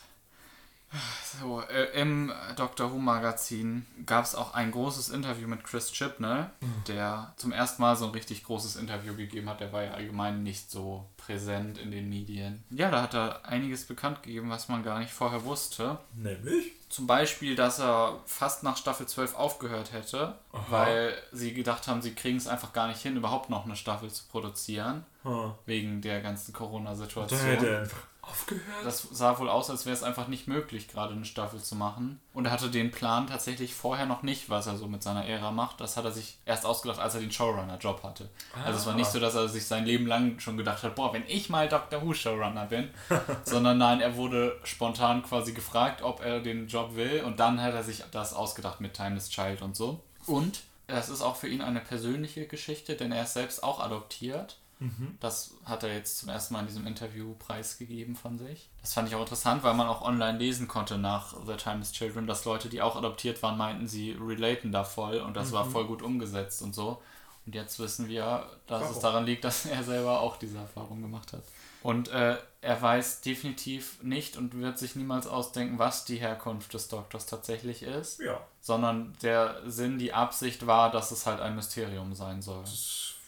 So, 1.40 1.60
äh, 1.62 2.00
im 2.00 2.32
Doctor 2.56 2.92
Who 2.92 2.98
Magazin 2.98 3.84
gab 4.06 4.24
es 4.24 4.34
auch 4.34 4.54
ein 4.54 4.70
großes 4.70 5.10
Interview 5.10 5.48
mit 5.48 5.64
Chris 5.64 5.92
Chibnall, 5.92 6.50
der 6.86 7.34
zum 7.36 7.52
ersten 7.52 7.82
Mal 7.82 7.96
so 7.96 8.06
ein 8.06 8.12
richtig 8.12 8.44
großes 8.44 8.76
Interview 8.76 9.14
gegeben 9.14 9.48
hat. 9.48 9.60
Der 9.60 9.72
war 9.72 9.82
ja 9.82 9.90
allgemein 9.92 10.42
nicht 10.42 10.70
so 10.70 11.04
präsent 11.16 11.78
in 11.78 11.90
den 11.90 12.08
Medien. 12.08 12.64
Ja, 12.70 12.90
da 12.90 13.02
hat 13.02 13.14
er 13.14 13.44
einiges 13.46 13.84
bekannt 13.84 14.22
gegeben, 14.22 14.48
was 14.48 14.68
man 14.68 14.82
gar 14.82 14.98
nicht 14.98 15.12
vorher 15.12 15.44
wusste. 15.44 15.98
Nämlich? 16.14 16.72
Zum 16.88 17.06
Beispiel, 17.06 17.56
dass 17.56 17.80
er 17.80 18.20
fast 18.26 18.62
nach 18.62 18.76
Staffel 18.76 19.06
12 19.06 19.34
aufgehört 19.34 19.92
hätte, 19.92 20.38
weil 20.70 21.14
sie 21.32 21.52
gedacht 21.52 21.88
haben, 21.88 22.00
sie 22.00 22.14
kriegen 22.14 22.38
es 22.38 22.46
einfach 22.46 22.72
gar 22.72 22.86
nicht 22.86 23.02
hin, 23.02 23.16
überhaupt 23.16 23.50
noch 23.50 23.64
eine 23.64 23.76
Staffel 23.76 24.10
zu 24.10 24.24
produzieren, 24.28 25.04
Hm. 25.26 25.54
wegen 25.66 26.00
der 26.00 26.20
ganzen 26.20 26.52
Corona-Situation. 26.52 27.40
hätte 27.40 27.68
er 27.68 27.80
einfach 27.80 28.06
aufgehört. 28.22 28.84
Das 28.84 29.02
sah 29.10 29.38
wohl 29.38 29.48
aus, 29.48 29.70
als 29.70 29.86
wäre 29.86 29.96
es 29.96 30.02
einfach 30.02 30.28
nicht 30.28 30.46
möglich, 30.48 30.88
gerade 30.88 31.14
eine 31.14 31.24
Staffel 31.24 31.60
zu 31.60 31.74
machen. 31.74 32.20
Und 32.32 32.46
er 32.46 32.52
hatte 32.52 32.70
den 32.70 32.90
Plan 32.90 33.26
tatsächlich 33.26 33.74
vorher 33.74 34.06
noch 34.06 34.22
nicht, 34.22 34.50
was 34.50 34.66
er 34.66 34.76
so 34.76 34.86
mit 34.86 35.02
seiner 35.02 35.26
Ära 35.26 35.50
macht. 35.50 35.80
Das 35.80 35.96
hat 35.96 36.04
er 36.04 36.12
sich 36.12 36.38
erst 36.44 36.66
ausgedacht, 36.66 37.00
als 37.00 37.14
er 37.14 37.20
den 37.20 37.32
Showrunner-Job 37.32 38.02
hatte. 38.02 38.28
Also 38.64 38.78
es 38.78 38.86
war 38.86 38.94
nicht 38.94 39.10
so, 39.10 39.20
dass 39.20 39.34
er 39.34 39.48
sich 39.48 39.66
sein 39.66 39.84
Leben 39.84 40.06
lang 40.06 40.38
schon 40.40 40.56
gedacht 40.56 40.82
hat, 40.82 40.94
boah, 40.94 41.12
wenn 41.12 41.24
ich 41.26 41.48
mal 41.48 41.68
Doctor 41.68 42.02
Who 42.02 42.14
Showrunner 42.14 42.66
bin. 42.66 42.90
Sondern 43.44 43.78
nein, 43.78 44.00
er 44.00 44.16
wurde 44.16 44.58
spontan 44.64 45.22
quasi 45.22 45.52
gefragt, 45.52 46.02
ob 46.02 46.20
er 46.20 46.40
den 46.40 46.68
Job 46.68 46.94
will. 46.96 47.22
Und 47.24 47.40
dann 47.40 47.60
hat 47.60 47.74
er 47.74 47.82
sich 47.82 48.02
das 48.10 48.32
ausgedacht 48.32 48.80
mit 48.80 48.94
Timeless 48.94 49.28
Child 49.28 49.62
und 49.62 49.76
so. 49.76 50.00
Und 50.26 50.62
das 50.88 51.08
ist 51.08 51.22
auch 51.22 51.36
für 51.36 51.48
ihn 51.48 51.62
eine 51.62 51.80
persönliche 51.80 52.46
Geschichte, 52.46 52.94
denn 52.94 53.12
er 53.12 53.24
ist 53.24 53.34
selbst 53.34 53.62
auch 53.62 53.80
adoptiert. 53.80 54.58
Das 55.20 55.52
hat 55.64 55.82
er 55.84 55.94
jetzt 55.94 56.18
zum 56.18 56.28
ersten 56.28 56.52
Mal 56.54 56.60
in 56.60 56.66
diesem 56.66 56.86
Interview 56.86 57.34
preisgegeben 57.38 58.14
von 58.14 58.38
sich. 58.38 58.68
Das 58.82 58.92
fand 58.92 59.08
ich 59.08 59.14
auch 59.14 59.20
interessant, 59.20 59.62
weil 59.62 59.72
man 59.74 59.86
auch 59.86 60.02
online 60.02 60.38
lesen 60.38 60.68
konnte 60.68 60.98
nach 60.98 61.34
The 61.46 61.54
Timeless 61.56 61.92
Children, 61.92 62.26
dass 62.26 62.44
Leute, 62.44 62.68
die 62.68 62.82
auch 62.82 62.94
adoptiert 62.96 63.42
waren, 63.42 63.56
meinten, 63.56 63.86
sie 63.88 64.12
relaten 64.12 64.72
da 64.72 64.84
voll 64.84 65.18
und 65.20 65.34
das 65.34 65.52
war 65.52 65.64
voll 65.64 65.86
gut 65.86 66.02
umgesetzt 66.02 66.60
und 66.62 66.74
so. 66.74 67.00
Und 67.46 67.54
jetzt 67.54 67.78
wissen 67.78 68.08
wir, 68.08 68.50
dass 68.66 68.82
es 68.82 68.88
Warum? 68.88 69.02
daran 69.02 69.24
liegt, 69.26 69.44
dass 69.44 69.64
er 69.66 69.82
selber 69.82 70.20
auch 70.20 70.36
diese 70.36 70.58
Erfahrung 70.58 71.00
gemacht 71.00 71.32
hat. 71.32 71.42
Und 71.82 72.08
äh, 72.08 72.36
er 72.60 72.82
weiß 72.82 73.20
definitiv 73.20 74.02
nicht 74.02 74.36
und 74.36 74.54
wird 74.58 74.76
sich 74.78 74.96
niemals 74.96 75.28
ausdenken, 75.28 75.78
was 75.78 76.04
die 76.04 76.16
Herkunft 76.16 76.74
des 76.74 76.88
Doktors 76.88 77.26
tatsächlich 77.26 77.84
ist, 77.84 78.18
Ja. 78.20 78.40
sondern 78.60 79.14
der 79.22 79.62
Sinn, 79.70 79.96
die 79.98 80.12
Absicht 80.12 80.66
war, 80.66 80.90
dass 80.90 81.12
es 81.12 81.24
halt 81.26 81.40
ein 81.40 81.54
Mysterium 81.54 82.12
sein 82.14 82.42
soll. 82.42 82.64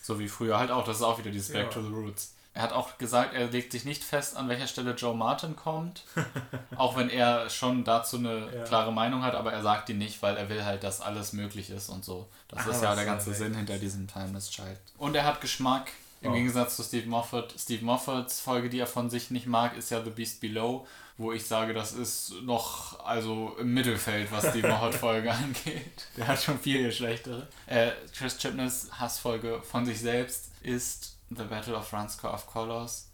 So 0.08 0.18
wie 0.18 0.26
früher 0.28 0.58
halt 0.58 0.70
auch. 0.70 0.84
Das 0.84 0.96
ist 0.96 1.02
auch 1.02 1.18
wieder 1.18 1.30
dieses 1.30 1.52
Back 1.52 1.64
Ja. 1.66 1.70
to 1.70 1.82
the 1.82 1.92
Roots. 1.92 2.34
Er 2.54 2.62
hat 2.62 2.72
auch 2.72 2.96
gesagt, 2.96 3.34
er 3.34 3.48
legt 3.48 3.72
sich 3.72 3.84
nicht 3.84 4.02
fest, 4.02 4.36
an 4.38 4.48
welcher 4.48 4.66
Stelle 4.66 4.92
Joe 4.92 5.14
Martin 5.14 5.54
kommt. 5.54 6.02
auch 6.76 6.96
wenn 6.96 7.10
er 7.10 7.50
schon 7.50 7.84
dazu 7.84 8.16
eine 8.16 8.48
Ja. 8.52 8.64
klare 8.64 8.90
Meinung 8.90 9.22
hat, 9.22 9.34
aber 9.34 9.52
er 9.52 9.62
sagt 9.62 9.90
die 9.90 9.94
nicht, 9.94 10.22
weil 10.22 10.36
er 10.38 10.48
will 10.48 10.64
halt, 10.64 10.82
dass 10.82 11.02
alles 11.02 11.34
möglich 11.34 11.68
ist 11.68 11.90
und 11.90 12.06
so. 12.06 12.26
Das 12.48 12.66
Ah, 12.66 12.70
ist 12.70 12.82
ja 12.82 12.94
der 12.94 13.04
er 13.04 13.10
ganze. 13.10 13.34
Sinn 13.34 13.54
hinter 13.54 13.78
diesem 13.78 14.08
Timeless 14.08 14.48
Child. 14.50 14.78
Und 14.96 15.14
er 15.14 15.24
hat 15.24 15.42
Geschmack. 15.42 15.90
Im 16.22 16.32
Oh. 16.32 16.34
Gegensatz 16.34 16.74
zu 16.76 16.82
Steve 16.82 17.06
Moffat. 17.06 17.54
Steve 17.56 17.84
Moffats 17.84 18.40
Folge, 18.40 18.70
die 18.70 18.80
er 18.80 18.88
von 18.88 19.08
sich 19.10 19.30
nicht 19.30 19.46
mag, 19.46 19.76
ist 19.76 19.90
ja 19.90 20.02
The 20.02 20.10
Beast 20.10 20.40
Below, 20.40 20.84
wo 21.18 21.32
ich 21.32 21.44
sage, 21.44 21.74
das 21.74 21.92
ist 21.92 22.32
noch 22.42 23.04
also 23.04 23.56
im 23.58 23.74
Mittelfeld, 23.74 24.30
was 24.30 24.52
die 24.52 24.62
Moffat-Folge 24.62 25.30
angeht. 25.32 26.06
Der 26.16 26.28
hat 26.28 26.40
schon 26.42 26.58
viel 26.58 26.90
schlechtere. 26.92 27.48
Äh, 27.66 27.90
Chris 28.16 28.38
Chibnalls 28.38 28.88
Hassfolge 28.92 29.60
von 29.62 29.84
sich 29.84 30.00
selbst 30.00 30.52
ist 30.62 31.16
The 31.30 31.42
Battle 31.42 31.76
of 31.76 31.92
Ranskow 31.92 32.32
of 32.32 32.46
Colors. 32.46 33.07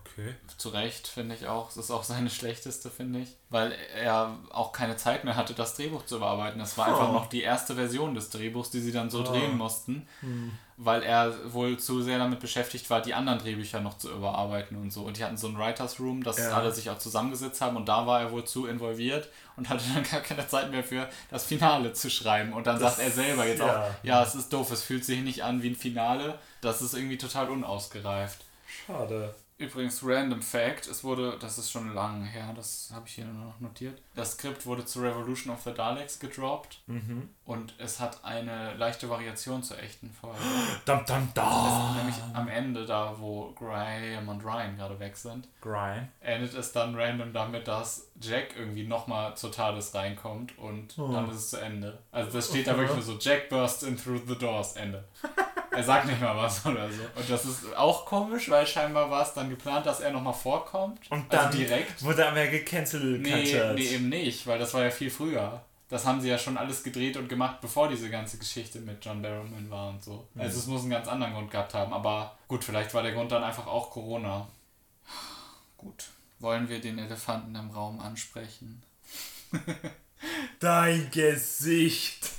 Okay. 0.00 0.34
Zu 0.56 0.70
Recht, 0.70 1.06
finde 1.06 1.34
ich 1.34 1.46
auch. 1.46 1.70
Es 1.70 1.76
ist 1.76 1.90
auch 1.90 2.02
seine 2.02 2.30
schlechteste, 2.30 2.90
finde 2.90 3.20
ich. 3.20 3.28
Weil 3.50 3.72
er 3.96 4.36
auch 4.50 4.72
keine 4.72 4.96
Zeit 4.96 5.24
mehr 5.24 5.36
hatte, 5.36 5.54
das 5.54 5.74
Drehbuch 5.76 6.04
zu 6.06 6.16
überarbeiten. 6.16 6.58
Das 6.58 6.76
war 6.76 6.88
Oh. 6.88 6.90
einfach 6.92 7.12
noch 7.12 7.26
die 7.26 7.42
erste 7.42 7.74
Version 7.76 8.14
des 8.14 8.30
Drehbuchs, 8.30 8.70
die 8.70 8.80
sie 8.80 8.92
dann 8.92 9.10
so 9.10 9.20
Oh. 9.20 9.22
drehen 9.24 9.56
mussten. 9.56 10.08
Weil 10.76 11.02
er 11.02 11.52
wohl 11.52 11.78
zu 11.78 12.02
sehr 12.02 12.18
damit 12.18 12.40
beschäftigt 12.40 12.88
war, 12.90 13.00
die 13.02 13.14
anderen 13.14 13.38
Drehbücher 13.40 13.80
noch 13.80 13.98
zu 13.98 14.10
überarbeiten 14.10 14.76
und 14.76 14.92
so. 14.92 15.02
Und 15.02 15.16
die 15.16 15.24
hatten 15.24 15.36
so 15.36 15.48
ein 15.48 15.58
Writers 15.58 15.98
Room, 16.00 16.22
dass 16.22 16.38
Ja. 16.38 16.50
alle 16.56 16.72
sich 16.72 16.88
auch 16.90 16.98
zusammengesetzt 16.98 17.60
haben. 17.60 17.76
Und 17.76 17.88
da 17.88 18.06
war 18.06 18.20
er 18.20 18.32
wohl 18.32 18.44
zu 18.44 18.66
involviert 18.66 19.28
und 19.56 19.68
hatte 19.68 19.84
dann 19.94 20.04
gar 20.04 20.20
keine 20.20 20.46
Zeit 20.48 20.70
mehr 20.70 20.84
für 20.84 21.08
das 21.30 21.44
Finale 21.44 21.92
zu 21.92 22.10
schreiben. 22.10 22.52
Und 22.52 22.66
dann 22.66 22.78
Das- 22.80 22.96
sagt 22.96 23.08
er 23.08 23.12
selber 23.12 23.46
jetzt 23.46 23.60
ja. 23.60 23.82
auch, 23.88 23.90
ja, 24.04 24.22
es 24.22 24.34
ist 24.34 24.52
doof, 24.52 24.70
es 24.70 24.82
fühlt 24.82 25.04
sich 25.04 25.20
nicht 25.20 25.42
an 25.44 25.62
wie 25.62 25.70
ein 25.70 25.76
Finale. 25.76 26.38
Das 26.60 26.80
ist 26.82 26.94
irgendwie 26.94 27.18
total 27.18 27.48
unausgereift. 27.50 28.44
Schade. 28.86 29.34
Übrigens, 29.58 30.02
Random 30.04 30.40
Fact, 30.40 30.86
es 30.86 31.02
wurde, 31.02 31.36
das 31.40 31.58
ist 31.58 31.70
schon 31.72 31.92
lange 31.92 32.24
her, 32.24 32.52
das 32.54 32.90
habe 32.94 33.08
ich 33.08 33.16
hier 33.16 33.24
nur 33.24 33.46
noch 33.46 33.58
notiert. 33.60 34.00
Das 34.14 34.32
Skript 34.34 34.64
wurde 34.66 34.84
zu 34.84 35.00
Revolution 35.02 35.52
of 35.52 35.60
the 35.62 35.74
Daleks 35.74 36.20
gedroppt 36.20 36.80
Mhm. 36.86 37.28
und 37.44 37.74
es 37.78 37.98
hat 37.98 38.24
eine 38.24 38.74
leichte 38.76 39.10
Variation 39.10 39.62
zur 39.64 39.80
echten 39.82 40.12
Folge. 40.12 40.38
Dum 40.84 41.04
dum 41.06 41.28
dum. 41.34 41.96
nämlich 41.96 42.14
am 42.34 42.46
Ende, 42.48 42.86
da 42.86 43.14
wo 43.18 43.52
Graham 43.52 44.28
und 44.28 44.44
Ryan 44.44 44.76
gerade 44.76 44.98
weg 45.00 45.16
sind, 45.16 45.48
Grind. 45.60 46.06
endet 46.20 46.54
es 46.54 46.70
dann 46.70 46.94
random 46.94 47.32
damit, 47.32 47.66
dass 47.66 48.06
Jack 48.20 48.54
irgendwie 48.56 48.86
nochmal 48.86 49.36
zur 49.36 49.50
TARDIS 49.50 49.92
reinkommt 49.94 50.56
und 50.58 50.96
Oh. 50.98 51.10
dann 51.12 51.28
ist 51.30 51.36
es 51.36 51.50
zu 51.50 51.56
Ende. 51.60 51.98
Also 52.12 52.30
das 52.30 52.48
steht 52.48 52.66
da 52.68 52.76
wirklich 52.76 52.94
nur 52.94 53.02
so, 53.02 53.18
Jack 53.18 53.48
bursts 53.48 53.82
in 53.82 53.96
through 53.96 54.20
the 54.28 54.36
doors, 54.38 54.74
Ende. 54.76 55.04
Er 55.78 55.84
sagt 55.84 56.06
nicht 56.06 56.20
mal 56.20 56.36
was 56.36 56.66
oder 56.66 56.90
so. 56.90 57.04
Und 57.14 57.30
das 57.30 57.44
ist 57.44 57.76
auch 57.76 58.04
komisch, 58.04 58.50
weil 58.50 58.66
scheinbar 58.66 59.08
war 59.08 59.22
es 59.22 59.32
dann 59.32 59.48
geplant, 59.48 59.86
dass 59.86 60.00
er 60.00 60.10
nochmal 60.10 60.34
vorkommt. 60.34 61.08
Und 61.08 61.32
dann 61.32 61.46
also 61.46 61.56
direkt. 61.56 62.02
wurde 62.02 62.24
er 62.24 62.32
mehr 62.32 62.48
gecancelt. 62.48 63.22
Nee, 63.22 63.54
nee, 63.76 63.82
eben 63.82 64.08
nicht, 64.08 64.44
weil 64.48 64.58
das 64.58 64.74
war 64.74 64.82
ja 64.82 64.90
viel 64.90 65.08
früher. 65.08 65.62
Das 65.88 66.04
haben 66.04 66.20
sie 66.20 66.30
ja 66.30 66.36
schon 66.36 66.58
alles 66.58 66.82
gedreht 66.82 67.16
und 67.16 67.28
gemacht, 67.28 67.60
bevor 67.60 67.88
diese 67.88 68.10
ganze 68.10 68.38
Geschichte 68.38 68.80
mit 68.80 69.04
John 69.04 69.22
Barrowman 69.22 69.70
war 69.70 69.90
und 69.90 70.02
so. 70.02 70.26
Mhm. 70.34 70.40
Also 70.40 70.58
es 70.58 70.66
muss 70.66 70.80
einen 70.80 70.90
ganz 70.90 71.06
anderen 71.06 71.32
Grund 71.32 71.52
gehabt 71.52 71.74
haben. 71.74 71.92
Aber 71.92 72.36
gut, 72.48 72.64
vielleicht 72.64 72.92
war 72.92 73.04
der 73.04 73.12
Grund 73.12 73.30
dann 73.30 73.44
einfach 73.44 73.68
auch 73.68 73.90
Corona. 73.90 74.48
Gut. 75.76 76.08
Wollen 76.40 76.68
wir 76.68 76.80
den 76.80 76.98
Elefanten 76.98 77.54
im 77.54 77.70
Raum 77.70 78.00
ansprechen? 78.00 78.82
Dein 80.58 81.08
Gesicht. 81.12 82.37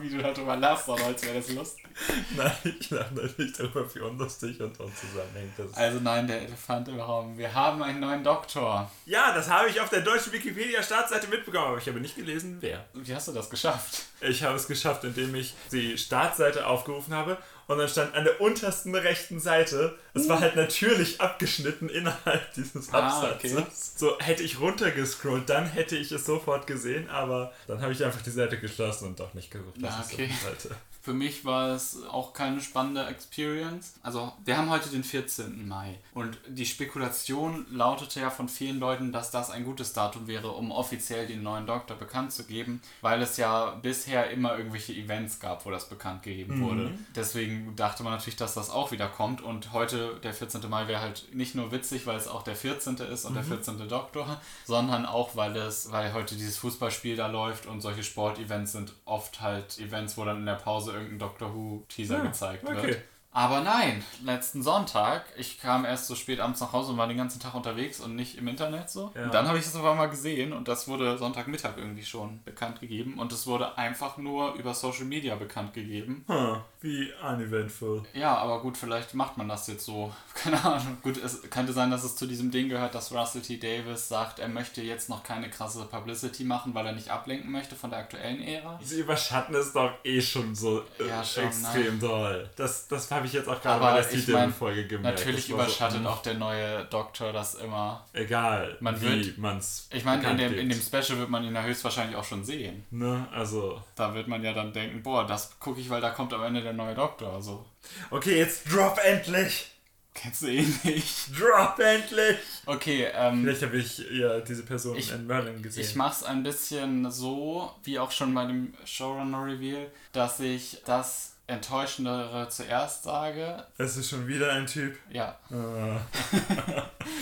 Wie 0.00 0.08
du 0.08 0.18
darüber 0.18 0.56
lachst, 0.56 0.88
oder 0.88 1.06
als 1.06 1.22
wäre 1.22 1.36
das 1.36 1.50
lustig. 1.50 1.84
Nein, 2.36 2.52
ich 2.64 2.90
lache 2.90 3.14
natürlich 3.14 3.52
darüber, 3.52 3.94
wie 3.94 4.00
unlustig 4.00 4.60
und 4.60 4.78
unzusammenhängt 4.80 5.52
das 5.56 5.66
ist. 5.66 5.76
Also 5.76 6.00
nein, 6.00 6.26
der 6.26 6.42
Elefant 6.42 6.88
im 6.88 7.00
Raum. 7.00 7.36
Wir 7.36 7.52
haben 7.52 7.82
einen 7.82 8.00
neuen 8.00 8.24
Doktor. 8.24 8.90
Ja, 9.06 9.34
das 9.34 9.50
habe 9.50 9.68
ich 9.68 9.80
auf 9.80 9.90
der 9.90 10.00
deutschen 10.00 10.32
Wikipedia-Startseite 10.32 11.28
mitbekommen, 11.28 11.66
aber 11.66 11.78
ich 11.78 11.86
habe 11.88 12.00
nicht 12.00 12.16
gelesen, 12.16 12.58
wer. 12.60 12.84
Wie 12.94 13.14
hast 13.14 13.28
du 13.28 13.32
das 13.32 13.50
geschafft? 13.50 14.02
Ich 14.20 14.42
habe 14.42 14.56
es 14.56 14.66
geschafft, 14.66 15.04
indem 15.04 15.34
ich 15.34 15.54
die 15.72 15.98
Startseite 15.98 16.66
aufgerufen 16.66 17.14
habe 17.14 17.38
und 17.70 17.78
dann 17.78 17.88
stand 17.88 18.14
an 18.14 18.24
der 18.24 18.40
untersten 18.40 18.94
rechten 18.94 19.38
Seite, 19.38 19.96
es 20.12 20.28
war 20.28 20.40
halt 20.40 20.56
natürlich 20.56 21.20
abgeschnitten 21.20 21.88
innerhalb 21.88 22.52
dieses 22.54 22.92
Ah, 22.92 22.98
Absatzes. 23.06 23.52
okay. 23.56 23.66
So 23.96 24.18
hätte 24.18 24.42
ich 24.42 24.58
runtergescrollt, 24.60 25.48
dann 25.48 25.66
hätte 25.66 25.96
ich 25.96 26.10
es 26.10 26.26
sofort 26.26 26.66
gesehen, 26.66 27.08
aber 27.08 27.52
dann 27.68 27.80
habe 27.80 27.92
ich 27.92 28.04
einfach 28.04 28.22
die 28.22 28.30
Seite 28.30 28.58
geschlossen 28.58 29.06
und 29.08 29.20
doch 29.20 29.34
nicht 29.34 29.50
gesucht. 29.50 29.76
was 29.80 29.94
Ah, 29.94 30.00
ist 30.00 30.06
auf 30.08 30.12
okay. 30.14 30.26
der 30.42 30.50
Seite. 30.50 30.76
Für 31.02 31.14
mich 31.14 31.44
war 31.44 31.70
es 31.70 32.02
auch 32.04 32.32
keine 32.34 32.60
spannende 32.60 33.06
Experience. 33.06 33.94
Also, 34.02 34.32
wir 34.44 34.58
haben 34.58 34.68
heute 34.68 34.90
den 34.90 35.02
14. 35.02 35.66
Mai 35.66 35.98
und 36.12 36.38
die 36.46 36.66
Spekulation 36.66 37.66
lautete 37.70 38.20
ja 38.20 38.30
von 38.30 38.48
vielen 38.48 38.78
Leuten, 38.78 39.10
dass 39.10 39.30
das 39.30 39.50
ein 39.50 39.64
gutes 39.64 39.94
Datum 39.94 40.26
wäre, 40.26 40.50
um 40.50 40.70
offiziell 40.70 41.26
den 41.26 41.42
neuen 41.42 41.66
Doktor 41.66 41.96
bekannt 41.96 42.32
zu 42.32 42.44
geben, 42.44 42.82
weil 43.00 43.22
es 43.22 43.38
ja 43.38 43.70
bisher 43.82 44.30
immer 44.30 44.56
irgendwelche 44.56 44.92
Events 44.92 45.40
gab, 45.40 45.64
wo 45.64 45.70
das 45.70 45.88
bekannt 45.88 46.22
gegeben 46.22 46.60
wurde. 46.60 46.92
Deswegen 47.14 47.74
dachte 47.76 48.02
man 48.02 48.12
natürlich, 48.12 48.36
dass 48.36 48.54
das 48.54 48.68
auch 48.68 48.92
wieder 48.92 49.08
kommt 49.08 49.40
und 49.40 49.72
heute, 49.72 50.20
der 50.22 50.34
14. 50.34 50.68
Mai, 50.68 50.86
wäre 50.86 51.00
halt 51.00 51.34
nicht 51.34 51.54
nur 51.54 51.72
witzig, 51.72 52.06
weil 52.06 52.16
es 52.16 52.28
auch 52.28 52.42
der 52.42 52.56
14. 52.56 52.96
ist 52.96 53.24
und 53.24 53.34
der 53.34 53.44
14. 53.44 53.88
Doktor, 53.88 54.40
sondern 54.66 55.06
auch, 55.06 55.34
weil 55.36 55.56
es, 55.56 55.90
weil 55.92 56.12
heute 56.12 56.34
dieses 56.34 56.58
Fußballspiel 56.58 57.16
da 57.16 57.26
läuft 57.26 57.66
und 57.66 57.80
solche 57.80 58.02
Sportevents 58.02 58.72
sind 58.72 58.92
oft 59.06 59.40
halt 59.40 59.78
Events, 59.78 60.16
wo 60.16 60.24
dann 60.24 60.38
in 60.38 60.46
der 60.46 60.54
Pause 60.54 60.89
irgendein 60.94 61.18
Doctor 61.18 61.54
Who 61.54 61.84
Teaser 61.88 62.18
Ja, 62.18 62.24
gezeigt 62.24 62.64
okay. 62.64 62.82
wird. 62.88 63.02
Aber 63.32 63.60
nein, 63.60 64.04
letzten 64.24 64.62
Sonntag, 64.62 65.24
ich 65.36 65.60
kam 65.60 65.84
erst 65.84 66.08
so 66.08 66.16
spät 66.16 66.40
abends 66.40 66.60
nach 66.60 66.72
Hause 66.72 66.92
und 66.92 66.98
war 66.98 67.06
den 67.06 67.16
ganzen 67.16 67.40
Tag 67.40 67.54
unterwegs 67.54 68.00
und 68.00 68.16
nicht 68.16 68.36
im 68.36 68.48
Internet 68.48 68.90
so. 68.90 69.12
Ja. 69.14 69.24
Und 69.24 69.34
dann 69.34 69.46
habe 69.46 69.58
ich 69.58 69.64
es 69.64 69.76
auf 69.76 69.84
einmal 69.84 70.10
gesehen 70.10 70.52
und 70.52 70.66
das 70.66 70.88
wurde 70.88 71.16
Sonntagmittag 71.16 71.76
irgendwie 71.76 72.04
schon 72.04 72.42
bekannt 72.44 72.80
gegeben 72.80 73.18
und 73.18 73.32
es 73.32 73.46
wurde 73.46 73.78
einfach 73.78 74.16
nur 74.16 74.54
über 74.54 74.74
Social 74.74 75.04
Media 75.04 75.36
bekannt 75.36 75.74
gegeben. 75.74 76.24
Hm, 76.26 76.56
wie 76.80 77.12
uneventful. 77.22 78.02
Ja, 78.14 78.36
aber 78.36 78.60
gut, 78.62 78.76
vielleicht 78.76 79.14
macht 79.14 79.36
man 79.36 79.48
das 79.48 79.68
jetzt 79.68 79.84
so. 79.84 80.12
Keine 80.34 80.62
Ahnung. 80.64 80.98
Gut, 81.02 81.16
es 81.16 81.42
könnte 81.50 81.72
sein, 81.72 81.90
dass 81.90 82.02
es 82.02 82.16
zu 82.16 82.26
diesem 82.26 82.50
Ding 82.50 82.68
gehört, 82.68 82.96
dass 82.96 83.12
Russell 83.12 83.42
T. 83.42 83.58
Davis 83.58 84.08
sagt, 84.08 84.40
er 84.40 84.48
möchte 84.48 84.82
jetzt 84.82 85.08
noch 85.08 85.22
keine 85.22 85.50
krasse 85.50 85.84
Publicity 85.84 86.44
machen, 86.44 86.74
weil 86.74 86.86
er 86.86 86.92
nicht 86.92 87.10
ablenken 87.10 87.50
möchte 87.50 87.76
von 87.76 87.90
der 87.90 88.00
aktuellen 88.00 88.40
Ära. 88.40 88.80
Sie 88.82 89.00
überschatten 89.00 89.54
es 89.54 89.72
doch 89.72 89.92
eh 90.04 90.20
schon 90.20 90.54
so 90.54 90.80
äh, 90.98 91.08
Ja, 91.08 91.22
schon, 91.22 91.44
extrem 91.44 92.00
doll. 92.00 92.48
Das, 92.56 92.88
das 92.88 93.06
habe 93.20 93.26
ich 93.26 93.32
jetzt 93.34 93.48
auch 93.48 93.60
gerade 93.62 93.80
bei 93.80 94.00
der 94.00 94.12
ich 94.12 94.28
mein, 94.28 94.52
Folge 94.52 94.86
gemerkt. 94.86 95.18
Natürlich 95.20 95.48
überschattet 95.50 96.02
so, 96.02 96.08
auch 96.08 96.22
der 96.22 96.34
neue 96.34 96.84
Doktor 96.86 97.32
das 97.32 97.54
immer. 97.54 98.04
Egal, 98.12 98.76
Man 98.80 99.00
wie 99.00 99.26
wird- 99.26 99.38
man's 99.38 99.88
Ich 99.92 100.04
meine, 100.04 100.28
in 100.30 100.36
dem, 100.38 100.54
in 100.58 100.68
dem 100.68 100.80
Special 100.80 101.18
wird 101.18 101.28
man 101.30 101.44
ihn 101.44 101.54
ja 101.54 101.62
höchstwahrscheinlich 101.62 102.16
auch 102.16 102.24
schon 102.24 102.42
sehen. 102.44 102.84
Ne, 102.90 103.26
also. 103.32 103.82
Da 103.94 104.14
wird 104.14 104.26
man 104.28 104.42
ja 104.42 104.52
dann 104.52 104.72
denken, 104.72 105.02
boah, 105.02 105.26
das 105.26 105.58
gucke 105.60 105.80
ich, 105.80 105.88
weil 105.90 106.00
da 106.00 106.10
kommt 106.10 106.32
am 106.32 106.42
Ende 106.42 106.62
der 106.62 106.72
neue 106.72 106.94
Doktor. 106.94 107.32
Also, 107.34 107.64
Okay, 108.10 108.38
jetzt 108.38 108.64
drop 108.72 108.98
endlich! 109.04 109.66
kennst 110.12 110.42
du 110.42 110.48
ihn 110.48 110.78
nicht? 110.82 111.28
Drop 111.38 111.78
endlich! 111.78 112.36
Okay, 112.66 113.06
ähm, 113.14 113.42
Vielleicht 113.44 113.62
habe 113.62 113.76
ich 113.78 113.98
ja 114.10 114.40
diese 114.40 114.64
Person 114.64 114.96
Ich- 114.96 115.12
in 115.12 115.26
Merlin 115.26 115.62
gesehen. 115.62 115.82
ich 115.84 115.94
mach's 115.94 116.22
ein 116.24 116.42
bisschen 116.42 117.10
so, 117.10 117.72
wie 117.84 117.98
auch 117.98 118.10
schon 118.10 118.34
bei 118.34 118.44
dem 118.46 118.74
Showrunner-Reveal, 118.84 119.86
dass 120.12 120.40
ich 120.40 120.78
das 120.84 121.29
Enttäuschendere 121.50 122.48
zuerst 122.48 123.02
sage. 123.02 123.64
es 123.78 123.96
ist 123.96 124.08
schon 124.10 124.26
wieder 124.26 124.52
ein 124.52 124.66
Typ. 124.66 124.96
Ja, 125.10 125.36
Äh, 125.50 125.98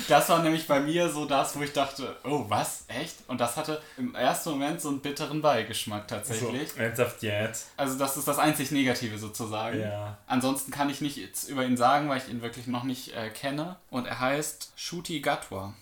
das 0.08 0.28
war 0.28 0.42
nämlich 0.42 0.66
bei 0.66 0.80
mir 0.80 1.08
so 1.08 1.24
das, 1.24 1.56
wo 1.56 1.62
ich 1.62 1.72
dachte, 1.72 2.16
oh, 2.24 2.44
was? 2.48 2.84
Echt? 2.88 3.16
Und 3.28 3.40
das 3.40 3.56
hatte 3.56 3.80
im 3.96 4.14
ersten 4.14 4.50
Moment 4.50 4.80
so 4.80 4.88
einen 4.88 5.00
bitteren 5.00 5.40
Beigeschmack 5.42 6.04
so, 6.08 6.16
tatsächlich. 6.16 6.76
ernsthaft 6.76 7.22
jetzt? 7.22 7.68
Also 7.76 7.98
das 7.98 8.16
ist 8.16 8.28
das 8.28 8.38
einzig 8.38 8.70
Negative 8.70 9.18
sozusagen. 9.18 9.80
Ja. 9.80 10.16
Ansonsten 10.26 10.70
kann 10.70 10.90
ich 10.90 11.00
nichts 11.00 11.44
über 11.44 11.64
ihn 11.64 11.76
sagen, 11.76 12.08
weil 12.08 12.18
ich 12.18 12.28
ihn 12.28 12.42
wirklich 12.42 12.66
noch 12.66 12.84
nicht 12.84 13.14
äh, 13.16 13.30
kenne. 13.30 13.76
Und 13.90 14.06
er 14.06 14.20
heißt 14.20 14.72
Shuti 14.76 15.20
Gatwa. 15.20 15.74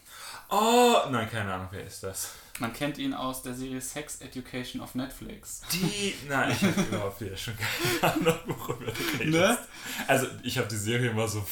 Oh, 0.48 0.94
nein, 1.10 1.28
keine 1.30 1.52
Ahnung, 1.52 1.68
wer 1.72 1.84
ist 1.84 2.02
das? 2.02 2.30
Man 2.58 2.72
kennt 2.72 2.96
ihn 2.98 3.12
aus 3.12 3.42
der 3.42 3.52
Serie 3.54 3.80
Sex 3.80 4.20
Education 4.22 4.80
auf 4.80 4.94
Netflix. 4.94 5.60
Die. 5.72 6.14
Nein, 6.28 6.50
ich 6.52 6.62
habe 6.62 6.80
überhaupt 6.82 7.20
wieder 7.20 7.36
schon 7.36 7.54
keine 8.00 8.14
Ahnung, 8.14 8.38
worüber 8.46 8.86
du 8.86 9.02
redest. 9.18 9.30
Ne? 9.30 9.58
Also, 10.06 10.26
ich 10.42 10.56
habe 10.56 10.66
die 10.68 10.76
Serie 10.76 11.10
immer 11.10 11.28
so 11.28 11.44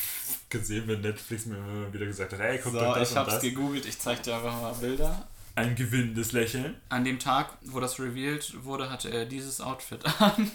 gesehen, 0.48 0.84
wenn 0.86 1.02
Netflix 1.02 1.44
mir 1.46 1.56
immer 1.56 1.92
wieder 1.92 2.06
gesagt 2.06 2.32
hat: 2.32 2.40
hey, 2.40 2.58
guck 2.62 2.72
So, 2.72 2.80
doch 2.80 2.94
das 2.94 3.10
ich 3.10 3.16
hab's 3.16 3.34
das. 3.34 3.42
gegoogelt, 3.42 3.84
ich 3.86 3.98
zeig 3.98 4.22
dir 4.22 4.34
einfach 4.36 4.60
mal 4.60 4.72
Bilder. 4.74 5.28
Ein 5.56 5.76
gewinnendes 5.76 6.32
Lächeln. 6.32 6.74
An 6.88 7.04
dem 7.04 7.18
Tag, 7.18 7.50
wo 7.62 7.78
das 7.80 8.00
revealed 8.00 8.64
wurde, 8.64 8.90
hatte 8.90 9.10
er 9.10 9.24
dieses 9.26 9.60
Outfit 9.60 10.00
an. 10.20 10.50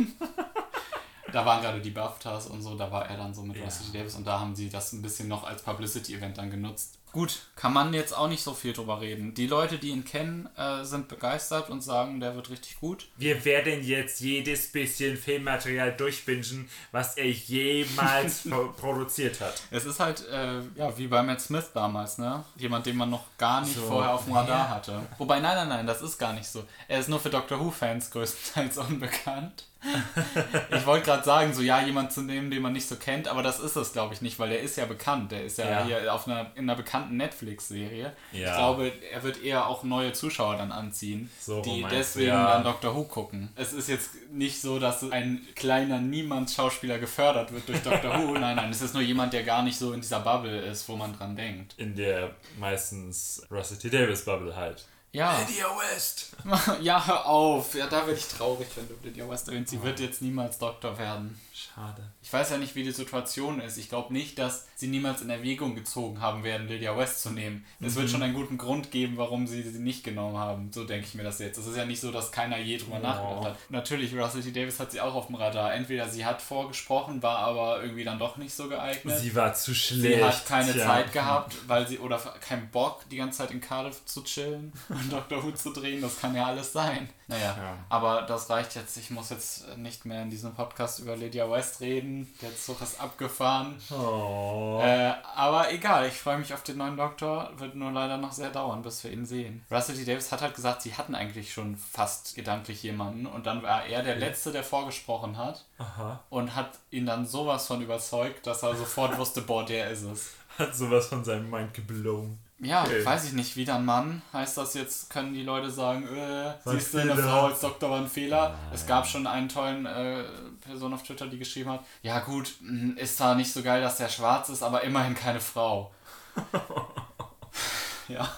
da 1.32 1.46
waren 1.46 1.62
gerade 1.62 1.80
die 1.80 1.92
BAFTAs 1.92 2.48
und 2.48 2.62
so, 2.62 2.76
da 2.76 2.92
war 2.92 3.08
er 3.10 3.18
dann 3.18 3.34
so 3.34 3.44
mit 3.44 3.56
Ja. 3.58 3.64
Russell 3.66 3.92
Davis 3.94 4.16
und 4.16 4.26
da 4.26 4.40
haben 4.40 4.56
sie 4.56 4.70
das 4.70 4.92
ein 4.94 5.02
bisschen 5.02 5.28
noch 5.28 5.44
als 5.46 5.62
Publicity-Event 5.62 6.38
dann 6.38 6.50
genutzt. 6.52 6.99
Gut, 7.12 7.40
kann 7.56 7.74
man 7.74 7.94
jetzt 7.94 8.16
auch 8.16 8.28
nicht 8.28 8.44
so 8.44 8.54
viel 8.54 8.72
drüber 8.74 9.02
reden. 9.02 9.34
Die 9.34 9.48
Leute, 9.48 9.78
die 9.80 9.90
ihn 9.90 10.06
kennen, 10.06 10.48
äh, 10.56 10.84
sind 10.84 11.08
begeistert 11.08 11.70
und 11.70 11.82
sagen, 11.82 12.20
der 12.20 12.36
wird 12.36 12.50
richtig 12.52 12.80
gut. 12.80 13.08
Wir 13.18 13.44
werden 13.46 13.84
jetzt 13.84 14.20
jedes 14.20 14.72
bisschen 14.72 15.18
Filmmaterial 15.18 15.92
durchbingen, 15.98 16.70
was 16.92 17.18
er 17.18 17.30
jemals 17.30 18.44
pro- 18.50 18.72
produziert 18.74 19.40
hat. 19.42 19.62
Es 19.72 19.86
ist 19.86 20.00
halt, 20.00 20.28
äh, 20.28 20.60
ja, 20.76 20.98
wie 20.98 21.08
bei 21.08 21.24
Matt 21.24 21.42
Smith 21.42 21.72
damals, 21.74 22.18
ne? 22.18 22.44
Jemand, 22.58 22.86
den 22.86 22.98
man 22.98 23.10
noch 23.10 23.26
gar 23.38 23.62
nicht 23.62 23.76
So, 23.76 23.82
vorher 23.82 24.14
auf 24.14 24.26
dem 24.26 24.34
Radar 24.34 24.60
ja. 24.66 24.70
hatte. 24.70 25.02
Wobei, 25.18 25.40
nein, 25.40 25.56
nein, 25.56 25.70
nein, 25.70 25.88
das 25.88 26.02
ist 26.02 26.18
gar 26.18 26.34
nicht 26.34 26.48
so. 26.48 26.64
Er 26.88 27.00
ist 27.00 27.10
nur 27.10 27.20
für 27.20 27.30
Doctor 27.30 27.60
Who-Fans 27.60 28.12
größtenteils 28.12 28.78
unbekannt. 28.88 29.66
ich 30.76 30.86
wollte 30.86 31.06
gerade 31.06 31.24
sagen, 31.24 31.54
so 31.54 31.62
ja, 31.62 31.82
jemand 31.82 32.12
zu 32.12 32.22
nehmen, 32.22 32.52
den 32.52 32.62
man 32.62 32.74
nicht 32.74 32.88
so 32.88 32.96
kennt, 32.98 33.28
aber 33.28 33.42
das 33.44 33.60
ist 33.60 33.76
es, 33.76 33.94
glaube 33.94 34.14
ich, 34.14 34.22
nicht, 34.22 34.38
weil 34.40 34.50
der 34.50 34.62
ist 34.62 34.76
ja 34.78 34.86
bekannt. 34.86 35.32
Der 35.32 35.44
ist 35.46 35.58
ja, 35.58 35.70
Ja. 35.70 35.86
hier 35.86 36.14
auf 36.14 36.28
einer, 36.28 36.52
in 36.56 36.64
einer 36.70 36.76
bekannten 36.76 37.18
Netflix-Serie. 37.18 38.14
Ich 38.32 38.40
Ja. 38.40 38.56
glaube, 38.58 38.92
er 39.12 39.24
wird 39.24 39.42
eher 39.44 39.68
auch 39.68 39.84
neue 39.84 40.14
Zuschauer 40.14 40.58
dann 40.58 40.72
anziehen, 40.72 41.30
So 41.40 41.62
die 41.62 41.86
deswegen 41.90 42.28
ja. 42.30 42.54
dann 42.54 42.64
Doctor 42.64 42.96
Who 42.96 43.04
gucken. 43.04 43.50
Es 43.56 43.74
ist 43.74 43.88
jetzt 43.90 44.12
nicht 44.32 44.62
so, 44.62 44.80
dass 44.80 45.10
ein 45.12 45.46
kleiner 45.56 46.00
Niemands-Schauspieler 46.00 47.00
gefördert 47.00 47.54
wird 47.54 47.68
durch 47.70 47.82
Doctor 47.82 48.20
Who. 48.20 48.34
Nein, 48.40 48.56
nein, 48.56 48.70
es 48.72 48.82
ist 48.82 48.94
nur 48.94 49.04
jemand, 49.04 49.34
der 49.34 49.44
gar 49.44 49.64
nicht 49.64 49.78
so 49.78 49.94
in 49.94 50.02
dieser 50.02 50.20
Bubble 50.20 50.60
ist, 50.62 50.88
wo 50.90 50.96
man 50.96 51.18
dran 51.18 51.36
denkt. 51.36 51.74
In 51.78 51.96
der 51.96 52.32
meistens 52.60 53.46
Russell 53.52 53.78
T. 53.78 53.90
Davis 53.90 54.26
Bubble 54.26 54.56
halt. 54.56 54.86
Ja. 55.12 55.40
Lydia 55.40 55.66
West! 55.66 56.28
ja, 56.82 57.06
hör 57.06 57.26
auf. 57.26 57.74
Ja, 57.74 57.88
da 57.88 58.06
werde 58.06 58.20
ich 58.20 58.28
traurig, 58.28 58.68
wenn 58.76 58.88
du 58.88 58.96
Lydia 59.04 59.28
West 59.28 59.48
erwähnst. 59.48 59.72
Sie 59.72 59.82
wird 59.82 60.00
jetzt 60.00 60.22
niemals 60.22 60.58
Doktor 60.60 60.98
werden. 60.98 61.40
Schade. 61.60 62.10
Ich 62.22 62.32
weiß 62.32 62.52
ja 62.52 62.58
nicht, 62.58 62.76
wie 62.76 62.84
die 62.84 62.92
Situation 62.92 63.60
ist. 63.60 63.78
Ich 63.78 63.90
glaube 63.90 64.14
nicht, 64.14 64.40
dass 64.40 64.68
sie 64.76 64.88
niemals 64.88 65.22
in 65.22 65.30
Erwägung 65.30 65.76
gezogen 65.76 66.22
haben 66.22 66.46
werden, 66.46 66.70
Lydia 66.70 66.98
West 66.98 67.22
zu 67.22 67.32
nehmen. 67.32 67.66
Es 67.82 67.96
wird 67.96 68.10
schon 68.10 68.24
einen 68.24 68.34
guten 68.34 68.58
Grund 68.58 68.92
geben, 68.92 69.18
warum 69.18 69.46
sie 69.46 69.64
sie 69.64 69.80
nicht 69.80 70.06
genommen 70.06 70.38
haben. 70.38 70.72
So 70.72 70.86
denke 70.86 71.06
ich 71.06 71.16
mir 71.16 71.24
das 71.24 71.40
jetzt. 71.40 71.58
Es 71.58 71.68
ist 71.68 71.76
ja 71.76 71.84
nicht 71.84 72.00
so, 72.00 72.12
dass 72.12 72.32
keiner 72.32 72.58
je 72.58 72.78
drüber 72.78 73.00
nachgedacht 73.00 73.46
hat. 73.46 73.58
Natürlich, 73.70 74.16
Russell 74.16 74.42
T. 74.42 74.54
Davis 74.54 74.80
hat 74.80 74.92
sie 74.92 75.02
auch 75.02 75.14
auf 75.14 75.28
dem 75.28 75.36
Radar. 75.36 75.74
Entweder 75.74 76.08
sie 76.08 76.26
hat 76.26 76.42
vorgesprochen, 76.42 77.22
war 77.22 77.40
aber 77.40 77.82
irgendwie 77.82 78.06
dann 78.06 78.20
doch 78.20 78.38
nicht 78.38 78.54
so 78.54 78.70
geeignet. 78.70 79.20
Sie 79.20 79.36
war 79.36 79.54
zu 79.54 79.76
schlecht. 79.76 80.02
Sie 80.02 80.24
hat 80.24 80.46
keine 80.46 80.78
ja. 80.78 80.86
Zeit 80.86 81.12
gehabt, 81.12 81.58
weil 81.68 81.86
sie 81.90 82.00
oder 82.00 82.18
keinen 82.40 82.70
Bock, 82.70 83.04
die 83.12 83.18
ganze 83.18 83.40
Zeit 83.40 83.52
in 83.52 83.60
Cardiff 83.60 84.06
zu 84.06 84.24
chillen 84.24 84.72
und 84.90 85.12
Dr. 85.12 85.44
Who 85.44 85.52
zu 85.52 85.74
drehen. 85.74 86.02
Das 86.02 86.22
kann 86.22 86.34
ja 86.34 86.46
alles 86.46 86.72
sein. 86.72 87.10
Naja, 87.30 87.56
Ja. 87.58 87.78
aber 87.90 88.24
das 88.24 88.50
reicht 88.50 88.74
jetzt. 88.76 88.98
Ich 88.98 89.12
muss 89.12 89.30
jetzt 89.30 89.78
nicht 89.78 90.04
mehr 90.06 90.24
in 90.24 90.32
diesem 90.32 90.54
Podcast 90.56 90.98
über 91.00 91.16
Lydia 91.16 91.50
West 91.50 91.80
reden. 91.80 92.34
Der 92.42 92.56
Zug 92.58 92.82
ist 92.82 93.00
abgefahren. 93.00 93.80
Oh. 93.92 94.80
Äh, 94.82 95.14
aber 95.36 95.72
egal, 95.72 96.08
ich 96.08 96.16
freue 96.16 96.40
mich 96.40 96.54
auf 96.54 96.64
den 96.64 96.78
neuen 96.78 96.98
Doktor. 96.98 97.52
Wird 97.58 97.76
nur 97.76 97.92
leider 97.92 98.18
noch 98.18 98.32
sehr 98.32 98.50
dauern, 98.50 98.82
bis 98.82 99.04
wir 99.04 99.12
ihn 99.12 99.28
sehen. 99.28 99.64
Russell 99.70 99.96
T. 99.96 100.06
Davis 100.06 100.32
hat 100.32 100.42
halt 100.42 100.56
gesagt, 100.56 100.82
sie 100.82 100.96
hatten 100.96 101.14
eigentlich 101.14 101.54
schon 101.54 101.78
fast 101.78 102.36
gedanklich 102.36 102.82
jemanden. 102.82 103.28
Und 103.28 103.46
dann 103.46 103.62
war 103.62 103.86
er 103.86 104.02
der 104.02 104.16
Letzte, 104.16 104.52
der 104.52 104.64
vorgesprochen 104.64 105.38
hat. 105.38 105.66
Aha. 105.78 106.20
Und 106.32 106.56
hat 106.56 106.72
ihn 106.90 107.06
dann 107.06 107.28
sowas 107.28 107.68
von 107.68 107.82
überzeugt, 107.82 108.48
dass 108.48 108.64
er 108.64 108.76
sofort 108.76 109.18
wusste, 109.20 109.42
boah, 109.44 109.64
der 109.64 109.92
ist 109.92 110.02
es. 110.02 110.32
Hat 110.58 110.76
sowas 110.76 111.06
von 111.08 111.24
seinem 111.24 111.50
Mind 111.50 111.74
geblown. 111.76 112.40
Ja, 112.62 112.84
Okay. 112.84 113.06
weiß 113.06 113.24
ich 113.26 113.32
nicht, 113.34 113.56
wieder 113.56 113.76
ein 113.76 113.86
Mann. 113.86 114.22
Heißt 114.34 114.58
das 114.58 114.74
jetzt, 114.74 115.10
können 115.10 115.34
die 115.34 115.44
Leute 115.44 115.72
sagen, 115.72 116.04
äh, 116.14 116.54
siehst 116.66 116.94
du, 116.94 116.98
eine. 117.00 117.16
Frau 117.16 117.46
als 117.48 117.62
Doktor 117.62 117.90
war 117.90 118.00
ein 118.00 118.08
Fehler. 118.10 118.58
Es 118.74 118.86
gab 118.86 119.08
schon 119.08 119.26
einen 119.28 119.48
tollen 119.48 119.86
äh, 119.86 120.24
Person 120.66 120.94
auf 120.94 121.04
Twitter, 121.04 121.28
die 121.28 121.38
geschrieben 121.40 121.70
hat, 121.70 121.86
ja 122.02 122.20
gut, 122.20 122.54
mh, 122.60 123.00
ist 123.00 123.16
zwar 123.18 123.36
nicht 123.36 123.52
so 123.54 123.64
geil, 123.64 123.82
dass 123.82 123.96
der 123.98 124.10
schwarz 124.10 124.50
ist, 124.50 124.62
aber 124.62 124.84
immerhin 124.84 125.16
keine 125.16 125.40
Frau. 125.40 125.92
ja, 128.08 128.30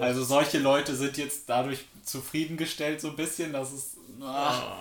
also 0.00 0.24
solche 0.24 0.58
Leute 0.58 0.94
sind 0.94 1.16
jetzt 1.16 1.48
dadurch 1.48 1.84
zufriedengestellt 2.04 3.00
so 3.00 3.08
ein 3.10 3.16
bisschen, 3.16 3.52
dass 3.52 3.72
es... 3.72 3.96
Ah, 4.20 4.76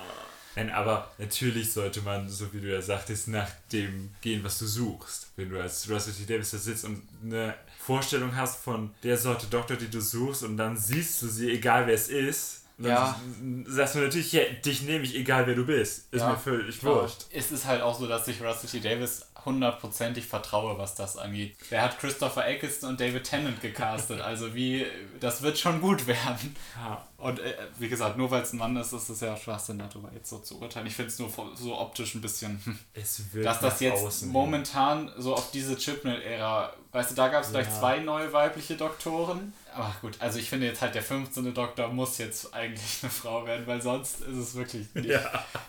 Nein, 0.56 0.70
aber 0.72 1.10
natürlich 1.18 1.72
sollte 1.72 2.02
man, 2.02 2.28
so 2.28 2.52
wie 2.54 2.60
du 2.60 2.70
ja 2.72 2.82
sagtest, 2.82 3.30
nach 3.30 3.50
dem 3.72 4.14
gehen, 4.22 4.44
was 4.44 4.60
du 4.60 4.66
suchst. 4.68 5.30
Wenn 5.38 5.50
du 5.50 5.62
als 5.62 5.90
Russell 5.90 6.14
T. 6.14 6.26
Davis 6.26 6.52
da 6.52 6.58
sitzt 6.58 6.84
und 6.84 7.02
eine 7.24 7.56
Vorstellung 7.86 8.36
hast 8.36 8.64
von 8.64 8.92
der 9.04 9.18
Sorte 9.18 9.48
Doktor, 9.48 9.76
die 9.76 9.90
du 9.90 10.02
suchst, 10.02 10.44
und 10.44 10.58
dann 10.58 10.78
siehst 10.78 11.22
du 11.22 11.28
sie, 11.28 11.52
egal 11.52 11.88
wer 11.88 11.96
es 11.96 12.10
ist, 12.10 12.64
dann 12.78 12.92
Ja. 12.92 13.20
sagst 13.68 13.96
du 13.96 14.00
natürlich, 14.00 14.32
ja, 14.34 14.42
dich 14.66 14.82
nehme 14.84 15.04
ich, 15.04 15.16
egal 15.16 15.46
wer 15.48 15.56
du 15.56 15.66
bist. 15.66 16.08
Ist 16.12 16.22
Ja, 16.22 16.30
mir 16.32 16.38
völlig 16.38 16.84
wurscht. 16.84 17.26
Es 17.32 17.52
ist 17.52 17.66
halt 17.66 17.82
auch 17.82 17.98
so, 18.00 18.08
dass 18.08 18.28
ich 18.28 18.42
Russell 18.42 18.70
T. 18.70 18.80
Davis 18.80 19.26
hundertprozentig 19.46 20.26
vertraue, 20.26 20.78
was 20.78 20.96
das 20.96 21.18
angeht. 21.18 21.56
Der 21.72 21.82
hat 21.84 22.00
Christopher 22.00 22.48
Eccleston 22.48 22.90
und 22.90 23.00
David 23.00 23.24
Tennant 23.24 23.62
gecastet. 23.62 24.22
Also 24.32 24.54
wie, 24.56 24.86
das 25.20 25.42
wird 25.42 25.58
schon 25.58 25.82
gut 25.82 26.08
werden. 26.08 26.56
Ja. 26.76 27.06
Und 27.18 27.40
äh, 27.40 27.54
wie 27.80 27.90
gesagt, 27.90 28.18
nur 28.18 28.32
weil 28.32 28.42
es 28.44 28.54
ein 28.54 28.58
Mann 28.60 28.76
ist, 28.78 28.94
ist 28.94 29.10
es 29.10 29.20
ja 29.20 29.36
Schwachsinn, 29.36 29.78
darüber 29.80 30.10
jetzt 30.14 30.30
so 30.30 30.40
zu 30.40 30.60
urteilen. 30.60 30.88
Ich 30.88 30.96
finde 30.96 31.12
es 31.12 31.20
nur 31.20 31.30
so 31.56 31.78
optisch 31.78 32.16
ein 32.16 32.22
bisschen, 32.22 32.62
hm, 32.64 32.80
Es 32.94 33.34
wird 33.34 33.46
dass 33.46 33.60
das 33.60 33.80
jetzt 33.80 34.04
außen 34.04 34.30
momentan 34.30 35.12
so 35.18 35.34
auf 35.36 35.52
diese 35.52 35.76
Chipnell-Ära, 35.78 36.74
weißt 36.92 37.12
du, 37.12 37.16
da 37.16 37.28
gab 37.28 37.44
es 37.44 37.52
gleich 37.52 37.68
Ja. 37.68 37.80
zwei 37.80 38.00
neue 38.00 38.32
weibliche 38.34 38.76
Doktoren. 38.76 39.54
Aber 39.74 39.94
gut, 40.02 40.16
also 40.20 40.40
ich 40.40 40.50
finde 40.50 40.68
jetzt 40.68 40.82
halt, 40.82 40.96
der 40.96 41.04
15. 41.04 41.54
Doktor 41.54 41.88
muss 41.90 42.18
jetzt 42.18 42.54
eigentlich 42.54 43.00
eine 43.02 43.12
Frau 43.12 43.46
werden, 43.46 43.66
weil 43.68 43.82
sonst 43.82 44.22
ist 44.22 44.38
es 44.38 44.56
wirklich 44.56 44.88
nicht, 44.96 45.20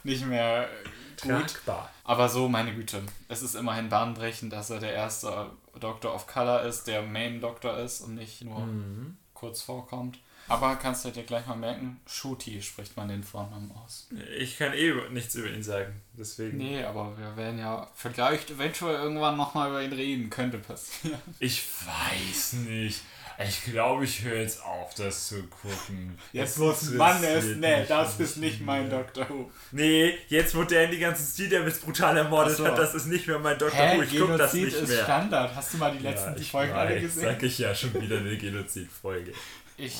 nicht 0.04 0.26
mehr 0.26 0.68
gut. 1.20 1.30
Tragbar. 1.30 1.90
Aber 2.04 2.28
so, 2.28 2.48
meine 2.48 2.74
Güte, 2.74 3.02
es 3.28 3.42
ist 3.42 3.54
immerhin 3.54 3.88
bahnbrechend, 3.88 4.52
dass 4.52 4.70
er 4.70 4.80
der 4.80 4.92
erste 4.92 5.50
Doctor 5.78 6.14
of 6.14 6.26
Color 6.26 6.62
ist, 6.62 6.86
der 6.86 7.02
Main 7.02 7.40
Doctor 7.40 7.76
ist 7.78 8.00
und 8.00 8.14
nicht 8.14 8.42
nur 8.42 8.60
Mhm. 8.60 9.16
kurz 9.34 9.62
vorkommt. 9.62 10.18
Aber 10.48 10.74
kannst 10.74 11.04
du 11.04 11.10
dir 11.10 11.22
gleich 11.22 11.46
mal 11.46 11.56
merken, 11.56 12.00
Shooty 12.04 12.60
spricht 12.62 12.96
man 12.96 13.08
den 13.08 13.22
Vornamen 13.22 13.70
aus. 13.84 14.08
Ich 14.36 14.58
kann 14.58 14.72
eh 14.74 14.92
nichts 15.10 15.36
über 15.36 15.48
ihn 15.48 15.62
sagen. 15.62 16.00
Deswegen. 16.18 16.58
Nee, 16.58 16.82
aber 16.82 17.16
wir 17.16 17.36
werden 17.36 17.60
ja 17.60 17.88
vielleicht 17.94 18.50
eventuell 18.50 18.96
irgendwann 18.96 19.36
nochmal 19.36 19.70
über 19.70 19.82
ihn 19.82 19.92
reden, 19.92 20.30
könnte 20.30 20.58
passieren. 20.58 21.20
Ich 21.38 21.64
weiß 21.86 22.54
nicht. 22.54 23.02
Ich 23.48 23.64
glaube, 23.64 24.04
ich 24.04 24.22
höre 24.22 24.38
jetzt 24.38 24.64
auf, 24.64 24.94
das 24.94 25.28
zu 25.28 25.42
gucken. 25.44 26.18
Jetzt 26.32 26.58
muss 26.58 26.90
Mann 26.90 27.20
nee, 27.20 27.78
mich 27.78 27.88
das 27.88 28.18
ist 28.18 28.36
nicht 28.36 28.60
mein. 28.60 28.90
Doctor 28.90 29.28
Who. 29.28 29.50
Nee, 29.70 30.18
jetzt 30.28 30.54
wo 30.54 30.64
der 30.64 30.84
in 30.84 30.90
die 30.90 30.98
ganzen 30.98 31.26
Steel-Devils 31.26 31.80
brutal 31.80 32.16
ermordet 32.16 32.56
so. 32.56 32.66
hat, 32.66 32.78
das 32.78 32.94
ist 32.94 33.06
nicht 33.06 33.26
mehr 33.26 33.38
mein. 33.38 33.58
Hä, 33.58 33.96
Who. 33.96 34.02
Ich 34.02 34.18
guck 34.18 34.36
das 34.36 34.52
nicht 34.52 34.74
ist 34.74 34.88
mehr. 34.88 35.04
Standard. 35.04 35.54
Hast 35.54 35.74
du 35.74 35.78
mal 35.78 35.92
die 35.92 36.02
letzten 36.02 36.36
ja, 36.36 36.42
Folgen 36.42 36.72
alle 36.72 37.00
gesehen? 37.00 37.24
Sag 37.24 37.42
ich 37.42 37.58
ja 37.58 37.74
schon 37.74 37.94
wieder 38.00 38.18
eine 38.18 38.36
Genozid-Folge. 38.36 39.32
Ich 39.76 39.94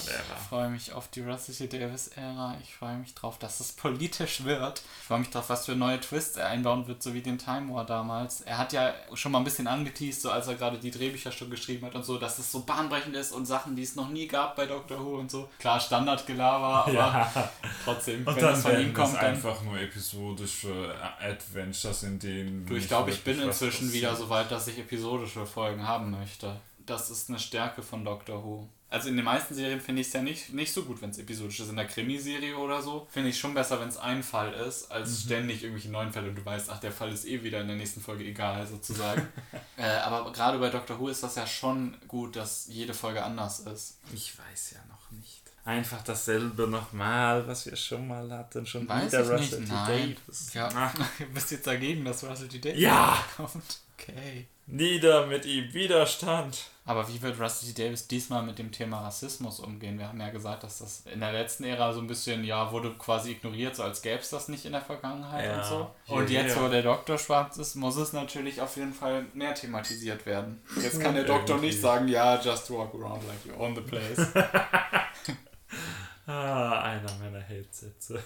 freue 0.48 0.68
mich 0.68 0.92
auf 0.92 1.08
die 1.08 1.20
Russell. 1.20 1.68
Davis-Ära. 1.68 2.56
Ich 2.62 2.74
freue 2.74 2.96
mich 2.96 3.14
drauf, 3.14 3.38
dass 3.38 3.60
es 3.60 3.72
politisch 3.72 4.44
wird. 4.44 4.82
Ich 5.00 5.06
freue 5.06 5.20
mich 5.20 5.30
drauf, 5.30 5.48
was 5.48 5.66
für 5.66 5.74
neue 5.74 6.00
Twists 6.00 6.36
er 6.36 6.48
einbauen 6.48 6.86
wird, 6.86 7.02
so 7.02 7.14
wie 7.14 7.20
den 7.20 7.38
Time 7.38 7.72
War 7.74 7.84
damals. 7.84 8.42
Er 8.42 8.58
hat 8.58 8.72
ja 8.72 8.94
schon 9.14 9.32
mal 9.32 9.38
ein 9.38 9.44
bisschen 9.44 9.66
angeteased, 9.66 10.22
so 10.22 10.30
als 10.30 10.48
er 10.48 10.54
gerade 10.54 10.78
die 10.78 10.90
Drehbücher 10.90 11.32
schon 11.32 11.50
geschrieben 11.50 11.86
hat 11.86 11.94
und 11.94 12.04
so, 12.04 12.18
dass 12.18 12.38
es 12.38 12.50
so 12.50 12.60
bahnbrechend 12.60 13.16
ist 13.16 13.32
und 13.32 13.46
Sachen, 13.46 13.76
die 13.76 13.82
es 13.82 13.96
noch 13.96 14.08
nie 14.08 14.26
gab 14.26 14.56
bei 14.56 14.66
Doctor 14.66 15.04
Who 15.04 15.18
und 15.18 15.30
so. 15.30 15.48
Klar, 15.58 15.80
Standardgelaber, 15.80 16.86
aber 16.86 16.92
ja. 16.92 17.50
trotzdem, 17.84 18.26
und 18.26 18.36
wenn 18.36 18.42
dann 18.42 18.54
es 18.54 18.62
von 18.62 18.80
ihm 18.80 18.94
kommt, 18.94 19.16
dann 19.16 19.24
einfach 19.26 19.62
nur 19.62 19.78
episodische 19.78 20.94
Adventures, 21.20 22.02
in 22.02 22.18
denen. 22.18 22.66
Du, 22.66 22.74
ich 22.74 22.88
glaube, 22.88 23.10
ich 23.10 23.22
bin 23.22 23.40
inzwischen 23.40 23.92
wieder 23.92 24.14
so 24.14 24.28
weit, 24.28 24.50
dass 24.50 24.68
ich 24.68 24.78
episodische 24.78 25.46
Folgen 25.46 25.86
haben 25.86 26.10
möchte. 26.10 26.60
Das 26.86 27.10
ist 27.10 27.28
eine 27.28 27.38
Stärke 27.38 27.82
von 27.82 28.04
Doctor 28.04 28.42
Who. 28.44 28.68
Also 28.92 29.08
in 29.08 29.16
den 29.16 29.24
meisten 29.24 29.54
Serien 29.54 29.80
finde 29.80 30.02
ich 30.02 30.08
es 30.08 30.12
ja 30.12 30.20
nicht, 30.20 30.52
nicht 30.52 30.70
so 30.70 30.82
gut, 30.82 31.00
wenn 31.00 31.08
es 31.08 31.18
episodisch 31.18 31.60
ist. 31.60 31.70
In 31.70 31.76
der 31.76 31.86
Krimiserie 31.86 32.54
oder 32.54 32.82
so 32.82 33.06
finde 33.10 33.30
ich 33.30 33.38
schon 33.38 33.54
besser, 33.54 33.80
wenn 33.80 33.88
es 33.88 33.96
ein 33.96 34.22
Fall 34.22 34.52
ist, 34.52 34.92
als 34.92 35.08
mhm. 35.08 35.26
ständig 35.26 35.62
irgendwelche 35.62 35.90
neuen 35.90 36.12
Fälle 36.12 36.28
und 36.28 36.36
du 36.36 36.44
weißt, 36.44 36.68
ach, 36.68 36.78
der 36.78 36.92
Fall 36.92 37.10
ist 37.10 37.24
eh 37.24 37.42
wieder 37.42 37.62
in 37.62 37.68
der 37.68 37.76
nächsten 37.76 38.02
Folge 38.02 38.24
egal, 38.24 38.66
sozusagen. 38.66 39.26
äh, 39.78 39.84
aber 39.84 40.30
gerade 40.32 40.58
bei 40.58 40.68
Doctor 40.68 41.00
Who 41.00 41.08
ist 41.08 41.22
das 41.22 41.36
ja 41.36 41.46
schon 41.46 41.96
gut, 42.06 42.36
dass 42.36 42.66
jede 42.68 42.92
Folge 42.92 43.24
anders 43.24 43.60
ist. 43.60 43.98
Ich 44.12 44.38
weiß 44.38 44.72
ja 44.72 44.80
noch 44.90 45.10
nicht. 45.10 45.40
Einfach 45.64 46.02
dasselbe 46.02 46.66
nochmal, 46.66 47.46
was 47.46 47.64
wir 47.64 47.76
schon 47.76 48.06
mal 48.08 48.30
hatten, 48.30 48.66
schon 48.66 48.86
weiß 48.86 49.10
wieder 49.10 49.20
Russell 49.20 49.60
nicht. 49.60 49.68
T. 49.70 49.72
Nein. 49.72 50.16
Davis. 50.26 50.52
Ja, 50.52 50.68
ach. 50.74 50.94
du 51.18 51.26
bist 51.32 51.50
jetzt 51.50 51.66
dagegen, 51.66 52.04
dass 52.04 52.24
Russell 52.24 52.48
T. 52.48 52.58
Davis 52.58 52.78
ja. 52.78 53.24
kommt. 53.36 53.80
Okay. 53.98 54.48
Nieder 54.72 55.26
mit 55.26 55.44
ihm, 55.44 55.74
Widerstand. 55.74 56.70
Aber 56.86 57.06
wie 57.06 57.20
wird 57.20 57.38
Rusty 57.38 57.74
Davis 57.74 58.08
diesmal 58.08 58.42
mit 58.42 58.58
dem 58.58 58.72
Thema 58.72 59.02
Rassismus 59.02 59.60
umgehen? 59.60 59.98
Wir 59.98 60.08
haben 60.08 60.18
ja 60.18 60.30
gesagt, 60.30 60.62
dass 60.64 60.78
das 60.78 61.04
in 61.12 61.20
der 61.20 61.30
letzten 61.30 61.64
Ära 61.64 61.92
so 61.92 62.00
ein 62.00 62.06
bisschen, 62.06 62.42
ja, 62.42 62.72
wurde 62.72 62.94
quasi 62.94 63.32
ignoriert, 63.32 63.76
so 63.76 63.82
als 63.82 64.00
gäbe 64.00 64.20
es 64.20 64.30
das 64.30 64.48
nicht 64.48 64.64
in 64.64 64.72
der 64.72 64.80
Vergangenheit 64.80 65.44
ja. 65.44 65.58
und 65.58 65.64
so. 65.66 65.90
Und 66.14 66.30
jetzt, 66.30 66.58
wo 66.58 66.68
der 66.68 66.82
Doktor 66.82 67.18
schwarz 67.18 67.58
ist, 67.58 67.74
muss 67.74 67.96
es 67.96 68.14
natürlich 68.14 68.62
auf 68.62 68.74
jeden 68.78 68.94
Fall 68.94 69.26
mehr 69.34 69.54
thematisiert 69.54 70.24
werden. 70.24 70.62
Jetzt 70.82 71.02
kann 71.02 71.14
der 71.14 71.24
Doktor 71.24 71.58
nicht 71.58 71.78
sagen, 71.78 72.08
ja, 72.08 72.40
just 72.40 72.70
walk 72.70 72.94
around 72.94 73.22
like 73.28 73.44
you 73.44 73.52
own 73.62 73.74
the 73.74 73.82
place. 73.82 74.26
ah, 76.26 76.80
einer 76.80 77.12
meiner 77.20 77.42
Hate-Sätze. 77.42 78.24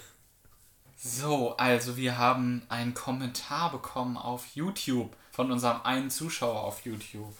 So, 0.95 1.57
also 1.57 1.97
wir 1.97 2.17
haben 2.17 2.63
einen 2.69 2.93
Kommentar 2.93 3.69
bekommen 3.71 4.15
auf 4.15 4.45
YouTube 4.55 5.13
von 5.37 5.51
unserem 5.51 5.81
einen 5.83 6.09
Zuschauer 6.09 6.63
auf 6.63 6.83
YouTube. 6.83 7.31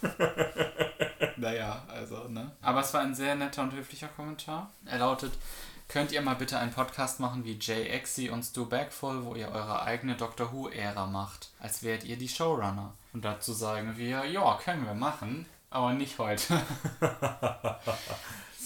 naja, 1.37 1.81
also, 1.87 2.27
ne? 2.27 2.51
Aber 2.61 2.81
es 2.81 2.93
war 2.93 3.01
ein 3.01 3.15
sehr 3.15 3.33
netter 3.33 3.63
und 3.63 3.73
höflicher 3.73 4.07
Kommentar. 4.07 4.69
Er 4.85 4.99
lautet, 4.99 5.33
könnt 5.87 6.11
ihr 6.11 6.21
mal 6.21 6.35
bitte 6.35 6.59
einen 6.59 6.71
Podcast 6.71 7.19
machen 7.19 7.43
wie 7.43 7.57
Jay 7.59 7.87
Exy 7.87 8.29
und 8.29 8.43
Stu 8.43 8.67
Backfull, 8.67 9.25
wo 9.25 9.33
ihr 9.33 9.49
eure 9.49 9.81
eigene 9.81 10.13
Doctor 10.13 10.53
Who-Ära 10.53 11.07
macht, 11.07 11.49
als 11.59 11.81
wärt 11.81 12.03
ihr 12.03 12.17
die 12.17 12.29
Showrunner. 12.29 12.93
Und 13.13 13.25
dazu 13.25 13.51
sagen 13.51 13.97
wir, 13.97 14.25
ja, 14.25 14.59
können 14.63 14.85
wir 14.85 14.93
machen, 14.93 15.47
aber 15.71 15.93
nicht 15.93 16.19
heute. 16.19 16.61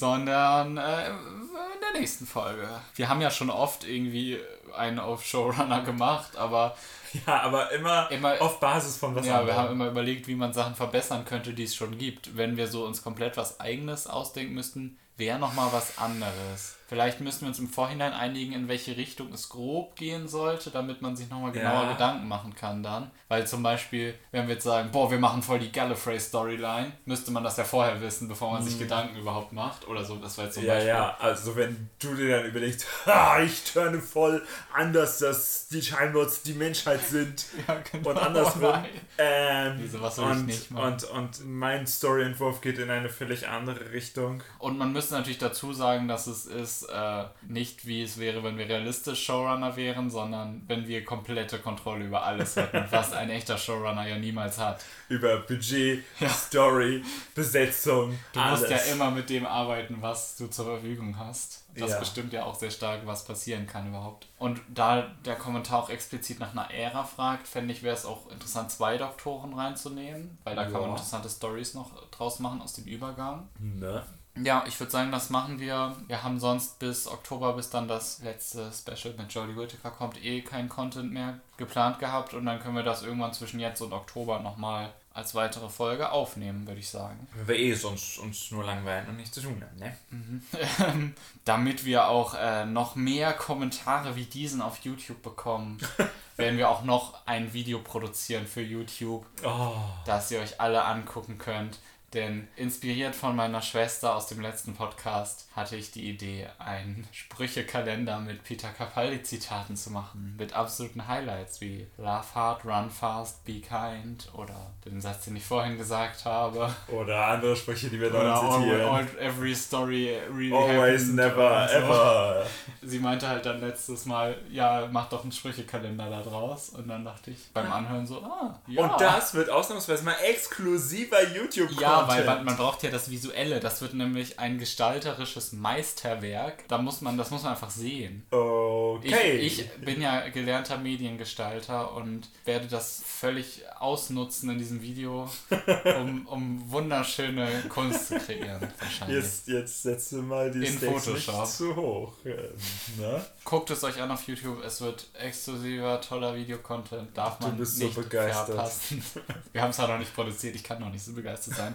sondern 0.02 0.78
äh, 0.78 1.10
in 1.10 1.80
der 1.80 2.02
nächsten 2.02 2.26
Folge. 2.26 2.68
Wir 2.96 3.08
haben 3.08 3.22
ja 3.22 3.30
schon 3.30 3.50
oft 3.50 3.86
irgendwie 3.86 4.40
einen 4.74 5.00
auf 5.00 5.26
Showrunner 5.26 5.82
gemacht, 5.82 6.36
aber. 6.38 6.76
Ja, 7.28 7.42
aber 7.42 7.74
immer, 7.74 8.10
immer 8.10 8.42
auf 8.42 8.62
Basis 8.62 8.96
von 8.96 9.14
was 9.14 9.26
Ja, 9.26 9.46
wir 9.46 9.54
haben 9.54 9.74
immer 9.74 9.90
überlegt, 9.90 10.30
wie 10.30 10.36
man 10.36 10.54
Sachen 10.54 10.76
verbessern 10.76 11.26
könnte, 11.26 11.54
die 11.54 11.66
es 11.66 11.76
schon 11.76 11.98
gibt. 11.98 12.38
Wenn 12.38 12.56
wir 12.56 12.68
so 12.68 12.86
uns 12.86 13.04
komplett 13.04 13.36
was 13.36 13.60
Eigenes 13.60 14.08
ausdenken 14.08 14.54
müssten, 14.54 14.98
wäre 15.18 15.38
nochmal 15.38 15.68
was 15.74 15.98
anderes. 15.98 16.78
Vielleicht 16.92 17.22
müssen 17.22 17.44
wir 17.44 17.48
uns 17.48 17.60
im 17.60 17.70
Vorhinein 17.70 18.12
einigen, 18.12 18.52
in 18.52 18.68
welche 18.68 18.98
Richtung 18.98 19.32
es 19.32 19.48
grob 19.48 19.96
gehen 19.96 20.28
sollte, 20.28 20.72
damit 20.72 21.02
man 21.02 21.16
sich 21.16 21.30
nochmal 21.30 21.54
genauer 21.54 21.84
ja. 21.84 21.94
Gedanken 21.94 22.28
machen 22.28 22.54
kann 22.54 22.84
dann. 22.84 23.12
Weil 23.30 23.48
zum 23.48 23.64
Beispiel, 23.64 24.14
wenn 24.32 24.48
wir 24.50 24.56
jetzt 24.56 24.66
sagen, 24.66 24.90
boah, 24.92 25.10
wir 25.10 25.18
machen 25.18 25.42
voll 25.42 25.60
die 25.60 25.72
Gallifrey-Storyline, 25.72 26.92
müsste 27.06 27.32
man 27.32 27.46
das 27.46 27.56
ja 27.56 27.64
vorher 27.64 28.02
wissen, 28.02 28.28
bevor 28.28 28.52
man 28.52 28.62
mhm. 28.62 28.68
sich 28.68 28.78
Gedanken 28.78 29.16
überhaupt 29.18 29.54
macht. 29.54 29.88
Oder 29.88 30.04
so, 30.04 30.18
das 30.18 30.38
war 30.38 30.44
jetzt 30.44 30.56
zum 30.56 30.66
ja, 30.66 30.74
Beispiel. 30.74 30.90
Ja, 30.90 31.16
also 31.18 31.56
wenn 31.56 31.90
du 31.98 32.14
dir 32.14 32.40
dann 32.42 32.46
überlegst, 32.48 32.86
ha, 33.06 33.42
ich 33.42 33.64
turne 33.64 34.02
voll 34.02 34.46
anders, 34.74 35.20
dass 35.20 35.70
die 35.70 35.82
Scheinbots 35.82 36.44
die 36.44 36.56
Menschheit 36.56 37.00
sind 37.08 37.46
ja, 37.70 37.82
genau. 37.90 38.10
und 38.10 38.18
andersrum. 38.18 38.74
Ähm, 39.18 39.76
Wieso, 39.78 40.02
was 40.02 40.16
soll 40.16 40.32
und, 40.32 40.40
ich 40.40 40.46
nicht 40.46 40.72
machen? 40.72 40.94
Und, 40.94 41.04
und 41.04 41.46
mein 41.46 41.86
Storyentwurf 41.86 42.62
geht 42.62 42.80
in 42.80 42.90
eine 42.90 43.08
völlig 43.08 43.48
andere 43.48 43.92
Richtung. 43.92 44.42
Und 44.58 44.80
man 44.80 44.94
müsste 44.94 45.14
natürlich 45.14 45.38
dazu 45.38 45.74
sagen, 45.74 46.08
dass 46.08 46.26
es 46.26 46.48
ist, 46.48 46.81
äh, 46.84 47.24
nicht 47.48 47.86
wie 47.86 48.04
es 48.04 48.20
wäre, 48.20 48.44
wenn 48.44 48.58
wir 48.58 48.68
realistisch 48.68 49.24
Showrunner 49.24 49.76
wären, 49.76 50.10
sondern 50.10 50.64
wenn 50.68 50.88
wir 50.88 51.04
komplette 51.06 51.60
Kontrolle 51.60 52.06
über 52.06 52.24
alles 52.24 52.56
hätten, 52.56 52.86
was 52.92 53.14
ein 53.14 53.30
echter 53.30 53.58
Showrunner 53.58 54.08
ja 54.08 54.18
niemals 54.18 54.58
hat. 54.58 54.84
Über 55.10 55.38
Budget, 55.38 56.04
ja. 56.20 56.30
Story, 56.30 57.04
Besetzung. 57.36 58.18
Du 58.34 58.40
alles. 58.40 58.62
musst 58.62 58.72
ja 58.72 58.94
immer 58.94 59.12
mit 59.12 59.30
dem 59.30 59.46
arbeiten, 59.46 59.98
was 60.02 60.38
du 60.38 60.48
zur 60.48 60.66
Verfügung 60.66 61.18
hast. 61.18 61.64
Das 61.76 61.92
ja. 61.92 62.00
bestimmt 62.00 62.34
ja 62.34 62.44
auch 62.44 62.56
sehr 62.56 62.72
stark, 62.72 63.02
was 63.06 63.24
passieren 63.24 63.66
kann 63.66 63.88
überhaupt. 63.88 64.28
Und 64.38 64.60
da 64.68 65.04
der 65.26 65.36
Kommentar 65.36 65.84
auch 65.84 65.90
explizit 65.90 66.40
nach 66.40 66.52
einer 66.52 66.70
Ära 66.70 67.04
fragt, 67.04 67.48
fände 67.48 67.74
ich, 67.74 67.82
wäre 67.82 67.96
es 67.96 68.06
auch 68.06 68.30
interessant, 68.30 68.72
zwei 68.72 68.98
Doktoren 68.98 69.54
reinzunehmen, 69.54 70.38
weil 70.44 70.56
da 70.56 70.64
ja. 70.64 70.70
kann 70.70 70.82
man 70.82 70.90
interessante 70.92 71.30
Stories 71.30 71.74
noch 71.74 71.92
draus 72.10 72.40
machen 72.40 72.62
aus 72.62 72.74
dem 72.74 72.86
Übergang. 72.86 73.48
Ne? 73.60 74.04
Ja, 74.36 74.64
ich 74.66 74.80
würde 74.80 74.92
sagen, 74.92 75.12
das 75.12 75.30
machen 75.30 75.60
wir. 75.60 75.96
Wir 76.08 76.24
haben 76.24 76.40
sonst 76.40 76.80
bis 76.80 77.08
Oktober, 77.08 77.54
bis 77.54 77.70
dann 77.70 77.88
das 77.88 78.22
letzte 78.24 78.72
Special 78.72 79.14
mit 79.18 79.34
Jodie 79.34 79.58
Whittaker 79.58 79.92
kommt, 79.92 80.24
eh 80.24 80.42
kein 80.42 80.70
Content 80.70 81.12
mehr 81.12 81.40
geplant 81.58 82.00
gehabt 82.00 82.34
und 82.34 82.46
dann 82.46 82.60
können 82.60 82.76
wir 82.76 82.84
das 82.84 83.04
irgendwann 83.04 83.34
zwischen 83.34 83.60
jetzt 83.60 83.82
und 83.82 83.94
Oktober 83.94 84.40
nochmal 84.40 84.94
als 85.14 85.36
weitere 85.36 85.68
Folge 85.68 86.10
aufnehmen, 86.10 86.66
würde 86.66 86.80
ich 86.80 86.90
sagen. 86.90 87.28
Wenn 87.36 87.48
wir 87.50 87.60
eh 87.60 87.74
sonst 87.74 88.18
uns 88.20 88.50
nur 88.52 88.64
langweilen 88.64 89.10
und 89.10 89.18
nichts 89.18 89.34
zu 89.34 89.42
tun 89.42 89.62
haben, 89.62 89.78
ne? 89.78 89.98
Mhm. 90.10 91.14
Damit 91.46 91.84
wir 91.84 92.08
auch 92.08 92.34
äh, 92.34 92.66
noch 92.66 92.96
mehr 92.96 93.34
Kommentare 93.34 94.16
wie 94.16 94.24
diesen 94.24 94.62
auf 94.62 94.78
YouTube 94.86 95.22
bekommen, 95.22 95.80
werden 96.38 96.58
wir 96.58 96.70
auch 96.70 96.84
noch 96.84 97.26
ein 97.26 97.52
Video 97.52 97.80
produzieren 97.80 98.48
für 98.48 98.62
YouTube, 98.62 99.26
oh. 99.44 99.74
das 100.06 100.32
ihr 100.32 100.40
euch 100.40 100.62
alle 100.62 100.86
angucken 100.86 101.38
könnt. 101.38 101.80
Denn 102.14 102.50
inspiriert 102.58 103.16
von 103.16 103.36
meiner 103.36 103.62
Schwester 103.62 104.16
aus 104.16 104.28
dem 104.28 104.42
letzten 104.42 104.74
Podcast 104.74 105.48
hatte 105.56 105.78
ich 105.78 105.92
die 105.92 106.10
Idee, 106.10 106.48
einen 106.60 107.08
Sprüchekalender 107.12 108.20
mit 108.20 108.44
Peter 108.44 108.68
Capaldi-Zitaten 108.70 109.78
zu 109.78 109.92
machen. 109.92 110.36
Mit 110.38 110.54
absoluten 110.54 111.08
Highlights 111.08 111.62
wie 111.62 111.88
Laugh 111.98 112.36
hard, 112.36 112.66
run 112.66 112.90
fast, 112.90 113.46
be 113.46 113.62
kind 113.62 114.30
oder 114.34 114.72
den 114.84 115.00
Satz, 115.00 115.26
den 115.26 115.38
ich 115.38 115.46
vorhin 115.46 115.78
gesagt 115.78 116.26
habe. 116.26 116.74
Oder 116.90 117.28
andere 117.28 117.56
Sprüche, 117.56 117.90
die 117.90 118.00
wir 118.00 118.10
dann 118.10 118.36
zitieren. 118.36 118.82
All, 118.82 118.90
all, 118.90 119.08
every 119.20 119.56
story 119.56 120.20
really 120.30 120.54
Always, 120.54 121.08
never, 121.08 121.68
so. 121.70 121.78
ever. 121.78 122.46
Sie 122.82 123.00
meinte 123.00 123.28
halt 123.28 123.46
dann 123.46 123.62
letztes 123.62 124.06
Mal, 124.06 124.38
ja, 124.50 124.88
mach 124.92 125.08
doch 125.08 125.24
einen 125.24 125.32
Sprüchekalender 125.32 126.10
da 126.10 126.22
draus. 126.22 126.70
Und 126.70 126.88
dann 126.90 127.06
dachte 127.06 127.32
ich 127.32 127.52
beim 127.54 127.72
Anhören 127.72 128.06
so, 128.06 128.22
ah, 128.22 128.60
ja. 128.68 128.84
Und 128.84 129.00
das 129.00 129.34
wird 129.34 129.50
ausnahmsweise 129.50 130.04
mal 130.04 130.16
exklusiver 130.24 131.24
YouTube-Content. 131.24 131.82
Ja, 131.82 132.01
weil 132.08 132.26
man, 132.26 132.46
man, 132.46 132.58
braucht 132.58 132.84
ja 132.84 132.90
das 132.90 133.10
Visuelle. 133.10 133.60
Das 133.60 133.82
wird 133.82 133.94
nämlich 133.94 134.40
ein 134.40 134.58
gestalterisches 134.58 135.54
Meisterwerk. 135.54 136.68
Da 136.68 136.78
muss 136.78 137.02
man, 137.02 137.18
das 137.18 137.32
muss 137.32 137.44
man 137.44 137.54
einfach 137.54 137.70
sehen. 137.70 138.26
Okay. 138.32 139.38
Ich, 139.38 139.60
ich 139.60 139.72
bin 139.80 140.02
ja 140.02 140.30
gelernter 140.30 140.78
Mediengestalter 140.78 141.94
und 141.94 142.30
werde 142.46 142.68
das 142.68 143.04
völlig 143.06 143.64
ausnutzen 143.80 144.50
in 144.50 144.58
diesem 144.58 144.82
Video, 144.82 145.30
um, 145.98 146.28
um 146.28 146.72
wunderschöne 146.72 147.48
Kunst 147.70 148.08
zu 148.08 148.18
kreieren. 148.18 148.68
Wahrscheinlich. 148.80 149.24
Jetzt, 149.24 149.48
jetzt 149.48 149.84
setze 149.84 150.22
mal 150.22 150.52
die 150.52 150.66
in 150.66 150.78
Stakes 150.78 151.06
Photoshop. 151.06 151.42
nicht 151.42 151.52
zu 151.54 151.76
hoch. 151.76 152.14
Ne? 152.24 153.26
Guckt 153.44 153.70
es 153.72 153.84
euch 153.84 154.02
an 154.02 154.12
auf 154.12 154.28
YouTube. 154.28 154.64
Es 154.64 154.82
wird 154.82 155.08
exklusiver, 155.14 156.00
toller 156.02 156.36
Videocontent. 156.36 157.18
Darf 157.18 157.40
man 157.40 157.52
du 157.52 157.58
bist 157.58 157.80
nicht 157.80 157.94
so 157.94 158.02
begeistert. 158.02 158.48
verpassen. 158.48 159.04
Wir 159.52 159.62
haben 159.62 159.72
es 159.72 159.78
ja 159.78 159.88
noch 159.88 160.00
nicht 160.00 160.14
produziert. 160.14 160.56
Ich 160.56 160.64
kann 160.64 160.80
noch 160.80 160.92
nicht 160.92 161.04
so 161.04 161.14
begeistert 161.14 161.56
sein. 161.56 161.74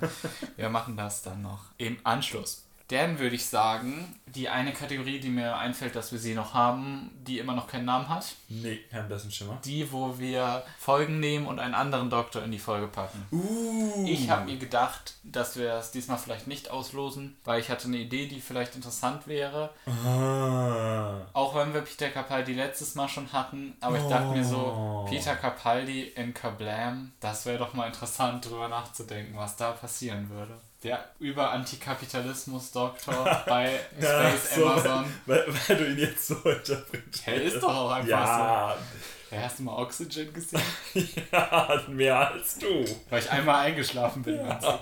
Wir 0.57 0.69
machen 0.69 0.97
das 0.97 1.23
dann 1.23 1.43
noch 1.43 1.65
im 1.79 1.99
Anschluss. 2.05 2.66
Dann 2.89 3.19
würde 3.19 3.35
ich 3.35 3.47
sagen, 3.47 4.17
die 4.27 4.49
eine 4.49 4.73
Kategorie, 4.73 5.19
die 5.19 5.29
mir 5.29 5.57
einfällt, 5.57 5.97
dass 5.97 6.13
wir 6.13 6.19
sie 6.19 6.35
noch 6.35 6.55
haben, 6.55 7.11
die 7.27 7.39
immer 7.39 7.55
noch 7.55 7.67
keinen 7.67 7.87
Namen 7.87 8.09
hat. 8.09 8.35
Nee, 8.49 8.81
haben 8.93 9.09
das 9.09 9.25
ein 9.25 9.33
Schimmer. 9.33 9.59
Die, 9.65 9.91
wo 9.91 10.19
wir 10.19 10.63
Folgen 10.79 11.19
nehmen 11.19 11.47
und 11.47 11.59
einen 11.59 11.75
anderen 11.75 12.11
Doktor 12.11 12.45
in 12.45 12.53
die 12.53 12.59
Folge 12.59 12.87
packen. 12.87 13.27
Uh. 13.33 14.05
Ich 14.07 14.31
habe 14.31 14.45
mir 14.45 14.57
gedacht, 14.57 15.15
dass 15.25 15.57
wir 15.57 15.73
es 15.75 15.91
diesmal 15.91 16.19
vielleicht 16.19 16.47
nicht 16.47 16.71
auslosen, 16.71 17.37
weil 17.45 17.61
ich 17.61 17.71
hatte 17.71 17.89
eine 17.89 17.99
Idee, 17.99 18.27
die 18.27 18.41
vielleicht 18.41 18.77
interessant 18.77 19.27
wäre. 19.27 19.71
Ah. 19.87 21.23
Auch 21.33 21.55
wenn 21.57 21.75
wir 21.75 21.81
Peter 21.81 22.11
Capaldi 22.11 22.53
letztes 22.53 22.95
Mal 22.95 23.09
schon 23.09 23.33
hatten, 23.33 23.77
aber 23.81 23.97
ich 23.97 24.05
oh. 24.05 24.11
dachte 24.11 24.37
mir 24.37 24.45
so, 24.45 24.59
oh. 24.59 25.07
Peter 25.09 25.35
Capaldi 25.35 26.13
in 26.15 26.35
Kablam, 26.35 27.13
das 27.21 27.47
wäre 27.47 27.59
doch 27.59 27.75
mal 27.75 27.87
interessant, 27.87 28.45
drüber 28.45 28.69
nachzudenken, 28.69 29.37
was 29.37 29.57
da 29.57 29.73
passieren 29.73 30.31
würde. 30.31 30.55
Der 30.87 31.05
Über-Antikapitalismus-Doktor 31.19 33.43
bei 33.49 33.81
Ja, 34.01 34.31
Space 34.31 34.55
so, 34.55 34.69
Amazon. 34.69 35.13
Weil, 35.27 35.45
weil 35.49 35.77
du 35.77 35.89
ihn 35.89 35.99
jetzt 35.99 36.29
so 36.29 36.37
interpretierst. 36.37 37.27
Er 37.27 37.43
ist 37.43 37.61
doch 37.61 37.75
auch 37.75 37.91
einfach 37.91 38.09
Ja, 38.09 38.77
so. 38.79 38.85
Ja, 39.35 39.43
hast 39.43 39.59
du 39.59 39.65
mal 39.65 39.83
Oxygen 39.83 40.33
gesehen? 40.33 40.63
ja, 41.33 41.83
mehr 41.89 42.31
als 42.31 42.59
du. 42.59 42.85
Weil 43.11 43.19
ich 43.19 43.29
einmal 43.33 43.67
eingeschlafen 43.67 44.23
bin. 44.23 44.37
du? 44.37 44.45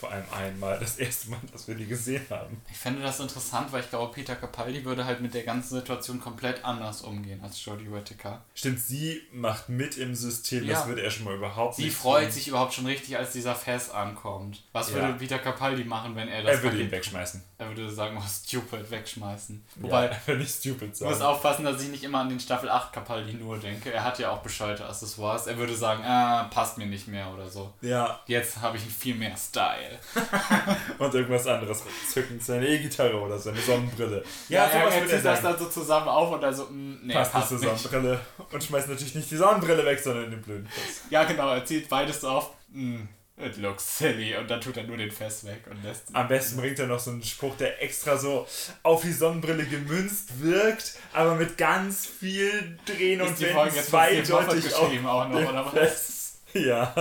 Vor 0.00 0.10
allem 0.10 0.24
einmal, 0.34 0.78
das 0.78 0.96
erste 0.96 1.28
Mal, 1.30 1.38
dass 1.52 1.68
wir 1.68 1.74
die 1.74 1.86
gesehen 1.86 2.24
haben. 2.30 2.60
Ich 2.70 2.78
fände 2.78 3.02
das 3.02 3.20
interessant, 3.20 3.70
weil 3.70 3.82
ich 3.82 3.90
glaube, 3.90 4.12
Peter 4.14 4.34
Capaldi 4.34 4.82
würde 4.84 5.04
halt 5.04 5.20
mit 5.20 5.34
der 5.34 5.42
ganzen 5.42 5.74
Situation 5.74 6.18
komplett 6.20 6.64
anders 6.64 7.02
umgehen 7.02 7.40
als 7.42 7.62
Jodie 7.62 7.92
Whittaker. 7.92 8.42
Stimmt, 8.54 8.80
sie 8.80 9.20
macht 9.32 9.68
mit 9.68 9.98
im 9.98 10.14
System, 10.14 10.64
Ja. 10.64 10.74
das 10.78 10.86
würde 10.88 11.02
er 11.02 11.10
schon 11.10 11.24
mal 11.24 11.34
überhaupt 11.36 11.76
Sie 11.76 11.84
nicht 11.84 11.96
freut 11.96 12.24
tun. 12.24 12.32
sich 12.32 12.48
überhaupt 12.48 12.72
schon 12.72 12.86
richtig, 12.86 13.16
als 13.18 13.32
dieser 13.32 13.54
Fest 13.54 13.94
ankommt. 13.94 14.62
Was 14.72 14.88
Ja. 14.88 14.94
würde 14.96 15.12
Peter 15.14 15.38
Capaldi 15.38 15.84
machen, 15.84 16.16
wenn 16.16 16.28
er 16.28 16.42
das 16.42 16.56
Er 16.56 16.62
würde 16.62 16.80
ihn 16.80 16.90
wegschmeißen. 16.90 17.42
Er 17.58 17.68
würde 17.68 17.90
sagen, 17.90 18.16
oh, 18.18 18.24
stupid, 18.26 18.90
wegschmeißen. 18.90 19.62
Wobei, 19.76 20.04
Wobei, 20.08 20.16
er 20.26 20.36
nicht 20.36 20.54
stupid 20.60 20.94
ich 20.94 21.00
muss 21.02 21.20
aufpassen, 21.20 21.64
dass 21.66 21.82
ich 21.82 21.90
nicht 21.90 22.04
immer 22.04 22.20
an 22.20 22.30
den 22.30 22.40
Staffel 22.40 22.70
8 22.70 22.90
Capaldi 22.92 23.34
nur 23.34 23.58
denke. 23.58 23.92
Er 23.92 24.02
hat 24.04 24.18
ja 24.18 24.30
auch 24.30 24.38
bescheuerte 24.38 24.86
Accessoires. 24.86 25.46
Er 25.46 25.58
würde 25.58 25.74
sagen, 25.76 26.02
ah, 26.04 26.44
passt 26.44 26.78
mir 26.78 26.86
nicht 26.86 27.06
mehr 27.06 27.30
oder 27.34 27.48
so. 27.50 27.70
Ja, 27.82 28.20
Jetzt 28.26 28.60
habe 28.62 28.76
ich 28.78 28.82
viel 28.84 29.14
mehr 29.14 29.36
Style. 29.36 29.89
und 30.98 31.14
irgendwas 31.14 31.46
anderes 31.46 31.82
zücken, 32.08 32.40
seine 32.40 32.66
E-Gitarre 32.66 33.20
oder 33.20 33.38
seine 33.38 33.60
Sonnenbrille. 33.60 34.22
Ja, 34.48 34.66
sowas 34.66 34.74
er, 34.74 34.84
er 34.84 35.00
würde 35.00 35.16
zieht 35.16 35.24
das 35.24 35.42
dann 35.42 35.58
so 35.58 35.66
zusammen 35.66 36.08
auf 36.08 36.32
und 36.32 36.40
dann 36.40 36.54
so, 36.54 36.64
mm, 36.64 37.00
nee, 37.02 37.12
passt, 37.12 37.32
passt, 37.32 37.52
nicht. 37.52 37.62
Sonnenbrille 37.64 38.20
und 38.50 38.64
schmeißt 38.64 38.88
natürlich 38.88 39.14
nicht 39.14 39.30
die 39.30 39.36
Sonnenbrille 39.36 39.84
weg, 39.84 39.98
sondern 39.98 40.30
den 40.30 40.42
blöden 40.42 40.66
Fuß. 40.68 41.02
Ja, 41.10 41.24
genau, 41.24 41.52
er 41.52 41.64
zieht 41.64 41.88
beides 41.88 42.20
so 42.20 42.28
auf. 42.28 42.50
Mm, 42.68 43.02
it 43.36 43.56
looks 43.56 43.98
silly. 43.98 44.36
Und 44.36 44.50
dann 44.50 44.60
tut 44.60 44.76
er 44.76 44.84
nur 44.84 44.96
den 44.96 45.10
Fest 45.10 45.44
weg 45.44 45.64
und 45.70 45.82
lässt. 45.82 46.04
Am 46.12 46.28
besten 46.28 46.60
bringt 46.60 46.78
er 46.78 46.86
noch 46.86 47.00
so 47.00 47.10
einen 47.10 47.22
Spruch, 47.22 47.56
der 47.56 47.82
extra 47.82 48.16
so 48.16 48.46
auf 48.82 49.02
die 49.02 49.12
Sonnenbrille 49.12 49.64
gemünzt 49.64 50.40
wirkt, 50.40 50.96
aber 51.12 51.34
mit 51.34 51.56
ganz 51.56 52.06
viel 52.06 52.78
Drehen 52.84 53.20
und 53.20 53.30
Ist 53.30 53.40
die 53.40 53.46
Wenden 53.46 53.82
zweideutig 53.82 54.74
auf 54.74 54.90
auch 55.06 55.28
noch, 55.28 55.38
den 55.38 55.48
oder 55.48 55.64
was? 55.66 55.72
Fest. 55.72 56.16
Ja, 56.52 56.92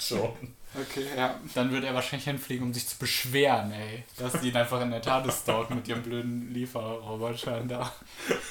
schon. 0.00 0.32
Okay, 0.76 1.06
ja. 1.16 1.38
Dann 1.54 1.70
wird 1.70 1.84
er 1.84 1.94
wahrscheinlich 1.94 2.24
hinfliegen, 2.24 2.66
um 2.66 2.74
sich 2.74 2.88
zu 2.88 2.96
beschweren, 2.98 3.70
ey. 3.72 4.02
Dass 4.18 4.40
die 4.40 4.48
ihn 4.48 4.56
einfach 4.56 4.80
in 4.80 4.90
der 4.90 5.00
TARDIS 5.02 5.40
stalken 5.42 5.76
mit 5.76 5.86
ihrem 5.88 6.02
blöden 6.02 6.52
Lieferrobotern 6.52 7.68
da. 7.68 7.92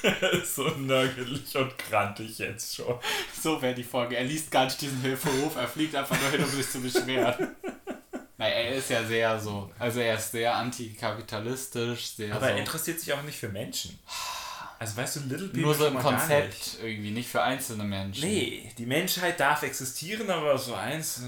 so 0.44 0.68
nörgelig 0.70 1.56
und 1.56 1.76
krantig 1.78 2.38
jetzt 2.38 2.76
schon. 2.76 2.98
So 3.42 3.60
wäre 3.60 3.74
die 3.74 3.84
Folge. 3.84 4.16
Er 4.16 4.24
liest 4.24 4.50
gar 4.50 4.64
nicht 4.64 4.80
diesen 4.80 5.00
Hilferuf, 5.02 5.56
er 5.56 5.68
fliegt 5.68 5.94
einfach 5.94 6.18
nur 6.20 6.30
hin, 6.30 6.42
um 6.42 6.50
sich 6.50 6.70
zu 6.70 6.80
beschweren. 6.80 7.48
Naja, 8.36 8.54
er 8.54 8.74
ist 8.74 8.90
ja 8.90 9.04
sehr 9.04 9.38
so. 9.38 9.70
Also 9.78 10.00
er 10.00 10.16
ist 10.16 10.32
sehr 10.32 10.54
antikapitalistisch, 10.56 12.16
sehr 12.16 12.34
Aber 12.34 12.48
er 12.48 12.54
so. 12.54 12.58
interessiert 12.60 13.00
sich 13.00 13.12
auch 13.12 13.22
nicht 13.22 13.38
für 13.38 13.48
Menschen. 13.48 13.98
Also 14.78 14.96
weißt 14.96 15.16
du, 15.16 15.20
Little 15.20 15.48
People 15.48 15.62
Nur 15.62 15.74
so 15.74 15.86
im 15.86 15.94
gar 15.94 16.02
nicht. 16.02 16.20
Konzept 16.20 16.78
irgendwie, 16.82 17.10
nicht 17.12 17.28
für 17.28 17.42
einzelne 17.42 17.84
Menschen. 17.84 18.28
Nee, 18.28 18.72
die 18.76 18.86
Menschheit 18.86 19.38
darf 19.38 19.62
existieren, 19.62 20.28
aber 20.28 20.58
so 20.58 20.74
eins, 20.74 21.20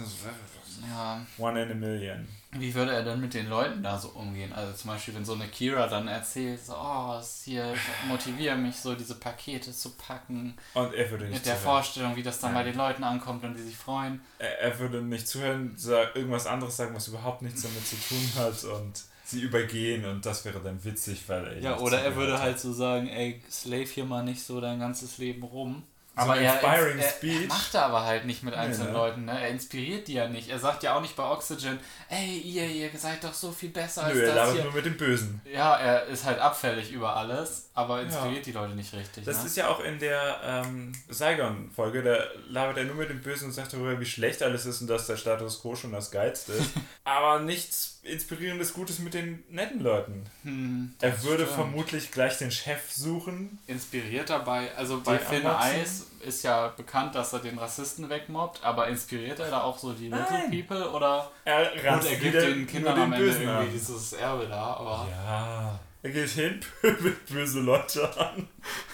Ja. 0.89 1.21
one 1.39 1.63
in 1.63 1.71
a 1.71 1.75
million. 1.75 2.27
Wie 2.53 2.75
würde 2.75 2.93
er 2.93 3.03
denn 3.05 3.21
mit 3.21 3.35
den 3.35 3.49
Leuten 3.51 3.83
da 3.83 3.99
so 3.99 4.09
umgehen? 4.11 4.53
Also 4.53 4.73
zum 4.73 4.91
Beispiel, 4.91 5.15
wenn 5.15 5.25
so 5.25 5.35
eine 5.35 5.47
Kira 5.49 5.87
dann 5.89 6.09
erzählt, 6.09 6.65
so, 6.65 6.75
oh, 6.75 7.17
es 7.21 7.43
hier, 7.45 7.75
motiviere 8.09 8.57
mich 8.57 8.77
so, 8.77 8.95
diese 8.95 9.17
Pakete 9.17 9.73
zu 9.73 9.91
packen. 9.97 10.55
Und 10.75 10.95
er 10.95 11.11
würde 11.11 11.25
nicht 11.27 11.35
Mit 11.35 11.47
der 11.47 11.57
zuhören. 11.57 11.65
Vorstellung, 11.75 12.17
wie 12.17 12.23
das 12.23 12.39
dann 12.41 12.55
bei 12.55 12.63
den 12.63 12.77
Leuten 12.77 13.05
ankommt 13.05 13.45
und 13.45 13.55
die 13.55 13.63
sich 13.63 13.77
freuen. 13.77 14.21
Er, 14.39 14.59
er 14.61 14.79
würde 14.79 15.03
nicht 15.03 15.29
zuhören, 15.29 15.75
sag, 15.77 16.17
irgendwas 16.17 16.47
anderes 16.47 16.77
sagen, 16.77 16.95
was 16.95 17.09
überhaupt 17.09 17.43
nichts 17.43 17.63
damit 17.63 17.87
zu 17.87 17.97
tun 17.97 18.31
hat 18.37 18.65
und 18.65 19.03
sie 19.25 19.41
übergehen 19.41 20.05
und 20.05 20.25
das 20.25 20.45
wäre 20.45 20.61
dann 20.61 20.83
witzig, 20.85 21.29
weil 21.29 21.45
er 21.47 21.59
Ja, 21.59 21.79
oder 21.79 22.01
er 22.01 22.15
würde 22.15 22.35
hat. 22.35 22.43
halt 22.43 22.61
so 22.61 22.73
sagen, 22.73 23.09
ey, 23.09 23.43
slave 23.51 23.85
hier 23.85 24.05
mal 24.05 24.23
nicht 24.23 24.43
so 24.43 24.61
dein 24.61 24.79
ganzes 24.79 25.19
Leben 25.19 25.43
rum. 25.43 25.83
So 26.17 26.23
aber 26.23 26.39
er, 26.39 26.55
inspiring 26.55 26.99
er, 26.99 27.09
speech. 27.11 27.43
er 27.43 27.49
macht 27.49 27.75
er 27.75 27.85
aber 27.85 28.05
halt 28.07 28.25
nicht 28.25 28.43
mit 28.43 28.55
einzelnen 28.55 28.93
ne? 28.93 28.99
Leuten, 28.99 29.25
ne? 29.27 29.39
Er 29.39 29.49
inspiriert 29.51 30.09
die 30.09 30.15
ja 30.15 30.27
nicht. 30.27 30.49
Er 30.49 30.59
sagt 30.59 30.83
ja 30.83 30.97
auch 30.97 31.03
nicht 31.03 31.15
bei 31.15 31.23
Oxygen, 31.23 31.79
ey, 32.09 32.39
ihr, 32.39 32.65
ihr 32.65 32.91
seid 32.97 33.23
doch 33.23 33.35
so 33.35 33.53
viel 33.53 33.69
besser 33.69 34.05
als 34.05 34.15
Nö, 34.15 34.23
er 34.23 34.27
das 34.29 34.37
labert 34.37 34.55
hier. 34.55 34.65
nur 34.65 34.73
mit 34.73 34.87
dem 34.87 34.97
Bösen. 34.97 35.43
Ja, 35.45 35.77
er 35.77 36.07
ist 36.07 36.25
halt 36.25 36.39
abfällig 36.39 36.91
über 36.91 37.15
alles, 37.15 37.69
aber 37.75 38.01
inspiriert 38.01 38.47
die 38.47 38.53
Leute 38.53 38.75
nicht 38.75 38.95
richtig. 38.95 39.27
Das 39.27 39.41
ne? 39.41 39.47
ist 39.47 39.59
ja 39.59 39.69
auch 39.69 39.81
in 39.81 39.99
der 39.99 40.41
ähm, 40.43 40.93
Saigon-Folge, 41.11 42.03
da 42.03 42.17
labert 42.49 42.79
er 42.79 42.85
nur 42.85 42.97
mit 42.97 43.11
dem 43.11 43.21
Bösen 43.21 43.49
und 43.49 43.53
sagt 43.53 43.75
darüber, 43.75 44.01
wie 44.01 44.07
schlecht 44.07 44.43
alles 44.43 44.65
ist 44.65 44.81
und 44.81 44.87
dass 44.87 45.07
der 45.07 45.19
Status 45.19 45.61
quo 45.61 45.77
schon 45.77 45.93
das 45.93 46.11
Geilste 46.11 46.53
ist. 46.53 46.71
aber 47.05 47.41
nichts 47.41 47.96
inspirierendes 48.07 48.73
Gutes 48.73 48.99
mit 49.01 49.15
den 49.15 49.43
netten 49.51 49.81
Leuten. 49.81 50.25
hm, 50.43 50.95
Er 51.01 51.23
würde 51.23 51.45
stimmt. 51.45 51.57
vermutlich 51.57 52.11
gleich 52.11 52.39
den 52.39 52.51
Chef 52.51 52.91
suchen. 52.93 53.59
inspiriert 53.67 54.31
dabei, 54.31 54.71
also 54.77 55.01
bei 55.01 55.19
Finn? 55.19 55.47
Eis 55.47 56.07
ist 56.21 56.43
ja 56.45 56.69
bekannt, 56.69 57.15
dass 57.15 57.33
er 57.33 57.39
den 57.41 57.59
Rassisten 57.59 58.09
wegmobbt, 58.09 58.63
aber 58.65 58.89
inspiriert 58.89 59.39
er 59.41 59.51
da 59.51 59.61
auch 59.63 59.79
so 59.79 59.93
die 59.93 60.05
Little 60.09 60.27
Nein. 60.31 60.51
People 60.51 60.91
oder 60.91 61.31
Er 61.45 61.85
ranzt 61.85 62.09
er 62.11 62.17
gibt 62.17 62.35
den 62.35 62.67
Kindern 62.67 62.99
am 62.99 63.13
Ende 63.13 63.27
irgendwie 63.27 63.47
an. 63.49 63.71
dieses 63.73 64.13
Erbe 64.15 64.47
da, 64.49 64.75
aber 64.75 65.09
Ja. 65.11 65.81
Er 66.03 66.11
geht 66.11 66.29
hin, 66.31 66.61
pöbelt 66.81 67.27
böse 67.27 67.61
Leute 67.61 68.09
an. 68.19 68.49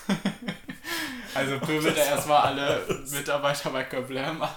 also 1.34 1.58
pöbelt 1.60 1.96
er 1.96 2.06
erstmal 2.06 2.42
alle 2.42 2.82
Mitarbeiter 3.10 3.70
bei 3.70 3.84
Kablam 3.84 4.40
an. 4.42 4.50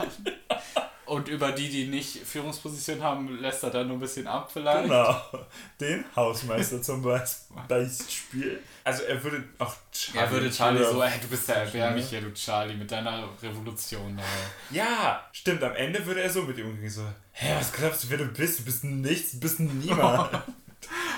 Und 1.06 1.28
über 1.28 1.52
die, 1.52 1.70
die 1.70 1.88
nicht 1.88 2.26
Führungsposition 2.26 3.02
haben, 3.02 3.40
lässt 3.40 3.64
er 3.64 3.70
dann 3.70 3.88
nur 3.88 3.98
ein 3.98 4.00
bisschen 4.00 4.28
ab 4.28 4.50
vielleicht. 4.52 4.84
Genau. 4.84 5.22
Den 5.80 6.04
Hausmeister 6.16 6.82
zum 6.82 7.02
Beispiel. 7.04 8.60
Also 8.84 9.04
er 9.04 9.24
würde 9.24 9.44
auch 9.60 9.74
Charlie. 9.92 10.20
Er 10.20 10.32
würde 10.32 10.52
Charlie 10.52 10.84
so, 10.84 11.02
ey, 11.02 11.20
du 11.22 11.28
bist 11.28 11.48
der 11.48 11.58
erbärmliche, 11.58 12.22
du 12.22 12.34
Charlie, 12.34 12.76
mit 12.76 12.92
deiner 12.92 13.30
Revolution. 13.42 14.18
Ey. 14.18 14.78
Ja, 14.78 15.28
stimmt. 15.32 15.64
Am 15.64 15.76
Ende 15.76 16.06
würde 16.06 16.22
er 16.22 16.30
so 16.30 16.42
mit 16.44 16.58
ihm 16.58 16.70
umgehen. 16.70 16.90
So, 16.90 17.04
hä, 17.32 17.56
was 17.58 17.72
glaubst 17.72 18.04
du, 18.04 18.10
wer 18.10 18.18
du 18.18 18.26
bist? 18.26 18.60
Du 18.60 18.66
bist 18.66 18.84
nichts, 18.84 19.32
du 19.34 19.40
bist 19.40 19.60
niemand. 19.60 20.30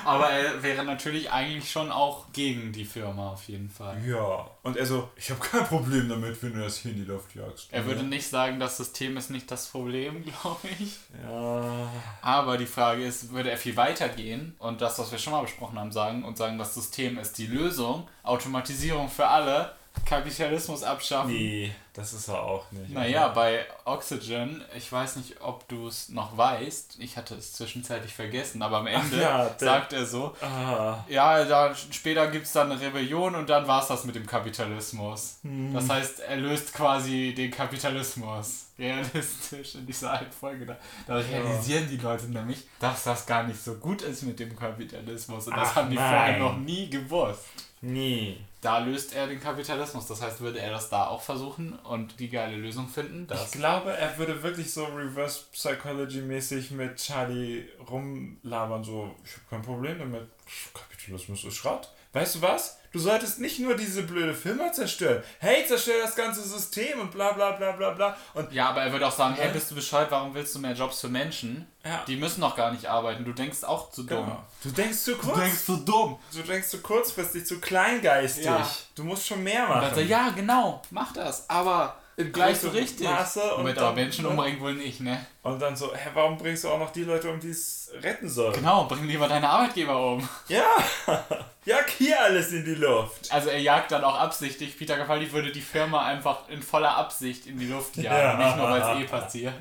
Aber 0.05 0.29
er 0.29 0.63
wäre 0.63 0.83
natürlich 0.83 1.31
eigentlich 1.31 1.69
schon 1.71 1.91
auch 1.91 2.25
gegen 2.33 2.71
die 2.71 2.85
Firma 2.85 3.31
auf 3.31 3.47
jeden 3.47 3.69
Fall. 3.69 4.01
ja. 4.07 4.49
Und 4.63 4.77
er 4.77 4.85
so, 4.85 5.09
ich 5.15 5.29
habe 5.29 5.39
kein 5.39 5.65
Problem 5.65 6.09
damit, 6.09 6.41
wenn 6.43 6.53
du 6.53 6.61
das 6.61 6.77
hier 6.79 6.91
in 6.91 6.97
die 6.97 7.05
Luft 7.05 7.35
jagst. 7.35 7.67
Er 7.71 7.85
würde 7.85 8.03
nicht 8.03 8.27
sagen, 8.27 8.59
das 8.59 8.77
System 8.77 9.15
ist 9.17 9.29
nicht 9.29 9.49
das 9.49 9.67
Problem, 9.67 10.23
glaube 10.41 10.67
ich. 10.79 10.97
Ja. 11.23 11.89
Aber 12.21 12.57
die 12.57 12.65
Frage 12.65 13.05
ist, 13.05 13.31
würde 13.31 13.49
er 13.49 13.57
viel 13.57 13.77
weiter 13.77 14.09
gehen 14.09 14.55
und 14.59 14.81
das, 14.81 14.99
was 14.99 15.11
wir 15.11 15.19
schon 15.19 15.33
mal 15.33 15.41
besprochen 15.41 15.79
haben, 15.79 15.91
sagen 15.91 16.23
und 16.23 16.37
sagen, 16.37 16.57
das 16.57 16.73
System 16.73 17.17
ist 17.17 17.37
die 17.37 17.47
Lösung, 17.47 18.07
Automatisierung 18.23 19.09
für 19.09 19.27
alle, 19.27 19.76
Kapitalismus 20.05 20.83
abschaffen. 20.83 21.31
Nee, 21.31 21.71
das 21.93 22.13
ist 22.13 22.27
er 22.27 22.41
auch 22.41 22.71
nicht. 22.71 22.89
Naja, 22.91 23.27
bei 23.29 23.65
Oxygen, 23.85 24.63
ich 24.77 24.91
weiß 24.91 25.17
nicht, 25.17 25.41
ob 25.41 25.67
du 25.67 25.87
es 25.87 26.09
noch 26.09 26.37
weißt, 26.37 26.97
ich 26.99 27.17
hatte 27.17 27.35
es 27.35 27.53
zwischenzeitlich 27.53 28.13
vergessen, 28.13 28.61
aber 28.61 28.77
am 28.77 28.87
Ende 28.87 29.21
ja, 29.21 29.49
sagt 29.57 29.93
er 29.93 30.05
so, 30.05 30.33
Ah. 30.41 31.03
ja, 31.09 31.43
da, 31.45 31.73
später 31.75 32.27
gibt 32.27 32.45
es 32.45 32.53
dann 32.53 32.71
eine 32.71 32.79
Rebellion 32.79 33.35
und 33.35 33.49
dann 33.49 33.67
war 33.67 33.81
es 33.81 33.87
das 33.87 34.03
mit 34.05 34.15
dem 34.15 34.25
Kapitalismus. 34.25 35.39
Hm. 35.43 35.73
Das 35.73 35.89
heißt, 35.89 36.19
er 36.21 36.37
löst 36.37 36.73
quasi 36.73 37.33
den 37.35 37.51
Kapitalismus. 37.51 38.63
Realistisch 38.79 39.73
in 39.75 39.87
dieser 39.87 40.11
einen 40.11 40.31
Folge. 40.31 40.65
Da, 40.67 40.77
da 41.07 41.15
realisieren 41.15 41.89
die 41.89 41.97
Leute 41.97 42.27
nämlich, 42.27 42.67
dass 42.79 43.05
das 43.05 43.25
gar 43.25 43.41
nicht 43.43 43.59
so 43.59 43.73
gut 43.75 44.03
ist 44.03 44.21
mit 44.21 44.39
dem 44.39 44.55
Kapitalismus. 44.55 45.47
Und 45.47 45.57
das 45.57 45.69
Ach, 45.71 45.75
haben 45.77 45.89
die 45.89 45.95
nein. 45.95 46.09
vorher 46.13 46.37
noch 46.39 46.57
nie 46.57 46.87
gewusst. 46.87 47.45
Nee. 47.81 48.37
Da 48.61 48.79
löst 48.79 49.13
er 49.13 49.27
den 49.27 49.39
Kapitalismus. 49.39 50.07
Das 50.07 50.21
heißt, 50.21 50.41
würde 50.41 50.59
er 50.59 50.71
das 50.71 50.89
da 50.89 51.07
auch 51.07 51.21
versuchen 51.21 51.77
und 51.79 52.19
die 52.19 52.29
geile 52.29 52.55
Lösung 52.55 52.87
finden? 52.87 53.27
Ich 53.31 53.51
glaube, 53.51 53.91
er 53.91 54.17
würde 54.17 54.41
wirklich 54.41 54.73
so 54.73 54.85
Reverse 54.85 55.43
Psychology 55.51 56.21
mäßig 56.21 56.71
mit 56.71 56.97
Charlie 56.97 57.65
rumlabern, 57.89 58.83
so, 58.83 59.15
ich 59.23 59.33
habe 59.33 59.43
kein 59.49 59.61
Problem 59.61 59.99
damit. 59.99 60.27
Kapitalismus 60.73 61.43
ist 61.43 61.55
Schrott. 61.55 61.91
Weißt 62.13 62.35
du 62.35 62.41
was? 62.41 62.79
Du 62.97 63.03
solltest 63.03 63.39
nicht 63.39 63.59
nur 63.59 63.75
diese 63.75 64.01
blöde 64.01 64.33
Firma 64.33 64.71
zerstören. 64.71 65.21
Hey, 65.37 65.63
zerstör 65.67 66.01
das 66.01 66.15
ganze 66.15 66.41
System 66.41 66.99
und 66.99 67.11
bla 67.11 67.31
bla 67.33 67.51
bla 67.51 67.73
bla 67.73 67.91
bla. 67.91 68.17
Und 68.33 68.51
ja, 68.51 68.69
aber 68.69 68.81
er 68.81 68.91
würde 68.91 69.05
auch 69.05 69.15
sagen, 69.15 69.35
hey, 69.37 69.51
bist 69.53 69.69
du 69.69 69.75
Bescheid, 69.75 70.07
warum 70.09 70.33
willst 70.33 70.55
du 70.55 70.59
mehr 70.59 70.73
Jobs 70.73 71.01
für 71.01 71.07
Menschen? 71.07 71.67
Ja. 71.85 72.03
Die 72.07 72.15
müssen 72.15 72.41
doch 72.41 72.55
gar 72.55 72.71
nicht 72.71 72.87
arbeiten. 72.87 73.23
Du 73.23 73.33
denkst 73.33 73.63
auch 73.63 73.91
zu 73.91 74.01
dumm. 74.01 74.25
genau. 74.25 74.43
Du 74.63 74.71
denkst 74.71 74.97
zu 74.97 75.15
kurz. 75.15 75.63
zu 75.63 75.77
dumm. 75.77 76.17
Du 76.33 76.41
denkst 76.41 76.69
zu 76.69 76.79
kurzfristig, 76.81 77.45
zu 77.45 77.59
kleingeistig. 77.61 78.45
Ja. 78.45 78.67
Du 78.95 79.03
musst 79.03 79.27
schon 79.27 79.43
mehr 79.43 79.67
machen. 79.67 80.07
ja, 80.07 80.29
genau, 80.29 80.81
mach 80.89 81.13
das, 81.13 81.47
aber 81.51 81.99
gleich 82.17 82.57
so 82.57 82.67
größerem 82.69 82.83
richtig. 82.83 83.07
Maße 83.07 83.41
und 83.53 83.57
Moment, 83.59 83.77
dann- 83.77 83.83
aber 83.85 83.95
Menschen 83.95 84.25
umbringen 84.25 84.59
wohl 84.59 84.73
nicht, 84.73 85.01
ne? 85.01 85.25
Und 85.43 85.61
dann 85.61 85.75
so, 85.75 85.93
hä, 85.93 86.09
warum 86.13 86.37
bringst 86.37 86.63
du 86.63 86.69
auch 86.69 86.79
noch 86.79 86.91
die 86.91 87.03
Leute 87.03 87.29
um, 87.29 87.39
die 87.39 87.51
es 87.51 87.91
retten 88.01 88.27
sollen? 88.27 88.53
Genau, 88.53 88.85
bring 88.85 89.05
lieber 89.07 89.27
deine 89.27 89.47
Arbeitgeber 89.47 90.13
um. 90.13 90.27
Ja, 90.47 90.65
jag 91.65 91.87
hier 91.97 92.19
alles 92.21 92.51
in 92.51 92.65
die 92.65 92.73
Luft. 92.75 93.31
Also 93.31 93.49
er 93.49 93.59
jagt 93.59 93.91
dann 93.91 94.03
auch 94.03 94.19
absichtlich. 94.19 94.77
Peter 94.77 94.97
Capaldi 94.97 95.31
würde 95.31 95.51
die 95.51 95.61
Firma 95.61 96.05
einfach 96.05 96.49
in 96.49 96.61
voller 96.63 96.97
Absicht 96.97 97.45
in 97.45 97.59
die 97.59 97.67
Luft 97.67 97.95
jagen, 97.97 98.39
Ja. 98.41 98.45
nicht 98.47 98.57
nur 98.57 98.69
weil 98.69 98.81
es 98.81 99.03
eh 99.03 99.07
passiert. 99.07 99.53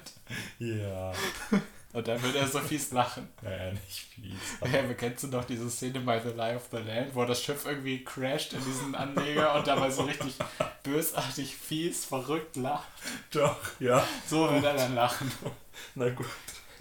Ja. 0.59 1.13
Und 1.97 2.07
dann 2.07 2.23
wird 2.23 2.37
er 2.37 2.47
so 2.47 2.59
fies 2.59 2.93
lachen. 2.93 3.27
Naja, 3.41 3.73
nicht 3.73 4.07
fies. 4.15 4.35
Ja, 4.71 4.83
kennst 4.93 5.25
du 5.25 5.29
noch 5.29 5.47
diese 5.47 5.71
Szene 5.71 6.01
bei 6.01 6.21
The 6.21 6.29
Lie 6.29 6.55
of 6.55 6.69
the 6.71 6.77
Land, 6.77 7.15
wo 7.15 7.25
das 7.25 7.43
Schiff 7.43 7.65
irgendwie 7.65 8.05
crasht 8.05 8.53
in 8.53 8.63
diesen 8.63 8.95
Anleger 8.95 9.55
und 9.55 9.67
dabei 9.67 9.89
so 9.89 10.03
richtig 10.03 10.35
bösartig, 10.83 11.57
fies, 11.57 12.05
verrückt 12.05 12.57
lacht? 12.57 12.87
Doch, 13.31 13.57
ja. 13.81 14.07
So 14.29 14.53
wird 14.53 14.65
er 14.65 14.75
dann 14.75 14.95
lachen. 14.95 15.33
Na 15.95 16.11
gut. 16.11 16.27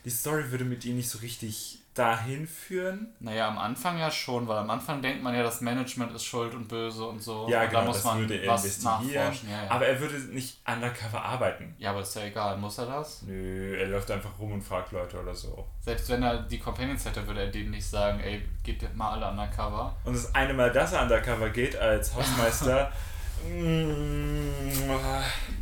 Die 0.04 0.10
Story 0.10 0.52
würde 0.52 0.66
mit 0.66 0.84
ihm 0.84 0.98
nicht 0.98 1.10
so 1.10 1.20
richtig 1.20 1.80
dahin 1.96 2.46
führen. 2.46 3.16
Naja, 3.22 3.48
am 3.48 3.58
Anfang 3.58 3.98
ja 3.98 4.12
schon, 4.12 4.48
weil 4.50 4.58
am 4.58 4.70
Anfang 4.70 5.02
denkt 5.02 5.24
man 5.24 5.34
ja, 5.34 5.44
das 5.44 5.62
Management 5.62 6.12
ist 6.14 6.26
schuld 6.26 6.54
und 6.54 6.68
böse 6.68 7.06
und 7.06 7.24
so. 7.24 7.48
Ja, 7.50 7.64
und 7.64 7.70
genau, 7.70 7.80
da 7.80 7.86
muss 7.88 7.96
das 7.98 8.06
man 8.06 8.20
würde 8.20 8.36
er 8.36 8.52
was 8.52 8.66
investigieren. 8.66 9.14
nachforschen. 9.24 9.50
Ja, 9.50 9.64
ja. 9.64 9.72
Aber 9.72 9.88
er 9.88 10.00
würde 10.00 10.16
nicht 10.34 10.60
undercover 10.68 11.24
arbeiten. 11.24 11.74
ja, 11.80 11.92
aber 11.92 12.02
ist 12.02 12.14
ja 12.16 12.24
egal, 12.24 12.58
muss 12.58 12.78
er 12.78 12.88
das? 12.88 13.22
Nö, 13.22 13.78
er 13.78 13.88
läuft 13.88 14.12
einfach 14.12 14.38
rum 14.38 14.52
und 14.52 14.62
fragt 14.62 14.92
Leute 14.92 15.20
oder 15.20 15.34
so. 15.34 15.66
Selbst 15.80 16.10
wenn 16.10 16.22
er 16.22 16.40
die 16.44 16.60
Companions 16.60 17.06
hätte, 17.06 17.26
würde 17.26 17.40
er 17.42 17.48
denen 17.48 17.72
nicht 17.72 17.88
sagen, 17.88 18.20
ey, 18.20 18.44
geht 18.64 18.94
mal 18.96 19.14
alle 19.14 19.30
undercover. 19.30 19.96
Und 20.04 20.16
das 20.16 20.36
eine 20.36 20.54
Mal, 20.54 20.72
dass 20.72 20.92
er 20.92 21.04
undercover 21.04 21.50
geht 21.50 21.78
als 21.78 22.14
Hausmeister. 22.14 22.92
mm, 23.48 24.90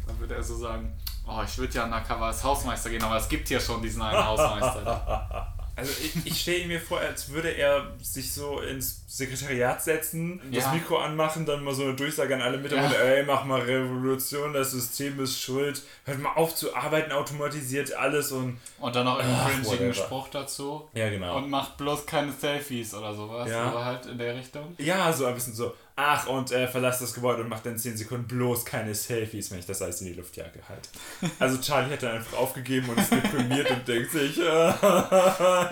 Dann 0.08 0.20
würde 0.20 0.36
er 0.36 0.44
so 0.44 0.56
sagen, 0.56 0.92
oh, 1.28 1.42
ich 1.46 1.56
würde 1.60 1.76
ja 1.76 1.84
undercover 1.86 2.26
als 2.26 2.44
Hausmeister 2.44 2.90
gehen, 2.90 3.04
aber 3.04 3.18
es 3.18 3.30
gibt 3.30 3.48
hier 3.48 3.60
schon 3.60 3.84
diesen 3.84 4.02
einen 4.02 4.26
Hausmeister. 4.26 5.54
also 5.76 5.92
ich, 6.04 6.26
ich 6.26 6.42
stelle 6.42 6.68
mir 6.68 6.80
vor, 6.80 7.00
als 7.00 7.30
würde 7.30 7.50
er 7.50 7.94
sich 8.02 8.32
so 8.32 8.60
ins 8.60 9.04
Sekretariat 9.08 9.84
setzen, 9.84 10.40
das 10.52 10.66
Ja. 10.66 10.74
Mikro 10.74 10.98
anmachen, 10.98 11.46
dann 11.46 11.64
mal 11.64 11.74
so 11.74 11.84
eine 11.84 11.96
Durchsage 11.96 12.36
an 12.36 12.42
alle 12.42 12.58
Mitarbeiter, 12.58 13.00
ey, 13.04 13.24
mach 13.24 13.46
mal 13.46 13.62
Revolution, 13.62 14.54
das 14.54 14.72
System 14.72 15.20
ist 15.20 15.40
schuld, 15.40 15.82
hört 16.06 16.20
mal 16.20 16.34
auf 16.34 16.56
zu 16.56 16.76
arbeiten, 16.76 17.12
automatisiert 17.12 17.94
alles 17.94 18.32
und... 18.32 18.60
Und 18.80 18.96
dann 18.96 19.06
noch 19.06 19.20
einen 19.20 19.64
cringigen. 19.64 19.94
Spruch 19.94 20.28
dazu. 20.30 20.90
Ja, 20.94 21.10
genau. 21.10 21.38
Und 21.38 21.50
macht 21.50 21.78
bloß 21.78 22.06
keine 22.06 22.32
Selfies 22.32 22.94
oder 22.94 23.14
sowas. 23.14 23.50
Ja. 23.50 23.64
Aber 23.64 23.86
halt 23.86 24.06
in 24.06 24.18
der 24.18 24.36
Richtung. 24.36 24.76
Ja, 24.78 25.12
so 25.14 25.26
ein 25.26 25.34
bisschen 25.34 25.54
so, 25.54 25.74
ach, 25.96 26.28
und 26.28 26.52
äh, 26.52 26.68
verlass 26.68 27.00
das 27.00 27.14
Gebäude 27.14 27.44
und 27.44 27.50
mach 27.50 27.62
dann 27.62 27.78
10 27.78 27.98
Sekunden 27.98 28.28
bloß 28.28 28.66
keine 28.66 28.94
Selfies, 28.96 29.52
wenn 29.52 29.60
ich 29.60 29.66
das 29.66 29.82
alles 29.82 30.02
in 30.02 30.08
die 30.08 30.14
Luftjacke 30.14 30.60
halte. 30.68 30.90
Also 31.40 31.60
Charlie 31.62 31.94
hat 31.94 32.04
dann 32.04 32.16
einfach 32.18 32.38
aufgegeben 32.38 32.90
und 32.90 33.00
ist 33.00 33.12
deprimiert 33.12 33.70
und 33.72 33.88
denkt 33.88 34.12
sich, 34.12 34.38
äh, 34.40 34.70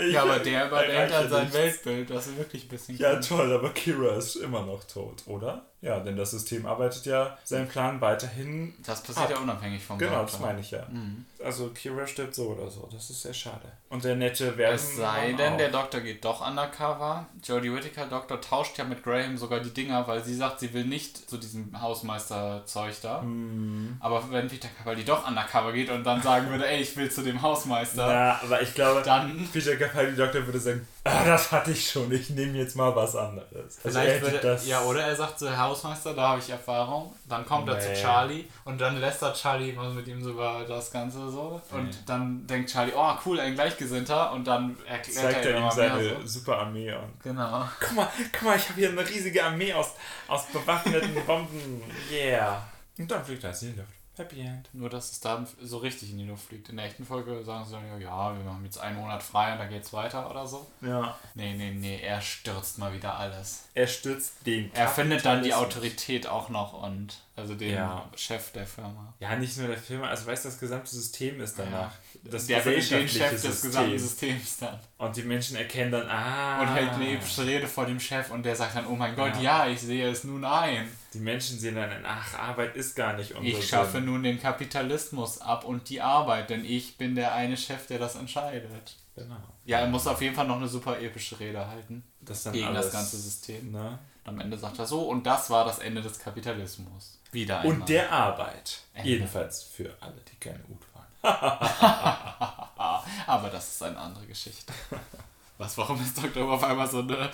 ich 0.07 0.13
Ja, 0.13 0.23
aber 0.23 0.39
der 0.39 0.67
überdenkt 0.67 1.13
halt 1.13 1.29
sein. 1.29 1.53
Weltbild, 1.53 2.09
das 2.09 2.27
ist 2.27 2.37
wirklich 2.37 2.65
ein 2.65 2.69
bisschen 2.69 2.97
Ja, 2.97 3.15
toll, 3.19 3.51
aber 3.51 3.69
Kira 3.71 4.15
ist 4.17 4.35
immer 4.35 4.65
noch 4.65 4.83
tot, 4.83 5.23
oder? 5.27 5.70
Ja, 5.81 5.99
denn 5.99 6.15
das 6.15 6.29
System 6.31 6.65
arbeitet 6.67 7.07
ja 7.07 7.37
seinen 7.43 7.67
Plan 7.67 7.99
weiterhin. 8.01 8.73
Das 8.85 9.01
passiert 9.01 9.25
ab. 9.25 9.31
ja 9.31 9.37
unabhängig 9.39 9.83
vom 9.83 9.97
Genau, 9.97 10.17
Doktor. 10.19 10.25
das 10.31 10.39
meine 10.39 10.59
ich 10.59 10.71
ja. 10.71 10.85
Mhm. 10.91 11.25
Also 11.43 11.69
Kira 11.69 12.05
stirbt 12.05 12.35
so 12.35 12.49
oder 12.49 12.69
so, 12.69 12.87
das 12.93 13.09
ist 13.09 13.23
sehr 13.23 13.33
schade. 13.33 13.71
Und 13.89 14.03
der 14.03 14.15
nette 14.15 14.55
Werben 14.57 14.75
Es 14.75 14.95
sei 14.95 15.33
denn, 15.33 15.57
der 15.57 15.69
Doktor 15.69 16.01
geht 16.01 16.23
doch 16.23 16.47
undercover. 16.47 17.25
Jodie 17.43 17.73
Whittaker 17.73 18.05
Doktor 18.05 18.39
tauscht 18.39 18.77
ja 18.77 18.83
mit 18.83 19.03
Graham 19.03 19.37
sogar 19.39 19.59
die 19.59 19.71
Dinger, 19.71 20.07
weil 20.07 20.23
sie 20.23 20.35
sagt, 20.35 20.59
sie 20.59 20.71
will 20.73 20.85
nicht 20.85 21.27
zu 21.27 21.37
diesem 21.37 21.81
Hausmeister-Zeug 21.81 22.95
da. 23.01 23.21
Hm. 23.21 23.97
Aber 23.99 24.23
wenn 24.31 24.47
Peter 24.49 24.67
Capaldi 24.77 25.03
doch 25.03 25.27
undercover 25.27 25.73
geht 25.73 25.89
und 25.89 26.03
dann 26.03 26.21
sagen 26.21 26.49
würde, 26.51 26.67
ey, 26.67 26.81
ich 26.81 26.95
will 26.95 27.09
zu 27.09 27.23
dem 27.23 27.41
Hausmeister, 27.41 28.07
Ja, 28.11 28.39
aber 28.43 28.61
ich 28.61 28.73
glaube, 28.75 29.01
dann 29.03 29.49
Peter 29.51 29.75
Capaldi 29.77 30.15
Doktor 30.15 30.45
würde 30.45 30.59
sagen, 30.59 30.87
ah, 31.03 31.25
das 31.25 31.51
hatte 31.51 31.71
ich 31.71 31.89
schon, 31.89 32.11
ich 32.11 32.29
nehme 32.29 32.57
jetzt 32.57 32.75
mal 32.75 32.95
was 32.95 33.15
anderes. 33.15 33.79
Also 33.83 33.99
er 33.99 34.05
Vielleicht 34.05 34.23
hätte 34.23 34.43
würde, 34.43 34.61
ja, 34.65 34.81
oder 34.83 35.01
er 35.03 35.15
sagt 35.15 35.39
zu 35.39 35.49
Herr 35.49 35.65
Hausmeister, 35.65 36.13
da 36.13 36.29
habe 36.29 36.39
ich 36.39 36.49
Erfahrung. 36.49 37.15
Dann 37.27 37.45
kommt 37.45 37.67
er 37.69 37.79
zu 37.79 37.89
Nee. 37.89 38.01
Charlie 38.01 38.45
und 38.65 38.79
dann 38.79 38.99
lästert 38.99 39.35
Charlie 39.35 39.73
mal 39.73 39.89
mit 39.91 40.07
ihm 40.07 40.23
so 40.23 40.31
über 40.31 40.63
das 40.67 40.91
Ganze 40.91 41.29
so. 41.29 41.61
Und 41.71 41.97
dann 42.05 42.45
denkt 42.45 42.69
Charlie, 42.71 42.93
oh 42.95 43.13
cool, 43.25 43.39
ein 43.39 43.55
Gleichgesinnter. 43.55 44.31
Und 44.31 44.45
dann 44.45 44.77
erklärt 44.85 45.31
zeigt 45.33 45.45
er 45.45 45.51
ihm 45.51 45.57
immer 45.57 45.71
seine 45.71 46.03
so. 46.21 46.27
super 46.27 46.59
Armee 46.59 46.91
an. 46.91 47.11
Genau. 47.23 47.65
Guck 47.79 47.93
mal, 47.93 48.07
guck 48.31 48.41
mal, 48.43 48.57
ich 48.57 48.69
habe 48.69 48.79
hier 48.79 48.89
eine 48.89 49.07
riesige 49.07 49.43
Armee 49.43 49.73
aus, 49.73 49.91
aus 50.27 50.45
bewaffneten 50.47 51.15
Bomben. 51.25 51.81
Yeah. 52.11 52.67
Und 52.97 53.09
dann 53.09 53.23
fliegt 53.23 53.43
er 53.43 53.51
in 53.51 53.73
die 53.73 53.79
Luft. 53.79 54.00
Happy 54.17 54.41
End. 54.41 54.69
Nur, 54.73 54.89
dass 54.89 55.11
es 55.11 55.19
dann 55.21 55.47
so 55.61 55.77
richtig 55.77 56.11
in 56.11 56.17
die 56.17 56.25
Luft 56.25 56.47
fliegt. 56.47 56.67
In 56.69 56.77
der 56.77 56.85
echten 56.85 57.05
Folge 57.05 57.43
sagen 57.45 57.63
sie 57.65 57.71
dann, 57.71 58.01
ja, 58.01 58.35
wir 58.35 58.43
machen 58.43 58.65
jetzt 58.65 58.77
einen 58.77 58.97
Monat 58.97 59.23
frei 59.23 59.53
und 59.53 59.59
dann 59.59 59.69
geht's 59.69 59.93
weiter 59.93 60.29
oder 60.29 60.45
so. 60.45 60.67
Ja. 60.81 61.17
Nee, 61.33 61.53
nee, 61.53 61.71
nee, 61.71 62.01
er 62.01 62.19
stürzt 62.19 62.77
mal 62.77 62.93
wieder 62.93 63.17
alles. 63.17 63.65
Er 63.73 63.87
stürzt 63.87 64.45
den 64.45 64.69
Er 64.73 64.89
findet 64.89 65.23
dann 65.25 65.43
die. 65.43 65.53
Autorität 65.53 66.27
auch 66.27 66.49
noch 66.49 66.73
und 66.81 67.19
also 67.35 67.55
den 67.55 67.73
Ja. 67.73 68.09
Chef 68.15 68.51
der 68.51 68.67
Firma. 68.67 69.13
Ja, 69.19 69.35
nicht 69.35 69.57
nur 69.57 69.67
der 69.67 69.77
Firma, 69.77 70.07
also 70.07 70.25
weißt 70.25 70.45
du, 70.45 70.49
das 70.49 70.59
gesamte 70.59 70.89
System 70.89 71.39
ist 71.41 71.57
danach. 71.57 71.93
Das 72.23 72.47
der 72.47 72.61
findet 72.61 72.91
den 72.91 73.07
Chef 73.07 73.41
des 73.41 73.61
gesamten 73.61 73.97
Systems 73.97 74.57
dann. 74.57 74.79
Und 74.97 75.15
die 75.15 75.23
Menschen 75.23 75.55
erkennen 75.55 75.91
dann, 75.91 76.07
ah. 76.09 76.61
Und 76.61 76.67
hält 76.75 76.91
eine 76.91 77.13
epische 77.13 77.45
Rede 77.45 77.67
vor 77.67 77.85
dem 77.85 77.99
Chef 77.99 78.29
und 78.31 78.43
der 78.43 78.55
sagt 78.55 78.75
dann, 78.75 78.87
oh 78.87 78.95
mein 78.95 79.15
Gott, 79.15 79.41
ja, 79.41 79.67
ich 79.67 79.79
sehe 79.81 80.09
es 80.09 80.23
nun 80.23 80.43
ein. 80.45 80.89
Die 81.13 81.19
Menschen 81.19 81.59
sehen 81.59 81.75
dann, 81.75 81.89
ach, 82.05 82.39
Arbeit 82.39 82.75
ist 82.77 82.95
gar 82.95 83.13
nicht 83.13 83.33
unser 83.33 83.45
Ich 83.45 83.67
schaffe 83.67 83.93
Sinn. 83.97 84.05
nun 84.05 84.23
den 84.23 84.39
Kapitalismus 84.41 85.41
ab 85.41 85.65
und 85.65 85.89
die 85.89 85.99
Arbeit, 86.01 86.49
denn 86.49 86.63
ich 86.63 86.97
bin 86.97 87.15
der 87.15 87.33
eine 87.33 87.57
Chef, 87.57 87.87
der 87.87 87.99
das 87.99 88.15
entscheidet. 88.15 88.95
Genau. 89.15 89.35
Ja, 89.65 89.79
er 89.79 89.87
muss 89.87 90.07
auf 90.07 90.21
jeden 90.21 90.35
Fall 90.35 90.47
noch 90.47 90.55
eine 90.55 90.69
super 90.69 90.99
epische 91.01 91.37
Rede 91.39 91.67
halten. 91.67 92.03
Das 92.21 92.43
dann 92.43 92.53
Gegen 92.53 92.67
alles, 92.67 92.85
das 92.85 92.93
ganze 92.93 93.17
System. 93.17 93.71
Ne? 93.71 93.99
Und 94.23 94.29
am 94.29 94.39
Ende 94.39 94.57
sagt 94.57 94.79
er 94.79 94.85
so, 94.85 95.01
und 95.01 95.25
das 95.25 95.49
war 95.49 95.65
das 95.65 95.79
Ende 95.79 96.01
des 96.01 96.17
Kapitalismus. 96.17 97.19
Wieder 97.33 97.59
einmal. 97.59 97.75
Und 97.75 97.89
der 97.89 98.11
Arbeit. 98.11 98.79
Ende. 98.93 99.09
Jedenfalls 99.09 99.63
für 99.63 99.93
alle, 99.99 100.21
die 100.31 100.37
keine 100.37 100.59
Ut 100.69 100.81
waren. 100.93 101.07
Aber 103.27 103.49
das 103.49 103.73
ist 103.73 103.83
eine 103.83 103.97
andere 103.97 104.25
Geschichte. 104.25 104.71
Was, 105.61 105.77
warum 105.77 106.01
ist 106.01 106.17
Dr. 106.17 106.47
Who 106.47 106.53
auf 106.53 106.63
einmal 106.63 106.89
so 106.89 107.01
eine 107.01 107.29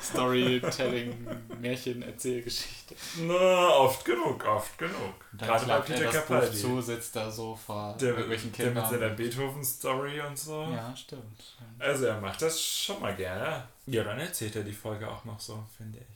Storytelling-Märchen-Erzählgeschichte? 0.00 2.94
Na, 3.22 3.70
oft 3.70 4.04
genug, 4.04 4.44
oft 4.46 4.78
genug. 4.78 5.14
Gerade 5.36 5.66
bei 5.66 5.72
er 5.74 5.80
Peter 5.80 6.04
Capaldi. 6.06 6.56
zu, 6.56 6.80
sitzt 6.80 7.16
da 7.16 7.28
so 7.28 7.56
vor 7.56 7.96
Der, 8.00 8.10
irgendwelchen 8.10 8.52
der 8.52 8.66
mit 8.66 8.74
Kindern. 8.74 8.88
seiner 8.90 9.08
Beethoven-Story 9.14 10.20
und 10.20 10.38
so. 10.38 10.62
ja, 10.72 10.94
stimmt. 10.94 11.56
Also 11.80 12.04
er 12.06 12.20
macht 12.20 12.40
das 12.42 12.62
schon 12.64 13.00
mal 13.00 13.16
gerne. 13.16 13.64
Ja, 13.86 14.04
dann 14.04 14.20
erzählt 14.20 14.54
er 14.54 14.62
die 14.62 14.72
Folge 14.72 15.08
auch 15.10 15.24
noch 15.24 15.40
so, 15.40 15.64
finde 15.76 15.98
ich. 15.98 16.06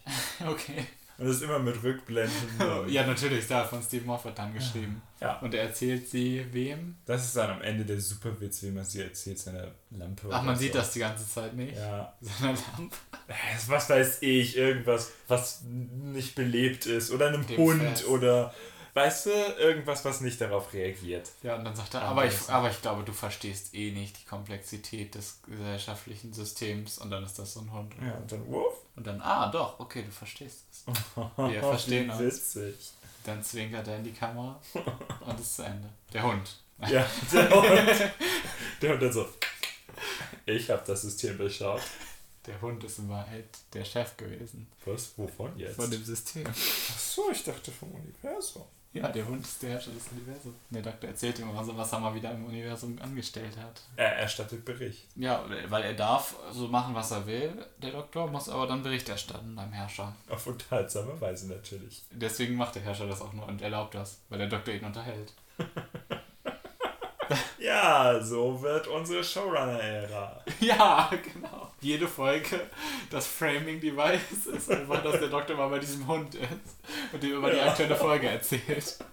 Okay. 0.46 0.86
Und 1.18 1.26
das 1.26 1.36
ist 1.36 1.42
immer 1.42 1.58
mit 1.58 1.82
Rückblenden. 1.82 2.34
Ja, 2.88 3.06
natürlich, 3.06 3.46
da 3.48 3.64
von 3.64 3.82
Steve 3.82 4.04
Moffat 4.04 4.38
dann 4.38 4.52
geschrieben. 4.52 5.00
Ja. 5.20 5.38
Und 5.38 5.54
er 5.54 5.62
erzählt 5.62 6.08
sie 6.08 6.44
wem? 6.52 6.96
Das 7.06 7.24
ist 7.24 7.36
dann 7.36 7.50
am 7.50 7.62
Ende 7.62 7.84
der 7.84 7.98
Superwitz, 8.00 8.62
wie 8.62 8.70
man 8.70 8.84
sie 8.84 9.00
erzählt, 9.00 9.38
seine 9.38 9.72
Lampe. 9.90 10.28
Ach, 10.30 10.42
man 10.42 10.56
sieht 10.56 10.72
so. 10.72 10.78
das 10.78 10.92
die 10.92 10.98
ganze 10.98 11.26
Zeit 11.28 11.54
nicht. 11.54 11.76
Ja. 11.76 12.12
Seine 12.20 12.58
Lampe. 12.76 12.96
Was 13.66 13.88
weiß 13.88 14.18
ich, 14.22 14.56
irgendwas, 14.56 15.12
was 15.26 15.62
nicht 15.64 16.34
belebt 16.34 16.86
ist. 16.86 17.10
Oder 17.10 17.28
einem 17.28 17.46
Dem 17.46 17.56
Hund 17.56 17.82
Fest. 17.82 18.08
oder, 18.08 18.52
weißt 18.97 19.26
du, 19.26 19.30
irgendwas, 19.59 20.05
was 20.07 20.22
nicht 20.22 20.40
darauf 20.40 20.72
reagiert. 20.72 21.30
Ja, 21.42 21.57
und 21.57 21.64
dann 21.64 21.76
sagt 21.76 21.92
er, 21.94 22.03
aber 22.03 22.24
ich, 22.24 22.49
aber 22.49 22.70
ich 22.70 22.80
glaube, 22.80 23.05
du 23.05 23.12
verstehst 23.12 23.74
eh 23.74 23.92
nicht 23.92 24.18
die 24.22 24.24
Komplexität 24.24 25.14
des 25.14 25.38
gesellschaftlichen 25.42 26.32
Systems. 26.32 26.97
Und 26.97 27.11
dann 27.11 27.22
ist 27.22 27.38
das 27.38 27.53
so 27.53 27.61
ein 27.61 27.70
Hund. 27.70 27.92
Ja, 28.01 28.14
und 28.14 28.32
dann, 28.32 28.47
wuff. 28.49 28.74
Und 28.97 29.07
dann, 29.07 29.20
ah, 29.20 29.51
doch, 29.51 29.78
okay, 29.78 30.03
du 30.03 30.11
verstehst 30.11 30.64
es. 30.72 30.84
Wir 31.36 31.61
verstehen 31.61 32.09
uns. 32.09 32.20
witzig. 32.20 32.74
Dann 33.24 33.42
zwinkert 33.42 33.86
er 33.86 33.97
in 33.99 34.05
die 34.05 34.12
Kamera 34.12 34.59
und 35.26 35.40
ist 35.40 35.57
zu 35.57 35.62
Ende. 35.62 35.88
Der 36.12 36.22
Hund. 36.22 36.57
Ja, 36.90 37.07
der 37.32 37.51
Hund. 37.51 38.12
Der 38.82 38.90
Hund 38.92 39.03
dann 39.03 39.11
so, 39.11 39.26
ich 40.44 40.68
habe 40.68 40.82
das 40.86 41.01
System 41.01 41.38
durchschaut. 41.38 41.80
Der 42.44 42.61
Hund 42.61 42.84
ist 42.84 42.99
in 42.99 43.09
Wahrheit 43.09 43.49
der 43.72 43.82
Chef 43.82 44.14
gewesen. 44.18 44.66
Was? 44.84 45.16
Wovon 45.16 45.59
jetzt? 45.59 45.76
Von 45.76 45.90
dem 45.90 46.05
System. 46.05 46.44
Ach 46.47 46.99
so, 46.99 47.30
ich 47.32 47.42
dachte 47.42 47.72
vom 47.72 47.90
Universum. 47.92 48.66
Ja, 48.97 49.09
der 49.09 49.26
Hund 49.26 49.44
ist 49.44 49.62
der 49.62 49.70
Herrscher 49.70 49.90
des 49.90 50.09
Universums. 50.09 50.57
Der 50.70 50.82
Doktor 50.82 51.09
erzählt 51.09 51.38
ihm 51.38 51.51
immer 51.51 51.64
so, 51.64 51.76
was 51.76 51.92
er 51.92 52.01
mal 52.01 52.14
wieder 52.14 52.32
im 52.32 52.47
Universum 52.47 52.99
angestellt 53.01 53.57
hat. 53.57 53.82
Er 53.97 54.16
erstattet 54.16 54.64
Bericht. 54.64 55.07
Ja, 55.16 55.44
weil 55.68 55.82
er 55.82 55.94
darf 55.94 56.36
so 56.53 56.68
machen, 56.68 56.94
was 56.94 57.11
er 57.11 57.26
will, 57.26 57.53
der 57.82 57.92
Doktor, 57.92 58.30
muss 58.30 58.49
aber 58.49 58.66
dann 58.66 58.82
Bericht 58.82 59.09
erstatten 59.09 59.55
beim 59.55 59.72
Herrscher. 59.72 60.14
Auf 60.28 60.47
unterhaltsame 60.47 61.20
Weise 61.20 61.49
natürlich. 61.49 62.05
Deswegen 62.11 62.57
macht 62.57 62.74
der 62.74 62.82
Herrscher 62.82 63.07
das 63.07 63.20
auch 63.20 63.32
nur 63.32 63.47
und 63.47 63.62
erlaubt 63.62 63.94
das, 63.94 64.20
weil 64.28 64.38
der 64.38 64.49
Doktor 64.49 64.74
ihn 64.74 64.84
unterhält. 64.84 65.32
Ja, 67.58 68.20
so 68.22 68.60
wird 68.62 68.86
unsere 68.88 69.22
Showrunner-Ära. 69.24 70.40
Ja, 70.60 71.10
genau. 71.32 71.70
Jede 71.80 72.06
Folge, 72.08 72.60
das 73.10 73.26
Framing-Device 73.26 74.46
ist 74.56 74.70
einfach, 74.70 75.02
dass 75.02 75.18
der 75.20 75.28
Doktor 75.28 75.56
mal 75.56 75.68
bei 75.68 75.78
diesem 75.78 76.06
Hund 76.06 76.34
ist 76.34 76.76
und 77.12 77.22
dem 77.22 77.32
über 77.32 77.50
die 77.50 77.56
Ja. 77.58 77.66
aktuelle 77.68 77.94
Folge 77.96 78.28
erzählt. 78.28 78.98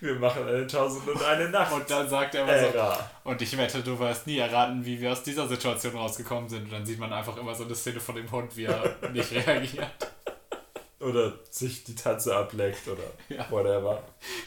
Wir 0.00 0.14
machen 0.16 0.46
eine 0.46 0.66
Tausend 0.66 1.08
und 1.08 1.22
eine 1.22 1.48
Nacht. 1.48 1.72
Und 1.72 1.88
dann 1.90 2.06
sagt 2.08 2.34
er 2.34 2.42
immer 2.42 2.58
so, 2.58 2.66
Ära. 2.76 3.10
und 3.24 3.40
ich 3.40 3.56
wette, 3.56 3.80
du 3.82 3.98
wirst 3.98 4.26
nie 4.26 4.36
erraten, 4.38 4.84
wie 4.84 5.00
wir 5.00 5.12
aus 5.12 5.22
dieser 5.22 5.48
Situation 5.48 5.96
rausgekommen 5.96 6.46
sind. 6.48 6.64
Und 6.64 6.72
dann 6.72 6.84
sieht 6.84 6.98
man 6.98 7.10
einfach 7.10 7.36
immer 7.38 7.54
so 7.54 7.64
eine 7.64 7.74
Szene 7.74 8.00
von 8.00 8.14
dem 8.16 8.30
Hund, 8.30 8.54
wie 8.54 8.64
er 8.64 8.96
nicht 9.12 9.32
reagiert. 9.32 9.88
Oder 11.04 11.32
sich 11.50 11.84
die 11.84 11.94
Tatze 11.94 12.34
ableckt 12.34 12.88
oder 12.88 13.02
Ja. 13.28 13.46
whatever. 13.50 14.02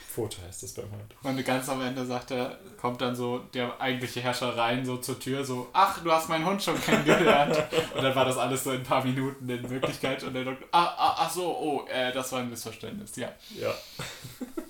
Foto 0.08 0.38
heißt 0.48 0.64
das 0.64 0.74
beim 0.74 0.86
Hund. 0.92 1.16
Und 1.22 1.46
ganz 1.46 1.70
am 1.70 1.82
Ende 1.82 2.04
sagt 2.06 2.32
er, 2.32 2.58
kommt 2.82 3.02
dann 3.02 3.16
so 3.16 3.40
der 3.54 3.80
eigentliche 3.80 4.22
Herrscher 4.22 4.58
rein, 4.58 4.84
so 4.86 4.98
zur 4.98 5.20
Tür, 5.20 5.46
so, 5.46 5.68
ach, 5.74 6.02
du 6.04 6.12
hast 6.12 6.28
meinen 6.30 6.46
Hund 6.46 6.62
schon 6.64 6.80
kennengelernt. 6.82 7.56
und 7.96 8.04
dann 8.04 8.16
war 8.16 8.26
das 8.26 8.38
alles 8.38 8.64
so 8.64 8.72
in 8.72 8.78
ein 8.80 8.84
paar 8.84 9.04
Minuten 9.04 9.48
in 9.48 9.70
Wirklichkeit 9.70 10.24
und 10.24 10.34
der 10.34 10.46
Doktor, 10.46 10.68
ah, 10.72 10.86
ah, 10.98 11.16
ach 11.20 11.30
so, 11.30 11.46
oh, 11.56 11.88
äh, 11.88 12.12
das 12.12 12.32
war 12.32 12.40
ein 12.40 12.50
Missverständnis, 12.50 13.16
ja. 13.16 13.32
Ja. 13.60 13.74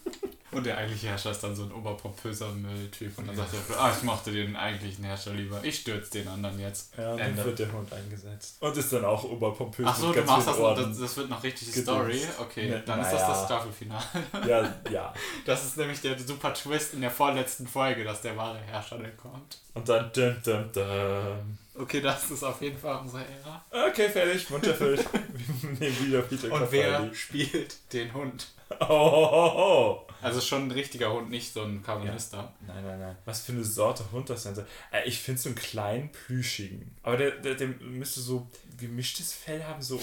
Und 0.57 0.65
der 0.65 0.75
eigentliche 0.75 1.09
Herrscher 1.09 1.29
ist 1.29 1.43
dann 1.43 1.55
so 1.55 1.65
ein 1.65 1.71
oberpompöser 1.71 2.49
Mülltyp 2.49 3.15
und 3.19 3.27
dann 3.27 3.35
sagt 3.35 3.49
er, 3.69 3.79
ah, 3.79 3.93
ich 3.95 4.01
mochte 4.01 4.31
den 4.31 4.55
eigentlichen 4.55 5.03
Herrscher 5.03 5.31
lieber, 5.33 5.63
ich 5.63 5.81
stürze 5.81 6.13
den 6.13 6.27
anderen 6.27 6.59
jetzt. 6.59 6.97
Ja, 6.97 7.11
und 7.11 7.19
dann 7.19 7.37
wird 7.37 7.59
der 7.59 7.71
Hund 7.71 7.93
eingesetzt. 7.93 8.57
Und 8.59 8.75
ist 8.75 8.91
dann 8.91 9.05
auch 9.05 9.23
oberpompös 9.23 9.85
Ach 9.87 9.95
so, 9.95 10.11
du 10.11 10.23
machst 10.23 10.47
das, 10.47 10.57
das, 10.57 10.99
das 10.99 11.17
wird 11.17 11.29
noch 11.29 11.43
richtig 11.43 11.67
Gedöns. 11.71 11.83
Story. 11.83 12.21
Okay, 12.39 12.69
Ne, 12.69 12.83
dann 12.83 12.99
ist 13.01 13.11
das 13.11 13.21
das 13.21 13.29
naja. 13.29 13.45
Staffelfinale. 13.45 14.03
Ja, 14.47 14.73
ja. 14.91 15.13
Das 15.45 15.63
ist 15.63 15.77
nämlich 15.77 16.01
der 16.01 16.17
super 16.17 16.51
Twist 16.55 16.95
in 16.95 17.01
der 17.01 17.11
vorletzten 17.11 17.67
Folge, 17.67 18.03
dass 18.03 18.21
der 18.21 18.35
wahre 18.35 18.57
Herrscher 18.57 18.97
dann 18.97 19.15
kommt. 19.15 19.59
Und 19.75 19.87
dann 19.87 20.11
dum, 20.11 20.35
dum, 20.43 20.71
dum. 20.73 21.57
Okay, 21.77 22.01
das 22.01 22.31
ist 22.31 22.43
auf 22.43 22.61
jeden 22.61 22.77
Fall 22.77 22.99
unsere 23.01 23.23
Ära. 23.25 23.63
Okay, 23.89 24.09
fertig, 24.09 24.49
Mund 24.49 24.65
erfüllt. 24.65 25.05
Wir 25.61 25.69
nehmen 25.89 26.05
wieder 26.07 26.21
Peter 26.23 26.51
Und 26.51 26.71
wer 26.71 26.91
Capaldi. 26.91 27.15
spielt 27.15 27.93
den 27.93 28.13
Hund? 28.13 28.47
Oh, 28.79 28.85
oh, 28.89 29.29
oh, 29.31 29.53
oh. 29.55 30.07
Also 30.21 30.41
schon 30.41 30.67
ein 30.67 30.71
richtiger 30.71 31.13
Hund, 31.13 31.29
nicht 31.29 31.53
so 31.53 31.61
ein 31.61 31.83
Kavalista. 31.83 32.51
Nein, 32.65 32.83
nein, 32.83 32.99
nein. 32.99 33.15
Was 33.25 33.41
für 33.41 33.51
eine 33.51 33.63
Sorte 33.63 34.03
Hund 34.11 34.29
das 34.29 34.43
sein 34.43 34.55
soll. 34.55 34.65
Äh, 34.91 35.07
ich 35.07 35.19
finde 35.19 35.39
so 35.39 35.49
einen 35.49 35.55
kleinen, 35.55 36.11
plüschigen. 36.11 36.95
Aber 37.03 37.15
der, 37.17 37.31
der, 37.31 37.53
der 37.55 37.67
müsste 37.67 38.19
so 38.21 38.49
gemischtes 38.77 39.33
Fell 39.33 39.63
haben, 39.63 39.81
so 39.81 40.01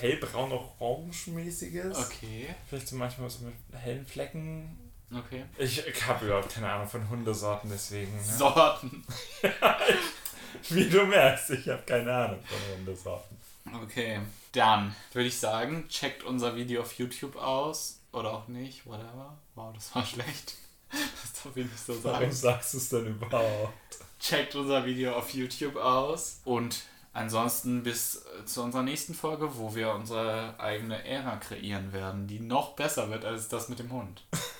hellbraun-orange-mäßiges. 0.00 1.96
Okay, 1.98 2.54
Vielleicht 2.68 2.88
so 2.88 2.96
manchmal 2.96 3.28
so 3.30 3.44
mit 3.44 3.54
hellen 3.78 4.06
Flecken. 4.06 4.78
okay. 5.14 5.44
Ich, 5.58 5.86
ich 5.86 6.06
habe 6.06 6.24
überhaupt 6.26 6.54
keine 6.54 6.70
Ahnung 6.72 6.88
von 6.88 7.08
Hundesorten, 7.08 7.68
deswegen. 7.70 8.16
Ne? 8.16 8.22
Sorten. 8.22 9.04
Wie 10.70 10.88
du 10.88 11.04
merkst, 11.04 11.50
ich 11.50 11.68
habe 11.68 11.82
keine 11.82 12.12
Ahnung 12.12 12.40
von 12.44 12.76
Hundesorten. 12.76 13.36
Okay, 13.82 14.20
dann 14.52 14.94
würde 15.12 15.28
ich 15.28 15.38
sagen, 15.38 15.86
checkt 15.88 16.24
unser 16.24 16.56
Video 16.56 16.82
auf 16.82 16.92
YouTube 16.94 17.36
aus. 17.36 18.00
Oder 18.12 18.32
auch 18.32 18.48
nicht, 18.48 18.86
whatever. 18.86 19.36
Wow, 19.54 19.72
das 19.74 19.94
war 19.94 20.04
schlecht. 20.06 20.56
Das 20.90 21.42
darf 21.42 21.56
ich 21.56 21.64
nicht 21.64 21.78
so 21.78 21.92
sagen. 21.92 22.14
Warum 22.18 22.32
sagst 22.32 22.74
du 22.74 22.78
es 22.78 22.88
denn 22.88 23.06
überhaupt? 23.06 23.98
checkt 24.20 24.54
unser 24.54 24.84
Video 24.84 25.14
auf 25.14 25.30
YouTube 25.30 25.76
aus 25.76 26.40
und 26.44 26.82
ansonsten 27.12 27.82
bis 27.82 28.16
äh, 28.16 28.44
zu 28.44 28.62
unserer 28.62 28.82
nächsten 28.82 29.14
Folge, 29.14 29.56
wo 29.56 29.74
wir 29.74 29.92
unsere 29.94 30.54
eigene 30.60 31.04
Ära 31.04 31.36
kreieren 31.36 31.92
werden, 31.92 32.26
die 32.26 32.38
noch 32.38 32.76
besser 32.76 33.10
wird 33.10 33.24
als 33.24 33.48
das 33.48 33.68
mit 33.68 33.78
dem 33.78 33.90
Hund. 33.90 34.22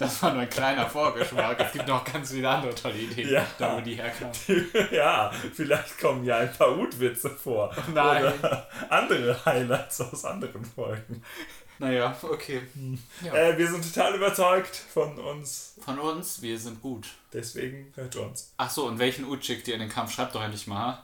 Das 0.00 0.22
war 0.22 0.32
nur 0.32 0.42
ein 0.42 0.50
kleiner 0.50 0.88
Vorgeschmack. 0.88 1.60
Es 1.60 1.72
gibt 1.72 1.86
noch 1.86 2.04
ganz 2.04 2.30
viele 2.32 2.48
andere 2.48 2.74
tolle 2.74 2.94
Ideen, 2.96 3.28
Ja. 3.28 3.46
da 3.58 3.76
wo 3.76 3.80
die 3.80 3.94
herkamen. 3.94 4.32
ja, 4.90 5.30
vielleicht 5.54 5.98
kommen 6.00 6.24
ja 6.24 6.38
ein 6.38 6.52
paar 6.52 6.76
Utwitze 6.76 7.30
vor. 7.30 7.74
Nein. 7.94 8.24
Oder 8.38 8.66
andere 8.88 9.44
Highlights 9.44 10.00
aus 10.00 10.24
anderen 10.24 10.64
Folgen. 10.64 11.22
Naja, 11.78 12.14
okay. 12.22 12.60
Ja. 13.22 13.32
Äh, 13.34 13.56
wir 13.58 13.66
sind 13.70 13.82
total 13.94 14.14
überzeugt 14.14 14.74
von 14.76 15.18
uns. 15.18 15.74
Von 15.84 15.98
uns, 15.98 16.42
wir 16.42 16.58
sind 16.58 16.82
gut. 16.82 17.06
Deswegen 17.32 17.92
hört 17.94 18.16
uns. 18.16 18.52
Ach 18.58 18.68
so, 18.70 18.86
und 18.86 18.98
welchen 18.98 19.24
Ut 19.26 19.44
schickt 19.44 19.66
ihr 19.68 19.74
in 19.74 19.80
den 19.80 19.88
Kampf? 19.88 20.12
Schreibt 20.12 20.34
doch 20.34 20.42
endlich 20.42 20.66
mal. 20.66 21.02